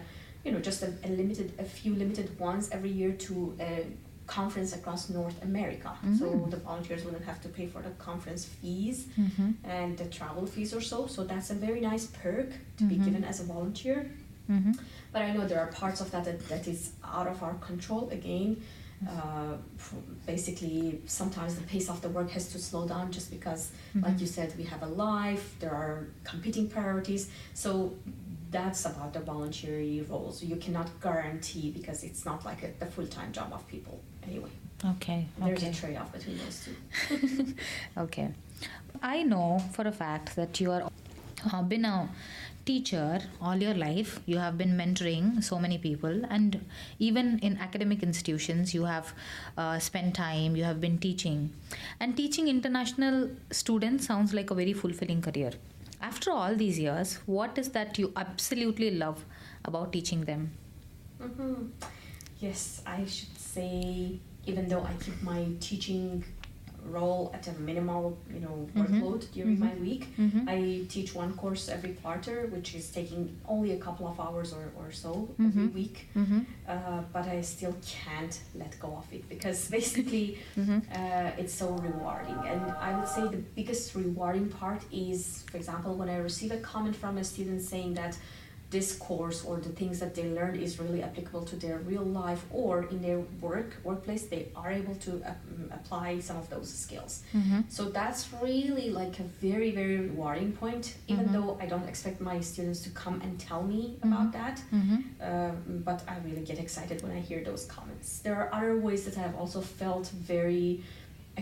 you 0.45 0.51
know 0.51 0.59
just 0.69 0.83
a, 0.83 0.89
a 1.07 1.09
limited 1.09 1.47
a 1.59 1.63
few 1.63 1.91
limited 1.95 2.27
ones 2.39 2.69
every 2.71 2.91
year 2.91 3.11
to 3.27 3.33
a 3.59 3.71
conference 4.27 4.73
across 4.73 5.09
North 5.09 5.37
America. 5.43 5.91
So 6.19 6.25
Mm. 6.25 6.49
the 6.51 6.57
volunteers 6.57 7.03
wouldn't 7.05 7.25
have 7.25 7.41
to 7.41 7.49
pay 7.49 7.67
for 7.67 7.81
the 7.81 7.91
conference 8.09 8.45
fees 8.45 9.05
Mm-hmm. 9.19 9.51
and 9.79 9.97
the 9.97 10.05
travel 10.05 10.45
fees 10.45 10.73
or 10.73 10.81
so. 10.81 11.07
So 11.07 11.23
that's 11.31 11.49
a 11.51 11.55
very 11.55 11.81
nice 11.81 12.05
perk 12.21 12.49
to 12.77 12.83
be 12.91 12.95
Mhm. 12.95 13.05
given 13.05 13.23
as 13.23 13.39
a 13.39 13.43
volunteer. 13.43 13.97
Mm-hmm. 14.49 14.73
But 15.13 15.21
I 15.21 15.33
know 15.33 15.47
there 15.47 15.59
are 15.59 15.71
parts 15.81 15.99
of 16.01 16.07
that 16.11 16.23
that, 16.25 16.39
that 16.49 16.67
is 16.67 16.91
out 17.03 17.27
of 17.27 17.37
our 17.43 17.55
control 17.55 18.09
again. 18.09 18.61
Uh, 19.07 19.55
basically, 20.25 21.01
sometimes 21.05 21.55
the 21.55 21.63
pace 21.63 21.89
of 21.89 22.01
the 22.01 22.09
work 22.09 22.29
has 22.31 22.47
to 22.53 22.59
slow 22.59 22.87
down 22.87 23.11
just 23.11 23.29
because, 23.31 23.71
like 24.01 24.19
you 24.19 24.27
said, 24.27 24.53
we 24.57 24.63
have 24.63 24.81
a 24.83 24.87
life, 24.87 25.55
there 25.59 25.71
are 25.73 26.07
competing 26.23 26.69
priorities. 26.69 27.29
So 27.53 27.93
that's 28.51 28.85
about 28.85 29.11
the 29.13 29.19
voluntary 29.19 30.01
roles. 30.09 30.41
You 30.43 30.55
cannot 30.55 30.89
guarantee 31.01 31.71
because 31.71 32.03
it's 32.03 32.23
not 32.25 32.45
like 32.45 32.63
a, 32.63 32.69
the 32.79 32.85
full 32.85 33.07
time 33.07 33.31
job 33.33 33.51
of 33.51 33.67
people 33.67 33.99
anyway. 34.27 34.49
Okay. 34.85 35.27
There's 35.39 35.59
Okay. 35.59 35.69
a 35.69 35.73
trade 35.73 35.97
off 35.97 36.11
between 36.11 36.37
those 36.37 36.65
two. 36.65 37.55
Okay. 37.97 38.29
I 39.01 39.23
know 39.23 39.59
for 39.73 39.87
a 39.87 39.91
fact 39.91 40.35
that 40.35 40.59
you 40.59 40.71
are 40.71 40.83
uh, 41.51 41.61
been 41.63 41.85
a 41.85 42.09
teacher 42.65 43.19
all 43.41 43.55
your 43.57 43.73
life. 43.73 44.19
You 44.25 44.37
have 44.37 44.57
been 44.57 44.77
mentoring 44.77 45.43
so 45.43 45.59
many 45.59 45.77
people, 45.77 46.21
and 46.29 46.59
even 46.99 47.39
in 47.39 47.57
academic 47.57 48.03
institutions, 48.03 48.73
you 48.73 48.85
have 48.85 49.13
uh, 49.57 49.79
spent 49.79 50.15
time. 50.15 50.55
You 50.55 50.63
have 50.63 50.79
been 50.79 50.97
teaching, 50.97 51.51
and 51.99 52.15
teaching 52.15 52.47
international 52.47 53.29
students 53.51 54.05
sounds 54.07 54.33
like 54.33 54.51
a 54.51 54.55
very 54.55 54.73
fulfilling 54.73 55.21
career. 55.21 55.51
After 56.01 56.31
all 56.31 56.55
these 56.55 56.79
years, 56.79 57.19
what 57.25 57.57
is 57.57 57.69
that 57.71 57.97
you 57.99 58.11
absolutely 58.15 58.91
love 58.91 59.25
about 59.65 59.91
teaching 59.93 60.25
them? 60.25 60.51
hmm 61.21 61.65
Yes, 62.43 62.81
I 62.85 63.05
should 63.05 63.37
say, 63.37 64.19
even 64.45 64.67
though 64.67 64.83
I 64.83 64.91
keep 65.03 65.17
my 65.23 65.45
teaching 65.61 66.25
role 66.97 67.31
at 67.33 67.47
a 67.47 67.53
minimal, 67.69 68.17
you 68.33 68.41
know, 68.41 68.67
Mhm. 68.75 68.79
workload 68.81 69.21
during 69.31 69.55
Mhm. 69.55 69.59
my 69.67 69.73
week. 69.75 70.03
Mhm. 70.17 70.41
I 70.55 70.59
teach 70.93 71.15
one 71.15 71.31
course 71.41 71.69
every 71.69 71.93
quarter, 72.01 72.47
which 72.53 72.75
is 72.75 72.89
taking 72.91 73.21
only 73.47 73.71
a 73.71 73.77
couple 73.85 74.05
of 74.05 74.19
hours 74.19 74.51
or, 74.51 74.65
or 74.77 74.91
so 74.91 75.11
every 75.39 75.67
week. 75.67 75.97
Mhm. 76.13 76.45
Uh, 76.67 77.01
but 77.13 77.25
I 77.37 77.39
still 77.39 77.75
can't 77.95 78.35
let 78.61 78.77
go 78.81 78.89
of 79.01 79.05
it 79.13 79.23
because 79.29 79.59
basically 79.77 80.25
uh, 80.57 81.31
it's 81.41 81.53
so 81.53 81.67
rewarding. 81.89 82.39
And 82.51 82.61
I 82.87 82.89
would 82.99 83.07
say 83.15 83.21
the 83.37 83.43
biggest 83.59 83.95
rewarding 83.95 84.49
part 84.49 84.81
is, 84.91 85.43
for 85.49 85.55
example, 85.61 85.91
when 85.99 86.09
I 86.09 86.17
receive 86.17 86.51
a 86.51 86.59
comment 86.71 86.95
from 86.97 87.17
a 87.17 87.23
student 87.23 87.61
saying 87.61 87.93
that 88.01 88.17
this 88.73 88.89
course 89.07 89.39
or 89.47 89.55
the 89.67 89.73
things 89.79 89.95
that 90.03 90.11
they 90.17 90.25
learned 90.37 90.57
is 90.67 90.71
really 90.83 91.01
applicable 91.07 91.43
to 91.51 91.55
their 91.63 91.77
real 91.91 92.07
life 92.23 92.41
or 92.61 92.73
in 92.93 92.99
their 93.07 93.19
work 93.47 93.69
workplace 93.89 94.23
they 94.33 94.43
are 94.61 94.71
able 94.81 94.95
to 95.05 95.11
um, 95.31 95.71
apply 95.79 96.07
some 96.27 96.37
of 96.43 96.45
those 96.53 96.69
skills 96.85 97.13
Mhm. 97.41 97.59
so 97.77 97.81
that's 97.99 98.21
really 98.47 98.87
like 99.01 99.15
a 99.25 99.27
very 99.47 99.69
very 99.79 99.97
rewarding 100.09 100.51
point 100.63 100.85
even 101.13 101.25
Mhm. 101.27 101.33
though 101.35 101.51
i 101.63 101.65
don't 101.73 101.87
expect 101.93 102.17
my 102.31 102.37
students 102.51 102.79
to 102.85 102.89
come 103.03 103.17
and 103.25 103.33
tell 103.49 103.63
me 103.73 103.81
about 104.07 104.27
Mhm. 104.29 104.37
that 104.39 104.57
Mhm. 104.81 104.99
um, 105.29 105.55
but 105.89 105.99
I 106.13 106.15
really 106.27 106.45
get 106.51 106.57
excited 106.65 106.97
when 107.03 107.13
I 107.19 107.21
hear 107.29 107.41
those 107.49 107.63
comments. 107.75 108.07
There 108.25 108.37
are 108.41 108.49
other 108.57 108.75
ways 108.87 109.01
that 109.05 109.15
I've 109.23 109.37
also 109.41 109.59
felt 109.81 110.05
very 110.35 110.67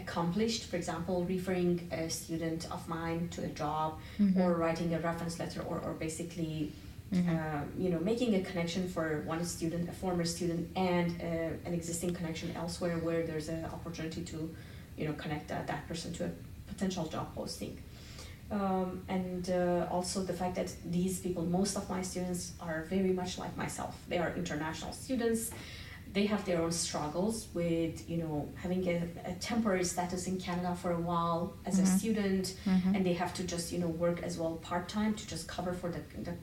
accomplished. 0.02 0.62
For 0.70 0.78
example, 0.82 1.16
referring 1.36 1.74
a 1.92 2.10
student 2.22 2.62
of 2.76 2.82
mine 2.98 3.22
to 3.36 3.40
a 3.50 3.52
job, 3.64 3.90
Mhm. 4.20 4.38
or 4.42 4.50
writing 4.64 4.90
a 4.98 5.00
reference 5.10 5.36
letter, 5.42 5.62
or, 5.70 5.78
or 5.86 5.94
basically, 6.06 6.54
Mhm. 7.14 7.28
uh, 7.28 7.64
you 7.78 7.90
know, 7.90 8.00
making 8.00 8.36
a 8.36 8.42
connection 8.42 8.88
for 8.88 9.22
one 9.26 9.44
student, 9.44 9.90
a 9.90 9.92
former 9.92 10.24
student, 10.24 10.70
and 10.78 11.10
uh, 11.22 11.68
an 11.68 11.74
existing 11.74 12.14
connection 12.14 12.54
elsewhere 12.56 12.98
where 13.00 13.24
there's 13.24 13.50
an 13.50 13.66
opportunity 13.66 14.22
to, 14.24 14.50
you 14.98 15.06
know, 15.08 15.14
connect 15.14 15.50
that, 15.50 15.68
that 15.68 15.88
person 15.90 16.14
to 16.14 16.26
a 16.26 16.32
potential 16.68 17.06
job 17.08 17.36
posting. 17.36 17.78
Um, 18.50 19.04
and 19.08 19.50
uh, 19.50 19.88
also 19.90 20.24
the 20.24 20.34
fact 20.34 20.56
that 20.56 20.74
these 20.86 21.20
people, 21.20 21.44
most 21.46 21.76
of 21.78 21.90
my 21.90 22.02
students 22.02 22.54
are 22.62 22.86
very 22.90 23.14
much 23.14 23.38
like 23.38 23.56
myself. 23.58 23.96
They 24.10 24.18
are 24.18 24.34
international 24.36 24.94
students. 24.94 25.52
They 26.14 26.26
have 26.26 26.44
their 26.46 26.62
own 26.62 26.72
struggles 26.74 27.48
with, 27.54 28.10
you 28.10 28.18
know, 28.18 28.50
having 28.56 28.86
a, 28.88 28.98
a 29.26 29.34
temporary 29.36 29.86
status 29.86 30.28
in 30.28 30.38
Canada 30.38 30.76
for 30.76 30.92
a 30.92 31.00
while 31.00 31.54
as 31.66 31.80
a 31.80 31.84
Mhm. 31.84 31.98
student, 32.00 32.46
Mhm. 32.66 32.96
and 32.96 33.06
they 33.06 33.14
have 33.14 33.34
to 33.36 33.44
just, 33.54 33.72
you 33.72 33.80
know, 33.80 33.88
work 34.06 34.22
as 34.22 34.38
well 34.38 34.54
part 34.70 34.90
time 34.90 35.14
to 35.20 35.24
just 35.34 35.48
cover 35.48 35.72
for 35.74 35.90
the, 35.96 36.02
the 36.28 36.34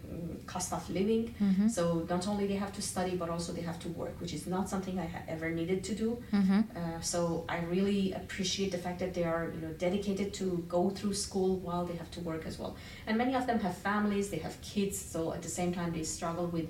cost 0.46 0.72
of 0.72 0.88
living. 0.88 1.34
Mhm. 1.38 1.70
So 1.70 2.06
not 2.08 2.26
only 2.26 2.46
they 2.46 2.56
have 2.64 2.72
to 2.78 2.82
study, 2.82 3.14
but 3.16 3.28
also 3.28 3.52
they 3.52 3.60
have 3.70 3.78
to 3.80 3.88
work, 3.90 4.14
which 4.22 4.32
is 4.32 4.46
not 4.46 4.64
something 4.70 4.98
I 4.98 5.06
ha- 5.14 5.24
ever 5.34 5.50
needed 5.50 5.80
to 5.88 5.94
do. 5.94 6.08
Mhm. 6.32 6.64
Uh, 6.74 7.00
so 7.12 7.44
I 7.48 7.58
really 7.74 8.12
appreciate 8.12 8.70
the 8.76 8.78
fact 8.86 8.98
that 9.00 9.12
they 9.12 9.24
are, 9.24 9.44
you 9.54 9.60
know, 9.64 9.72
dedicated 9.86 10.32
to 10.40 10.46
go 10.76 10.88
through 10.88 11.14
school 11.26 11.50
while 11.66 11.84
they 11.84 11.96
have 12.02 12.10
to 12.12 12.20
work 12.20 12.46
as 12.46 12.58
well. 12.58 12.72
And 13.06 13.18
many 13.18 13.34
of 13.34 13.46
them 13.46 13.58
have 13.60 13.76
families, 13.90 14.30
they 14.30 14.38
have 14.48 14.56
kids, 14.62 14.96
so 14.98 15.32
at 15.36 15.42
the 15.42 15.48
same 15.60 15.72
time 15.78 15.90
they 15.92 16.04
struggle 16.04 16.46
with, 16.46 16.68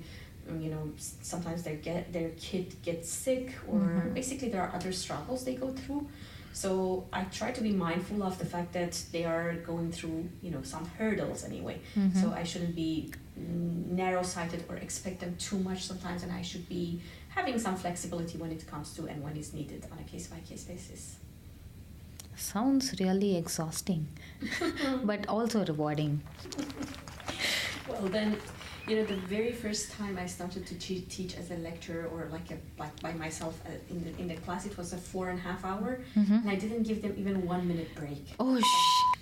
you 0.60 0.70
know, 0.70 0.90
sometimes 1.22 1.62
they 1.62 1.76
get 1.76 2.12
their 2.12 2.30
kid 2.30 2.74
gets 2.82 3.08
sick, 3.10 3.52
or 3.68 3.78
Mhm. 3.80 4.14
basically 4.14 4.48
there 4.48 4.62
are 4.62 4.72
other 4.74 4.92
struggles 4.92 5.44
they 5.44 5.54
go 5.54 5.70
through. 5.72 6.08
So 6.52 7.06
I 7.12 7.22
try 7.24 7.52
to 7.52 7.60
be 7.62 7.72
mindful 7.72 8.22
of 8.22 8.38
the 8.38 8.46
fact 8.46 8.72
that 8.72 8.92
they 9.12 9.24
are 9.24 9.54
going 9.70 9.92
through, 9.92 10.28
you 10.42 10.50
know, 10.50 10.62
some 10.62 10.86
hurdles 10.98 11.44
anyway. 11.44 11.78
Mhm. 11.96 12.14
So 12.20 12.32
I 12.32 12.42
shouldn't 12.42 12.74
be 12.74 13.12
narrow-sighted 13.36 14.64
or 14.68 14.76
expect 14.76 15.20
them 15.20 15.36
too 15.38 15.58
much 15.58 15.84
sometimes, 15.86 16.22
and 16.24 16.32
I 16.32 16.42
should 16.42 16.68
be 16.68 17.00
having 17.28 17.58
some 17.58 17.76
flexibility 17.76 18.36
when 18.38 18.50
it 18.50 18.66
comes 18.66 18.92
to 18.96 19.06
and 19.06 19.22
when 19.22 19.36
it's 19.36 19.52
needed 19.52 19.86
on 19.92 19.98
a 19.98 20.04
case-by-case 20.10 20.64
basis. 20.64 21.16
Sounds 22.36 22.94
really 23.00 23.36
exhausting, 23.36 24.06
but 25.04 25.26
also 25.28 25.64
rewarding. 25.64 26.22
Well, 27.88 28.08
then, 28.08 28.36
you 28.88 28.96
know, 28.96 29.04
the 29.04 29.16
very 29.36 29.52
first 29.52 29.92
time 29.92 30.18
I 30.18 30.26
started 30.26 30.66
to 30.66 30.74
te- 30.76 31.02
teach 31.16 31.36
as 31.36 31.50
a 31.50 31.56
lecturer 31.56 32.06
or 32.12 32.28
like 32.32 32.50
a 32.50 32.58
like 32.78 32.98
by 33.00 33.12
myself 33.12 33.54
uh, 33.66 33.70
in 33.90 33.98
the 34.04 34.10
in 34.20 34.28
the 34.28 34.36
class, 34.36 34.66
it 34.66 34.76
was 34.78 34.92
a 34.92 34.96
four 34.98 35.28
and 35.30 35.38
a 35.38 35.42
half 35.42 35.64
hour, 35.64 36.00
Mhm. 36.16 36.40
and 36.42 36.50
I 36.50 36.56
didn't 36.56 36.84
give 36.84 37.02
them 37.02 37.14
even 37.18 37.36
one 37.46 37.66
minute 37.68 37.94
break. 37.94 38.24
Oh, 38.40 38.58
sh- 38.60 39.18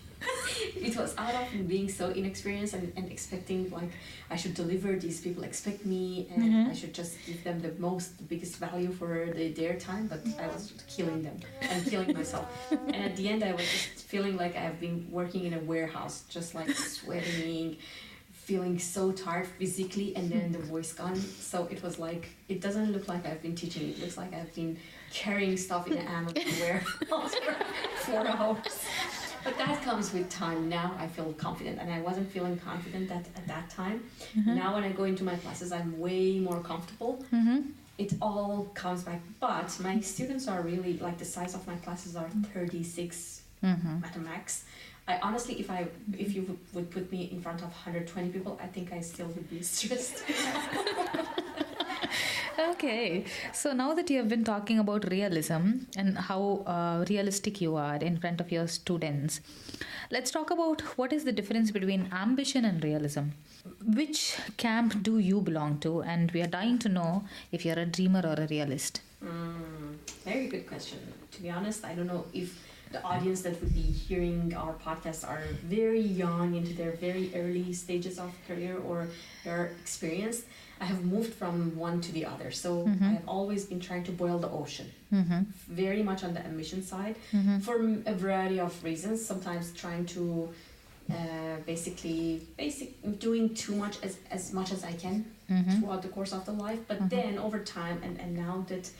it 0.89 0.97
was 0.97 1.14
out 1.19 1.35
of 1.35 1.69
being 1.69 1.89
so 1.89 2.11
inexperienced 2.11 2.75
and, 2.75 2.93
and 2.97 3.11
expecting 3.11 3.71
like 3.71 3.91
I 4.31 4.37
should 4.37 4.55
deliver. 4.55 4.89
These 4.97 5.21
people 5.21 5.43
expect 5.45 5.85
me, 5.85 6.29
and 6.35 6.45
Mhm. 6.45 6.71
I 6.73 6.75
should 6.75 6.95
just 6.95 7.12
give 7.27 7.43
them 7.45 7.61
the 7.67 7.73
most, 7.87 8.17
the 8.19 8.25
biggest 8.33 8.55
value 8.67 8.93
for 9.01 9.11
the, 9.37 9.45
their 9.61 9.75
time. 9.89 10.05
But 10.12 10.21
I 10.45 10.47
was 10.55 10.73
killing 10.95 11.23
them 11.23 11.37
and 11.61 11.79
killing 11.93 12.12
myself. 12.21 12.47
And 12.71 13.01
at 13.09 13.14
the 13.17 13.29
end, 13.33 13.43
I 13.45 13.53
was 13.53 13.67
just 13.77 14.07
feeling 14.12 14.37
like 14.37 14.55
I've 14.57 14.79
been 14.81 14.99
working 15.11 15.43
in 15.49 15.55
a 15.55 15.62
warehouse, 15.73 16.17
just 16.37 16.55
like 16.55 16.71
sweating, 16.71 17.77
feeling 18.47 18.79
so 18.79 19.11
tired 19.11 19.47
physically, 19.59 20.15
and 20.17 20.31
then 20.31 20.53
the 20.53 20.59
voice 20.59 20.93
gone. 20.93 21.17
So 21.17 21.67
it 21.71 21.83
was 21.83 21.99
like 21.99 22.29
it 22.49 22.61
doesn't 22.61 22.93
look 22.93 23.09
like 23.09 23.27
I've 23.27 23.43
been 23.43 23.57
teaching. 23.57 23.89
It 23.91 23.99
looks 24.01 24.17
like 24.17 24.33
I've 24.33 24.55
been 24.55 24.79
carrying 25.13 25.57
stuff 25.57 25.87
in 25.89 25.95
an 25.99 26.07
Amazon 26.07 26.45
warehouse 26.61 27.35
for 27.45 27.55
four 28.07 28.27
hours. 28.27 28.75
But 29.45 29.59
that 29.59 29.83
comes 29.83 30.13
with 30.13 30.29
time. 30.31 30.69
Now 30.69 30.89
I 30.99 31.07
feel 31.09 31.33
confident, 31.47 31.77
and 31.81 31.89
I 31.93 32.01
wasn't 32.09 32.29
feeling 32.31 32.57
confident 32.71 33.09
that 33.09 33.25
at 33.41 33.47
that 33.49 33.69
time. 33.71 33.99
Now 34.61 34.75
when 34.75 34.85
I 34.85 34.93
go 35.01 35.05
into 35.05 35.25
my 35.25 35.37
classes, 35.37 35.73
I'm 35.73 35.99
way 35.99 36.39
more 36.39 36.61
comfortable. 36.71 37.13
Mhm. 37.33 37.59
It 37.99 38.13
all 38.23 38.71
comes 38.75 39.03
back. 39.09 39.21
But 39.41 39.69
my 39.89 40.01
students 40.01 40.47
are 40.53 40.61
really 40.63 40.95
like 41.07 41.19
the 41.19 41.25
size 41.37 41.55
of 41.59 41.67
my 41.67 41.77
classes 41.85 42.15
are 42.15 42.29
36 42.55 43.43
Mhm. 43.63 44.05
at 44.07 44.15
a 44.17 44.19
max. 44.19 44.65
I 45.09 45.19
honestly, 45.23 45.61
if 45.61 45.71
I 45.71 45.87
if 46.19 46.35
you 46.35 46.43
would, 46.43 46.59
would 46.75 46.91
put 46.91 47.13
me 47.13 47.29
in 47.31 47.41
front 47.41 47.59
of 47.59 47.69
120 47.69 48.31
people, 48.31 48.59
I 48.63 48.67
think 48.67 48.93
I 48.93 49.01
still 49.01 49.29
would 49.29 49.49
be 49.49 49.63
stressed. 49.63 50.25
Okay, 52.59 53.25
so 53.53 53.73
now 53.73 53.93
that 53.93 54.09
you 54.09 54.17
have 54.17 54.29
been 54.29 54.43
talking 54.43 54.79
about 54.79 55.11
realism 55.11 55.85
and 55.95 56.17
how 56.17 56.65
uh, 56.67 57.05
realistic 57.09 57.61
you 57.61 57.77
are 57.77 57.97
in 57.97 58.17
front 58.17 58.41
of 58.41 58.51
your 58.51 58.67
students, 58.67 59.41
let's 60.11 60.31
talk 60.31 60.51
about 60.51 60.81
what 60.97 61.13
is 61.13 61.25
the 61.25 61.33
difference 61.33 61.71
between 61.71 62.09
ambition 62.13 62.65
and 62.65 62.83
realism. 62.83 63.25
Which 63.85 64.37
camp 64.57 65.03
do 65.03 65.19
you 65.19 65.43
belong 65.43 65.79
to? 65.81 66.03
And 66.03 66.31
we 66.31 66.41
are 66.41 66.47
dying 66.47 66.79
to 66.79 66.89
know 66.89 67.25
if 67.53 67.67
you're 67.67 67.79
a 67.79 67.85
dreamer 67.85 68.23
or 68.25 68.43
a 68.43 68.47
realist. 68.47 69.03
Mm, 69.23 69.97
very 70.25 70.47
good 70.47 70.67
question. 70.67 70.99
To 71.33 71.43
be 71.43 71.51
honest, 71.51 71.85
I 71.85 71.95
don't 71.95 72.07
know 72.07 72.25
if 72.33 72.66
the 72.93 73.03
audience 73.03 73.43
that 73.43 73.61
would 73.61 73.74
be 73.74 73.80
hearing 73.82 74.55
our 74.57 74.74
podcast 74.74 75.28
are 75.28 75.43
very 75.64 76.01
young 76.01 76.55
into 76.55 76.72
their 76.72 76.93
very 76.93 77.30
early 77.34 77.72
stages 77.72 78.18
of 78.18 78.30
career 78.47 78.78
or 78.78 79.09
they're 79.45 79.72
experienced. 79.82 80.45
I 80.80 80.84
have 80.84 81.05
moved 81.05 81.32
from 81.34 81.74
one 81.76 82.01
to 82.03 82.12
the 82.12 82.24
other. 82.26 82.51
So 82.51 82.84
Mhm. 82.87 83.03
I 83.03 83.12
have 83.18 83.28
always 83.28 83.64
been 83.64 83.80
trying 83.80 84.05
to 84.05 84.12
boil 84.12 84.39
the 84.39 84.51
ocean, 84.51 84.89
Mm-hmm. 85.12 85.41
very 85.84 86.03
much 86.03 86.22
on 86.24 86.32
the 86.34 86.45
ambition 86.45 86.82
side 86.82 87.16
Mm-hmm. 87.32 87.59
for 87.61 87.74
a 88.07 88.14
variety 88.14 88.61
of 88.61 88.72
reasons. 88.84 89.24
Sometimes 89.24 89.72
trying 89.72 90.05
to 90.16 90.49
uh, 91.09 91.57
basically 91.64 92.43
basic 92.57 92.89
doing 93.20 93.55
too 93.55 93.74
much 93.76 93.97
as, 94.03 94.16
as 94.30 94.53
much 94.53 94.72
as 94.72 94.82
I 94.84 94.93
can 94.93 95.24
Mm-hmm. 95.49 95.78
throughout 95.80 96.03
the 96.03 96.09
course 96.09 96.32
of 96.32 96.45
the 96.45 96.53
life 96.66 96.80
but 96.89 96.99
Mhm. 97.01 97.09
then 97.11 97.39
over 97.39 97.59
time 97.61 97.99
and, 98.03 98.14
and 98.22 98.30
now 98.34 98.64
that 98.70 98.91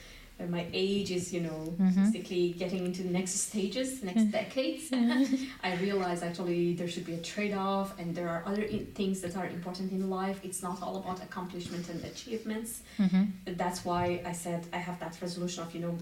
uh, 0.41 0.45
my 0.59 0.64
age 0.72 1.11
is 1.18 1.32
you 1.32 1.41
know 1.49 1.61
Mhm. 1.78 1.95
basically 2.05 2.45
getting 2.62 2.82
into 2.89 3.03
the 3.03 3.12
next 3.18 3.34
stages 3.49 3.89
next 4.03 4.24
decades 4.41 4.84
i 5.68 5.70
realize 5.87 6.20
actually 6.28 6.74
there 6.78 6.89
should 6.93 7.07
be 7.07 7.14
a 7.14 7.22
trade-off 7.32 7.89
and 8.01 8.14
there 8.14 8.28
are 8.34 8.43
other 8.51 8.64
i- 8.76 8.87
things 9.01 9.16
that 9.22 9.34
are 9.41 9.47
important 9.59 9.89
in 9.93 10.03
life 10.20 10.39
it's 10.49 10.62
not 10.68 10.76
all 10.82 10.97
about 11.03 11.18
accomplishment 11.28 11.84
and 11.93 12.01
achievements 12.12 12.70
Mm-hmm. 12.99 13.24
that's 13.62 13.80
why 13.89 14.05
i 14.32 14.32
said 14.45 14.61
i 14.72 14.80
have 14.89 14.99
that 15.05 15.14
resolution 15.26 15.61
of 15.64 15.68
you 15.74 15.80
know 15.84 15.95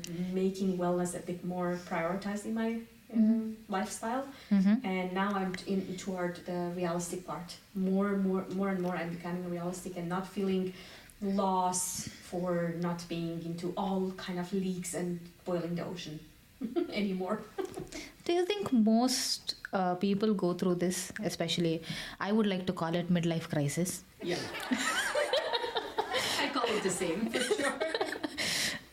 making 0.43 0.71
wellness 0.83 1.13
a 1.21 1.23
bit 1.31 1.41
more 1.45 1.71
prioritized 1.91 2.45
in 2.51 2.55
my 2.63 2.71
um, 3.15 3.57
lifestyle 3.69 4.25
Mm-hmm. 4.55 4.75
and 4.93 5.07
now 5.23 5.31
I'm 5.41 5.53
in 5.73 5.81
toward 6.05 6.35
the 6.51 6.59
realistic 6.81 7.21
part. 7.31 7.49
More, 7.75 8.11
more, 8.27 8.45
more 8.59 8.69
and 8.75 8.81
more, 8.87 8.95
I'm 9.01 9.11
becoming 9.19 9.45
realistic 9.57 9.93
and 9.99 10.07
not 10.09 10.25
feeling 10.37 10.73
loss 11.23 12.09
for 12.23 12.75
not 12.81 13.05
being 13.09 13.43
into 13.45 13.73
all 13.77 14.13
kind 14.17 14.39
of 14.39 14.53
leaks 14.53 14.95
and 14.95 15.21
boiling 15.45 15.75
the 15.75 15.85
ocean 15.85 16.19
anymore. 16.93 17.41
Do 18.25 18.33
you 18.33 18.45
think 18.47 18.73
most 18.73 19.57
uh, 19.73 19.95
people 19.97 20.35
go 20.35 20.55
through 20.55 20.77
this, 20.77 21.13
especially, 21.23 21.83
I 22.21 22.33
would 22.33 22.47
like 22.47 22.67
to 22.67 22.73
call 22.73 22.95
it 22.95 23.13
midlife 23.13 23.49
crisis? 23.49 24.03
Yeah, 24.23 24.37
I 26.41 26.49
call 26.53 26.65
it 26.67 26.83
the 26.83 26.91
same 26.91 27.31
for 27.31 27.41
sure. 27.41 27.73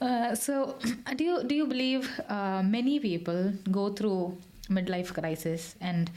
Uh, 0.02 0.34
so, 0.34 0.76
do 1.16 1.24
you 1.24 1.44
do 1.44 1.54
you 1.54 1.68
believe 1.68 2.20
uh, 2.28 2.64
many 2.64 3.00
people 3.00 3.54
go 3.70 3.94
through 3.94 4.36
midlife 4.68 5.14
crisis, 5.14 5.76
and 5.80 6.10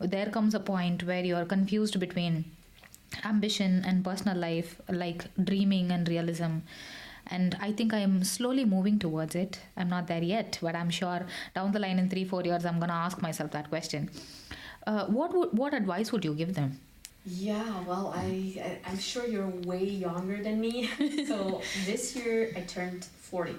there 0.00 0.26
comes 0.26 0.54
a 0.56 0.60
point 0.60 1.04
where 1.04 1.24
you 1.24 1.36
are 1.36 1.44
confused 1.44 2.00
between 2.00 2.44
ambition 3.24 3.82
and 3.86 4.04
personal 4.04 4.36
life, 4.36 4.80
like 4.88 5.24
dreaming 5.42 5.90
and 5.90 6.08
realism, 6.08 6.58
and 7.26 7.56
I 7.60 7.72
think 7.72 7.92
I'm 7.92 8.24
slowly 8.24 8.64
moving 8.64 8.98
towards 8.98 9.34
it. 9.34 9.60
I'm 9.76 9.88
not 9.88 10.06
there 10.06 10.22
yet, 10.22 10.58
but 10.62 10.74
I'm 10.74 10.90
sure 10.90 11.26
down 11.54 11.72
the 11.72 11.78
line 11.78 11.98
in 11.98 12.08
three, 12.08 12.24
four 12.24 12.42
years, 12.42 12.64
I'm 12.64 12.80
gonna 12.80 12.92
ask 12.92 13.20
myself 13.20 13.50
that 13.52 13.68
question. 13.68 14.10
Uh, 14.86 15.06
what 15.06 15.34
would, 15.34 15.52
what 15.52 15.74
advice 15.74 16.12
would 16.12 16.24
you 16.24 16.34
give 16.34 16.54
them? 16.54 16.80
Yeah, 17.26 17.84
well, 17.86 18.14
I, 18.16 18.80
I 18.86 18.90
I'm 18.90 18.98
sure 18.98 19.26
you're 19.26 19.52
way 19.66 19.84
younger 19.84 20.42
than 20.42 20.60
me. 20.60 20.88
so 21.26 21.60
this 21.84 22.16
year 22.16 22.52
I 22.56 22.60
turned 22.62 23.04
forty, 23.04 23.56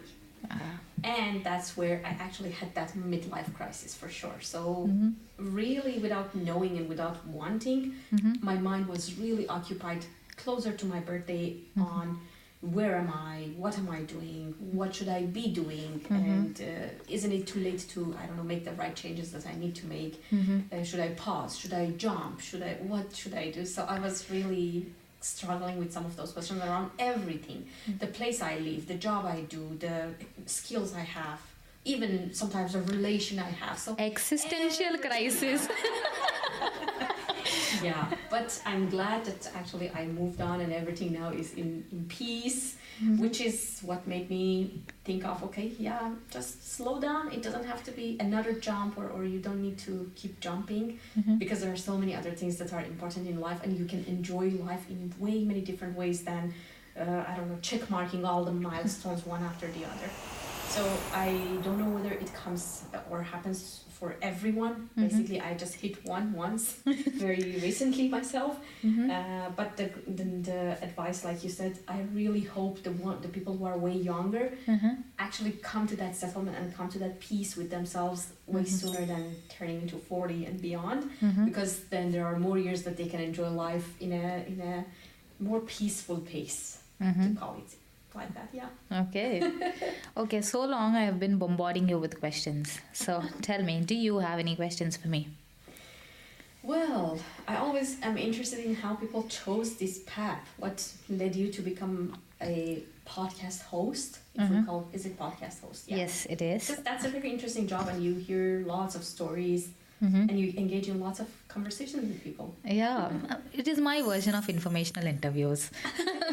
Uh, 0.49 0.55
and 1.03 1.43
that's 1.43 1.77
where 1.77 2.01
I 2.05 2.09
actually 2.25 2.51
had 2.51 2.73
that 2.75 2.91
midlife 2.93 3.53
crisis 3.53 3.95
for 3.95 4.09
sure. 4.09 4.39
So 4.41 4.87
mhm, 4.89 5.13
really, 5.37 5.99
without 5.99 6.35
knowing 6.35 6.77
and 6.77 6.87
without 6.89 7.17
wanting, 7.27 7.95
mhm, 8.13 8.41
my 8.41 8.55
mind 8.69 8.87
was 8.87 9.17
really 9.17 9.47
occupied 9.47 10.05
closer 10.35 10.71
to 10.73 10.85
my 10.85 10.99
birthday 10.99 11.45
Mhm. 11.75 11.85
on 11.91 12.19
where 12.61 12.95
am 12.97 13.09
I, 13.09 13.35
what 13.57 13.77
am 13.77 13.89
I 13.89 14.01
doing, 14.01 14.53
what 14.79 14.93
should 14.93 15.07
I 15.07 15.21
be 15.39 15.47
doing, 15.61 15.91
Mhm. 16.01 16.11
and 16.29 16.61
uh, 16.61 16.89
isn't 17.15 17.31
it 17.31 17.47
too 17.47 17.61
late 17.61 17.81
to 17.93 17.99
I 18.21 18.25
don't 18.25 18.35
know 18.35 18.43
make 18.55 18.65
the 18.65 18.73
right 18.73 18.95
changes 19.03 19.31
that 19.31 19.45
I 19.47 19.55
need 19.63 19.75
to 19.75 19.85
make? 19.87 20.13
mhm. 20.29 20.63
Uh, 20.71 20.83
should 20.83 20.99
I 20.99 21.09
pause? 21.25 21.57
Should 21.57 21.73
I 21.73 21.85
jump? 22.05 22.41
Should 22.41 22.61
I 22.69 22.73
what 22.91 23.15
should 23.15 23.33
I 23.33 23.45
do? 23.51 23.65
So 23.65 23.79
I 23.95 23.97
was 23.99 24.29
really 24.29 24.87
struggling 25.21 25.77
with 25.79 25.91
some 25.91 26.05
of 26.05 26.15
those 26.15 26.31
questions 26.31 26.61
around 26.61 26.91
everything 26.97 27.67
Mm. 27.87 27.99
the 27.99 28.07
place 28.07 28.41
I 28.41 28.57
live, 28.59 28.87
the 28.87 28.95
job 28.95 29.25
I 29.25 29.41
do, 29.41 29.75
the 29.79 30.13
skills 30.45 30.93
I 30.95 31.01
have, 31.01 31.39
even 31.85 32.33
sometimes 32.33 32.73
the 32.73 32.81
relation 32.81 33.39
I 33.39 33.49
have. 33.63 33.77
So 33.77 33.95
Existential 33.97 34.97
crisis. 34.99 35.67
yeah, 37.83 38.05
but 38.29 38.61
I'm 38.65 38.89
glad 38.89 39.25
that 39.25 39.51
actually 39.55 39.89
I 39.91 40.05
moved 40.05 40.41
on 40.41 40.61
and 40.61 40.71
everything 40.73 41.13
now 41.13 41.29
is 41.29 41.53
in, 41.53 41.85
in 41.91 42.05
peace, 42.07 42.75
Mm-hmm. 43.01 43.17
which 43.23 43.39
is 43.39 43.79
what 43.89 44.05
made 44.07 44.29
me 44.29 44.81
think 45.05 45.23
of 45.23 45.41
okay, 45.47 45.67
yeah, 45.79 46.11
just 46.29 46.51
slow 46.75 46.99
down. 46.99 47.31
It 47.31 47.41
doesn't 47.41 47.65
have 47.65 47.81
to 47.85 47.91
be 47.91 48.17
another 48.19 48.51
jump 48.67 48.97
or, 48.97 49.07
or 49.15 49.23
you 49.23 49.39
don't 49.39 49.61
need 49.67 49.77
to 49.87 50.11
keep 50.19 50.33
jumping 50.41 50.99
Mhm. 51.17 51.39
because 51.39 51.59
there 51.61 51.71
are 51.71 51.83
so 51.91 51.97
many 51.97 52.13
other 52.19 52.31
things 52.41 52.57
that 52.57 52.73
are 52.73 52.83
important 52.93 53.23
in 53.31 53.39
life 53.39 53.59
and 53.63 53.71
you 53.79 53.85
can 53.85 54.01
enjoy 54.15 54.45
life 54.69 54.83
in 54.93 54.99
way 55.17 55.37
many 55.51 55.61
different 55.61 55.95
ways 56.01 56.17
than 56.29 56.53
uh, 56.99 57.23
I 57.29 57.31
don't 57.37 57.47
know, 57.51 57.59
check 57.61 57.89
marking 57.89 58.25
all 58.25 58.43
the 58.43 58.51
milestones 58.51 59.25
one 59.25 59.43
after 59.51 59.67
the 59.77 59.83
other. 59.93 60.09
So 60.75 60.81
I 61.13 61.29
don't 61.63 61.79
know 61.83 61.89
whether 61.97 62.11
it 62.25 62.31
comes 62.33 62.83
or 63.09 63.17
happens 63.23 63.85
for 63.99 64.15
everyone. 64.21 64.75
Mhm. 64.95 65.01
Basically, 65.09 65.39
I 65.41 65.51
just 65.63 65.75
hit 65.83 65.95
one 66.05 66.25
once 66.45 66.63
very 67.25 67.43
recently 67.67 68.07
myself. 68.17 68.53
Mhm. 68.83 69.09
Uh, 69.15 69.49
but 69.59 69.69
the, 69.79 69.87
the 70.17 70.25
the 70.49 70.61
advice, 70.87 71.19
like 71.29 71.39
you 71.45 71.49
said, 71.59 71.73
I 71.95 71.97
really 72.19 72.45
hope 72.57 72.75
the 72.87 72.91
one 73.07 73.15
the 73.21 73.27
people 73.37 73.53
who 73.57 73.65
are 73.71 73.77
way 73.87 73.95
younger 74.13 74.45
Mhm. 74.67 74.91
actually 75.25 75.53
come 75.71 75.85
to 75.91 75.95
that 76.03 76.13
settlement 76.15 76.55
and 76.59 76.65
come 76.77 76.89
to 76.95 76.99
that 77.05 77.13
peace 77.29 77.51
with 77.59 77.69
themselves 77.77 78.21
way 78.55 78.63
Mhm. 78.63 78.79
sooner 78.81 79.03
than 79.11 79.23
turning 79.55 79.77
into 79.83 79.97
forty 80.11 80.39
and 80.49 80.55
beyond. 80.69 81.01
Mhm. 81.21 81.43
Because 81.49 81.73
then 81.93 82.05
there 82.13 82.25
are 82.29 82.37
more 82.47 82.57
years 82.65 82.79
that 82.85 82.95
they 82.99 83.07
can 83.13 83.21
enjoy 83.29 83.49
life 83.67 83.87
in 84.05 84.11
a 84.23 84.27
in 84.51 84.57
a 84.73 84.75
more 85.49 85.61
peaceful 85.77 86.17
pace 86.33 86.61
Mhm. 87.01 87.23
to 87.33 87.39
call 87.41 87.53
it 87.63 87.69
like 88.15 88.33
that. 88.33 88.49
Yeah. 88.53 88.69
Okay. 89.03 89.41
Okay, 90.17 90.41
so 90.41 90.65
long 90.65 90.95
I 90.95 91.03
have 91.05 91.19
been 91.19 91.37
bombarding 91.37 91.87
you 91.87 91.97
with 91.99 92.19
questions. 92.19 92.79
So 92.93 93.23
tell 93.41 93.63
me, 93.63 93.79
do 93.81 93.95
you 93.95 94.17
have 94.19 94.37
any 94.39 94.55
questions 94.55 94.97
for 94.97 95.07
me? 95.07 95.29
Well, 96.61 97.19
I 97.47 97.55
always 97.55 97.97
am 98.01 98.17
interested 98.17 98.59
in 98.65 98.75
how 98.75 98.95
people 98.95 99.23
chose 99.29 99.75
this 99.75 99.99
path. 100.05 100.45
What 100.57 100.85
led 101.09 101.35
you 101.35 101.47
to 101.53 101.61
become 101.61 102.17
a 102.41 102.83
podcast 103.07 103.61
host? 103.63 104.19
If 104.35 104.49
we 104.49 104.55
Mhm. 104.57 104.65
call 104.65 104.89
is 104.93 105.05
it 105.05 105.17
podcast 105.17 105.61
host? 105.61 105.83
Yes, 105.87 106.25
it 106.29 106.41
is. 106.41 106.67
Because 106.67 106.83
that's 106.83 107.05
a 107.05 107.09
very 107.09 107.29
interesting 107.31 107.65
job, 107.67 107.87
and 107.87 108.03
you 108.03 108.13
hear 108.15 108.63
lots 108.65 108.93
of 108.95 109.03
stories, 109.03 109.69
Mhm. 110.01 110.29
and 110.29 110.39
you 110.39 110.53
engage 110.57 110.87
in 110.87 110.99
lots 110.99 111.19
of 111.19 111.27
conversations 111.53 112.03
with 112.09 112.23
people. 112.23 112.55
Yeah, 112.63 113.09
it 113.53 113.67
is 113.67 113.79
my 113.79 114.01
version 114.01 114.33
of 114.35 114.47
informational 114.47 115.05
interviews. 115.07 115.71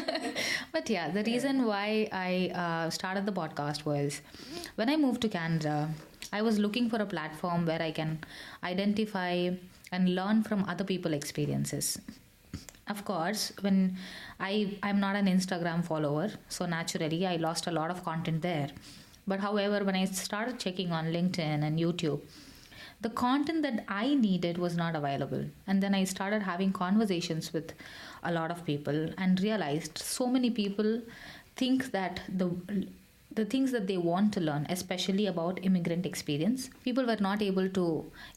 but 0.71 0.89
yeah, 0.89 1.09
the 1.09 1.23
reason 1.23 1.65
why 1.65 2.07
I 2.11 2.51
uh, 2.63 2.89
started 2.89 3.25
the 3.25 3.33
podcast 3.33 3.83
was 3.85 4.21
when 4.75 4.89
I 4.89 4.95
moved 4.95 5.21
to 5.21 5.29
Canada, 5.29 5.89
I 6.31 6.41
was 6.41 6.59
looking 6.59 6.89
for 6.89 6.97
a 7.01 7.05
platform 7.05 7.65
where 7.65 7.81
I 7.81 7.91
can 7.91 8.19
identify 8.63 9.49
and 9.91 10.15
learn 10.15 10.43
from 10.43 10.63
other 10.65 10.83
people's 10.83 11.15
experiences. 11.15 11.99
Of 12.87 13.03
course, 13.03 13.51
when 13.61 13.97
I 14.39 14.77
I'm 14.81 14.99
not 15.01 15.15
an 15.17 15.27
Instagram 15.27 15.83
follower, 15.83 16.29
so 16.47 16.65
naturally 16.65 17.25
I 17.27 17.35
lost 17.35 17.67
a 17.67 17.71
lot 17.71 17.91
of 17.91 18.03
content 18.03 18.41
there. 18.41 18.69
But 19.27 19.41
however, 19.41 19.83
when 19.83 19.95
I 19.95 20.05
started 20.05 20.57
checking 20.57 20.93
on 20.93 21.07
LinkedIn 21.07 21.63
and 21.67 21.77
YouTube, 21.77 22.21
the 23.01 23.09
content 23.09 23.61
that 23.61 23.83
I 23.87 24.15
needed 24.15 24.57
was 24.57 24.75
not 24.75 24.95
available. 24.95 25.45
And 25.67 25.83
then 25.83 25.93
I 25.93 26.03
started 26.03 26.41
having 26.43 26.73
conversations 26.73 27.53
with 27.53 27.73
a 28.23 28.31
lot 28.31 28.51
of 28.51 28.65
people 28.65 29.09
and 29.17 29.39
realized 29.41 29.97
so 29.99 30.27
many 30.27 30.49
people 30.49 31.01
think 31.55 31.91
that 31.91 32.21
the 32.27 32.49
the 33.31 33.45
things 33.45 33.71
that 33.71 33.85
they 33.85 33.97
want 33.97 34.33
to 34.33 34.41
learn 34.41 34.65
especially 34.67 35.27
about 35.27 35.63
immigrant 35.63 36.05
experience 36.07 36.69
people 36.83 37.05
were 37.05 37.21
not 37.25 37.41
able 37.47 37.67
to 37.69 37.83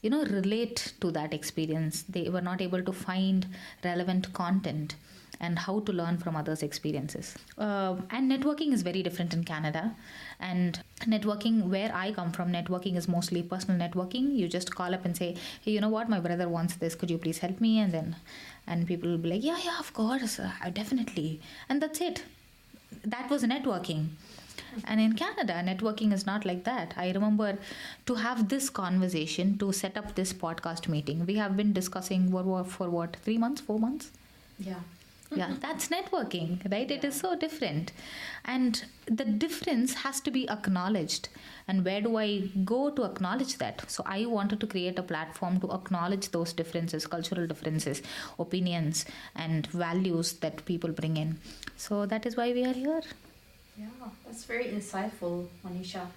you 0.03 0.09
know 0.11 0.23
relate 0.25 0.93
to 0.99 1.09
that 1.11 1.33
experience 1.33 2.03
they 2.03 2.29
were 2.29 2.45
not 2.49 2.61
able 2.61 2.83
to 2.83 2.93
find 2.93 3.47
relevant 3.83 4.31
content 4.33 4.95
and 5.41 5.57
how 5.65 5.79
to 5.87 5.91
learn 5.91 6.17
from 6.17 6.35
others 6.35 6.61
experiences. 6.63 7.35
Uh, 7.57 7.95
and 8.11 8.31
networking 8.31 8.71
is 8.71 8.83
very 8.83 9.01
different 9.07 9.33
in 9.33 9.43
canada. 9.43 9.95
And 10.39 10.79
networking 11.13 11.63
where 11.73 11.91
i 11.93 12.11
come 12.11 12.31
from 12.31 12.51
networking 12.57 12.95
is 12.95 13.07
mostly 13.07 13.41
personal 13.53 13.77
networking. 13.85 14.35
You 14.41 14.47
just 14.47 14.73
call 14.75 14.93
up 14.97 15.03
and 15.03 15.17
say 15.17 15.35
hey 15.63 15.71
you 15.71 15.81
know 15.81 15.89
what? 15.97 16.09
My 16.09 16.19
brother 16.19 16.47
wants 16.57 16.75
this. 16.75 16.95
Could 16.95 17.11
you 17.11 17.17
please 17.17 17.39
help 17.39 17.59
me? 17.59 17.79
And 17.79 17.91
then 17.91 18.15
and 18.67 18.87
people 18.87 19.09
will 19.09 19.23
be 19.25 19.31
like 19.31 19.43
yeah 19.43 19.57
yeah 19.65 19.79
of 19.79 19.91
course. 19.93 20.39
Uh, 20.39 20.51
definitely. 20.81 21.41
And 21.67 21.81
that's 21.81 22.01
it. 22.09 22.23
That 23.03 23.29
was 23.29 23.43
networking. 23.43 24.09
And 24.85 25.01
in 25.01 25.13
canada 25.25 25.53
networking 25.71 26.13
is 26.13 26.25
not 26.31 26.45
like 26.45 26.63
that. 26.65 26.93
I 26.95 27.11
remember 27.11 27.57
to 28.05 28.15
have 28.15 28.47
this 28.55 28.69
conversation 28.69 29.57
to 29.57 29.73
set 29.83 29.97
up 29.97 30.15
this 30.15 30.33
podcast 30.47 30.87
meeting. 30.87 31.25
We 31.25 31.35
have 31.43 31.57
been 31.57 31.73
discussing 31.73 32.31
what 32.31 32.67
for 32.79 32.89
what 32.89 33.15
three 33.27 33.39
months 33.39 33.69
four 33.69 33.79
months? 33.79 34.11
Yeah. 34.59 34.81
Yeah 35.33 35.53
that's 35.61 35.87
networking 35.87 36.49
right? 36.71 36.89
It 36.91 37.03
is 37.03 37.15
so 37.15 37.35
different. 37.35 37.91
And 38.45 38.83
the 39.05 39.25
difference 39.25 39.93
has 39.93 40.19
to 40.21 40.31
be 40.31 40.49
acknowledged. 40.49 41.29
And 41.67 41.85
where 41.85 42.01
do 42.01 42.17
i 42.17 42.49
go 42.65 42.89
to 42.89 43.03
acknowledge 43.03 43.57
that? 43.57 43.89
So 43.89 44.03
i 44.05 44.25
wanted 44.25 44.59
to 44.59 44.67
create 44.67 44.99
a 44.99 45.03
platform 45.03 45.59
to 45.61 45.71
acknowledge 45.71 46.29
those 46.31 46.53
differences 46.53 47.07
cultural 47.07 47.47
differences 47.47 48.01
opinions 48.39 49.05
and 49.35 49.67
values 49.67 50.33
that 50.33 50.65
people 50.65 50.91
bring 50.91 51.17
in. 51.17 51.39
So 51.77 52.05
that 52.05 52.25
is 52.25 52.35
why 52.35 52.51
we 52.51 52.65
are 52.65 52.73
here. 52.73 53.01
Yeah, 53.77 54.09
that's 54.25 54.43
very 54.43 54.65
insightful, 54.65 55.47
Manisha. 55.65 56.07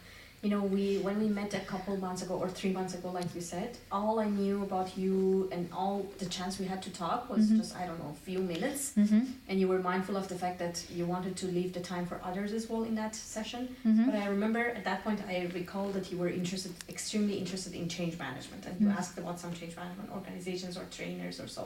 You 0.45 0.51
know, 0.51 0.63
we 0.77 0.99
when 0.99 1.19
we 1.25 1.29
met 1.41 1.55
a 1.55 1.61
couple 1.73 1.97
months 1.97 2.21
ago 2.25 2.35
or 2.35 2.49
three 2.51 2.71
months 2.79 2.93
ago, 2.99 3.09
like 3.19 3.31
you 3.35 3.41
said, 3.41 3.71
all 3.91 4.21
I 4.21 4.29
knew 4.29 4.57
about 4.63 4.89
you 5.03 5.49
and 5.51 5.63
all 5.73 5.97
the 6.19 6.27
chance 6.37 6.59
we 6.63 6.67
had 6.67 6.83
to 6.87 6.91
talk 7.03 7.21
was 7.35 7.45
Mhm. 7.51 7.57
just 7.61 7.71
I 7.81 7.87
don't 7.89 7.99
know 8.03 8.13
a 8.19 8.21
few 8.29 8.41
minutes, 8.55 8.83
mm-hmm. 9.03 9.23
and 9.49 9.55
you 9.61 9.67
were 9.73 9.81
mindful 9.91 10.17
of 10.23 10.27
the 10.33 10.39
fact 10.45 10.59
that 10.65 10.77
you 10.97 11.05
wanted 11.15 11.35
to 11.43 11.47
leave 11.59 11.71
the 11.79 11.85
time 11.93 12.05
for 12.11 12.17
others 12.29 12.51
as 12.59 12.65
well 12.69 12.83
in 12.91 12.95
that 13.03 13.13
session. 13.37 13.63
Mm-hmm. 13.87 14.05
But 14.07 14.15
I 14.25 14.27
remember 14.37 14.63
at 14.79 14.85
that 14.91 14.99
point 15.07 15.21
I 15.35 15.37
recall 15.61 15.87
that 15.97 16.05
you 16.13 16.19
were 16.23 16.33
interested, 16.41 16.73
extremely 16.95 17.37
interested 17.43 17.73
in 17.81 17.89
change 17.97 18.15
management, 18.27 18.63
and 18.69 18.75
you 18.83 18.89
Mm. 18.89 18.99
asked 18.99 19.17
about 19.23 19.37
some 19.45 19.53
change 19.59 19.75
management 19.83 20.11
organizations 20.19 20.75
or 20.81 20.85
trainers 20.99 21.37
or 21.43 21.49
so. 21.57 21.63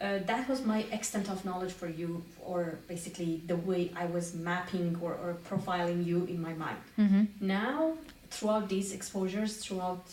Uh, 0.00 0.18
that 0.26 0.48
was 0.48 0.64
my 0.64 0.80
extent 0.92 1.28
of 1.28 1.44
knowledge 1.44 1.72
for 1.72 1.88
you, 1.88 2.22
or 2.40 2.78
basically 2.86 3.42
the 3.46 3.56
way 3.56 3.90
I 3.96 4.06
was 4.06 4.34
mapping 4.34 4.96
or, 5.00 5.12
or 5.12 5.36
profiling 5.48 6.04
you 6.04 6.24
in 6.26 6.40
my 6.40 6.54
mind. 6.54 6.78
Mm-hmm. 6.98 7.24
Now, 7.40 7.94
throughout 8.30 8.68
these 8.68 8.92
exposures, 8.92 9.56
throughout 9.56 10.04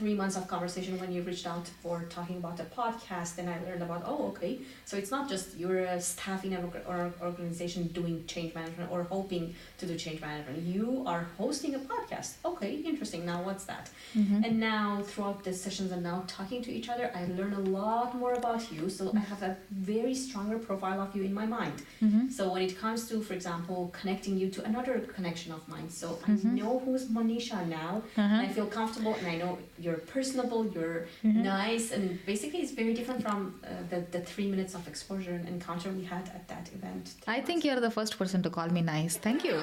three 0.00 0.14
months 0.22 0.36
of 0.40 0.44
conversation 0.54 0.92
when 1.02 1.10
you 1.14 1.20
reached 1.30 1.46
out 1.54 1.66
for 1.82 1.96
talking 2.16 2.36
about 2.42 2.56
the 2.62 2.68
podcast, 2.80 3.30
then 3.36 3.46
I 3.54 3.56
learned 3.66 3.82
about, 3.88 4.02
oh, 4.12 4.20
okay, 4.30 4.52
so 4.88 4.92
it's 5.00 5.12
not 5.16 5.24
just 5.32 5.46
you're 5.60 5.80
a 5.96 6.00
staff 6.12 6.40
in 6.46 6.52
an 6.58 6.62
or 6.90 7.00
organization 7.28 7.80
doing 7.98 8.16
change 8.32 8.50
management 8.60 8.90
or 8.94 9.00
hoping 9.16 9.44
to 9.78 9.84
do 9.90 9.94
change 10.04 10.20
management. 10.28 10.56
You 10.76 10.86
are 11.12 11.24
hosting 11.40 11.72
a 11.80 11.82
podcast. 11.92 12.30
Okay, 12.50 12.72
interesting. 12.92 13.22
Now, 13.32 13.38
what's 13.48 13.64
that? 13.72 13.84
Mm-hmm. 14.16 14.40
And 14.44 14.54
now, 14.72 14.84
throughout 15.08 15.38
the 15.46 15.52
sessions 15.64 15.90
and 15.94 16.02
now 16.10 16.18
talking 16.38 16.60
to 16.66 16.70
each 16.78 16.88
other, 16.88 17.06
I 17.20 17.22
learn 17.38 17.52
a 17.62 17.64
lot 17.80 18.08
more 18.22 18.32
about 18.42 18.62
you. 18.72 18.82
So 18.96 19.02
I 19.14 19.22
have 19.32 19.42
a 19.50 19.52
very 19.70 20.14
stronger 20.24 20.58
profile 20.68 20.98
of 21.06 21.10
you 21.16 21.22
in 21.30 21.34
my 21.40 21.46
mind. 21.58 21.76
Mm-hmm. 22.02 22.24
So 22.36 22.42
when 22.54 22.62
it 22.68 22.74
comes 22.82 23.00
to, 23.10 23.14
for 23.28 23.34
example, 23.34 23.78
connecting 24.00 24.34
you 24.40 24.48
to 24.56 24.60
another 24.70 24.94
connection 25.16 25.50
of 25.58 25.62
mine, 25.74 25.88
so. 25.90 26.08
I 26.26 26.32
know 26.60 26.72
who's 26.84 27.02
Monisha 27.18 27.58
now, 27.82 27.92
Uh-huh. 28.16 28.22
and 28.36 28.40
I 28.46 28.48
feel 28.56 28.68
comfortable, 28.78 29.14
and 29.20 29.26
I 29.34 29.36
know 29.42 29.52
your 29.86 29.89
you're 29.90 29.98
personable, 30.16 30.60
you're 30.74 31.00
Mhm. 31.24 31.42
nice, 31.60 31.86
and 31.96 32.04
basically 32.32 32.60
it's 32.64 32.72
very 32.82 32.94
different 32.98 33.20
from 33.26 33.38
uh, 33.64 33.68
the, 33.90 33.98
the 34.14 34.20
three 34.32 34.46
minutes 34.54 34.74
of 34.74 34.82
exposure 34.92 35.32
and 35.38 35.46
encounter 35.48 35.88
we 36.00 36.04
had 36.04 36.24
at 36.38 36.44
that 36.52 36.66
event. 36.78 37.04
I 37.26 37.40
think 37.46 37.64
you're 37.64 37.80
the 37.88 37.90
first 37.98 38.12
person 38.20 38.42
to 38.46 38.50
call 38.50 38.68
me 38.76 38.82
nice. 38.82 39.16
Thank 39.26 39.44
you. 39.48 39.56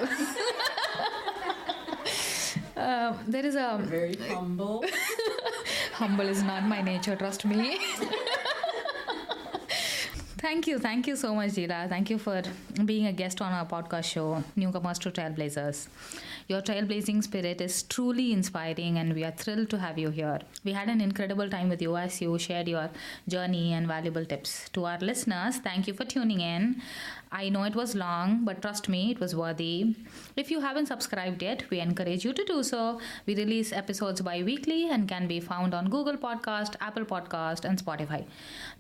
um, 2.86 3.11
there 3.34 3.45
is 3.45 3.55
a 3.55 3.80
very 3.97 4.15
humble. 4.30 4.84
humble 5.93 6.28
is 6.36 6.41
not 6.43 6.63
my 6.75 6.82
nature. 6.82 7.15
Trust 7.15 7.45
me. 7.45 7.78
Thank 10.38 10.67
you. 10.67 10.77
Thank 10.77 11.07
you 11.07 11.15
so 11.15 11.33
much, 11.33 11.51
Zhila. 11.51 11.89
Thank 11.89 12.09
you 12.11 12.17
for 12.19 12.41
being 12.85 13.07
a 13.07 13.11
guest 13.11 13.41
on 13.41 13.51
our 13.51 13.65
podcast 13.65 14.05
show, 14.05 14.43
Newcomers 14.55 14.99
to 14.99 15.09
Trailblazers. 15.11 15.88
Your 16.47 16.61
trailblazing 16.61 17.23
spirit 17.23 17.59
is 17.59 17.81
truly 17.83 18.31
inspiring, 18.33 18.99
and 18.99 19.13
we 19.13 19.23
are 19.23 19.31
thrilled 19.31 19.69
to 19.71 19.79
have 19.79 19.97
you 19.97 20.11
here. 20.11 20.39
We 20.63 20.73
had 20.73 20.89
an 20.89 21.01
incredible 21.01 21.49
time 21.49 21.69
with 21.69 21.81
you 21.81 21.97
as 21.97 22.21
you 22.21 22.38
shared 22.38 22.67
your 22.67 22.89
journey 23.27 23.73
and 23.73 23.88
valuable 23.88 24.25
tips. 24.25 24.69
To 24.73 24.85
our 24.85 24.99
listeners, 24.99 25.57
thank 25.57 25.88
you 25.88 25.93
for 25.95 26.05
tuning 26.05 26.41
in. 26.41 26.81
I 27.32 27.49
know 27.49 27.63
it 27.63 27.75
was 27.75 27.95
long, 27.95 28.45
but 28.45 28.61
trust 28.61 28.88
me, 28.89 29.11
it 29.11 29.19
was 29.19 29.36
worthy. 29.36 29.95
If 30.36 30.49
you 30.51 30.61
haven't 30.61 30.88
subscribed 30.88 31.43
yet, 31.43 31.69
we 31.69 31.80
encourage 31.80 32.23
you 32.23 32.34
to 32.34 32.43
do 32.45 32.63
so. 32.63 32.99
We 33.25 33.36
release 33.36 33.71
episodes 33.73 34.21
bi 34.21 34.43
weekly 34.43 34.89
and 34.89 35.07
can 35.07 35.28
be 35.28 35.39
found 35.39 35.73
on 35.73 35.89
Google 35.89 36.17
Podcast, 36.17 36.75
Apple 36.80 37.05
Podcast, 37.05 37.65
and 37.65 37.84
Spotify. 37.84 38.25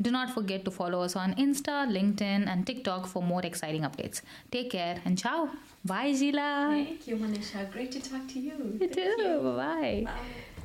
Do 0.01 0.11
not 0.11 0.33
forget 0.33 0.63
to 0.65 0.71
follow 0.71 1.01
us 1.01 1.15
on 1.15 1.33
Insta, 1.35 1.77
LinkedIn, 1.97 2.47
and 2.47 2.65
TikTok 2.65 3.07
for 3.07 3.21
more 3.21 3.41
exciting 3.45 3.81
updates. 3.81 4.21
Take 4.51 4.71
care 4.71 5.01
and 5.05 5.17
ciao. 5.17 5.49
Bye, 5.85 6.11
Zhila. 6.11 6.69
Thank 6.85 7.07
you, 7.07 7.17
Manisha. 7.17 7.71
Great 7.71 7.91
to 7.93 8.01
talk 8.01 8.27
to 8.29 8.39
you. 8.39 8.77
You 8.79 8.87
Thank 8.87 8.93
too. 8.93 9.23
you. 9.23 9.53
Bye. 9.55 10.03
Bye. 10.05 10.56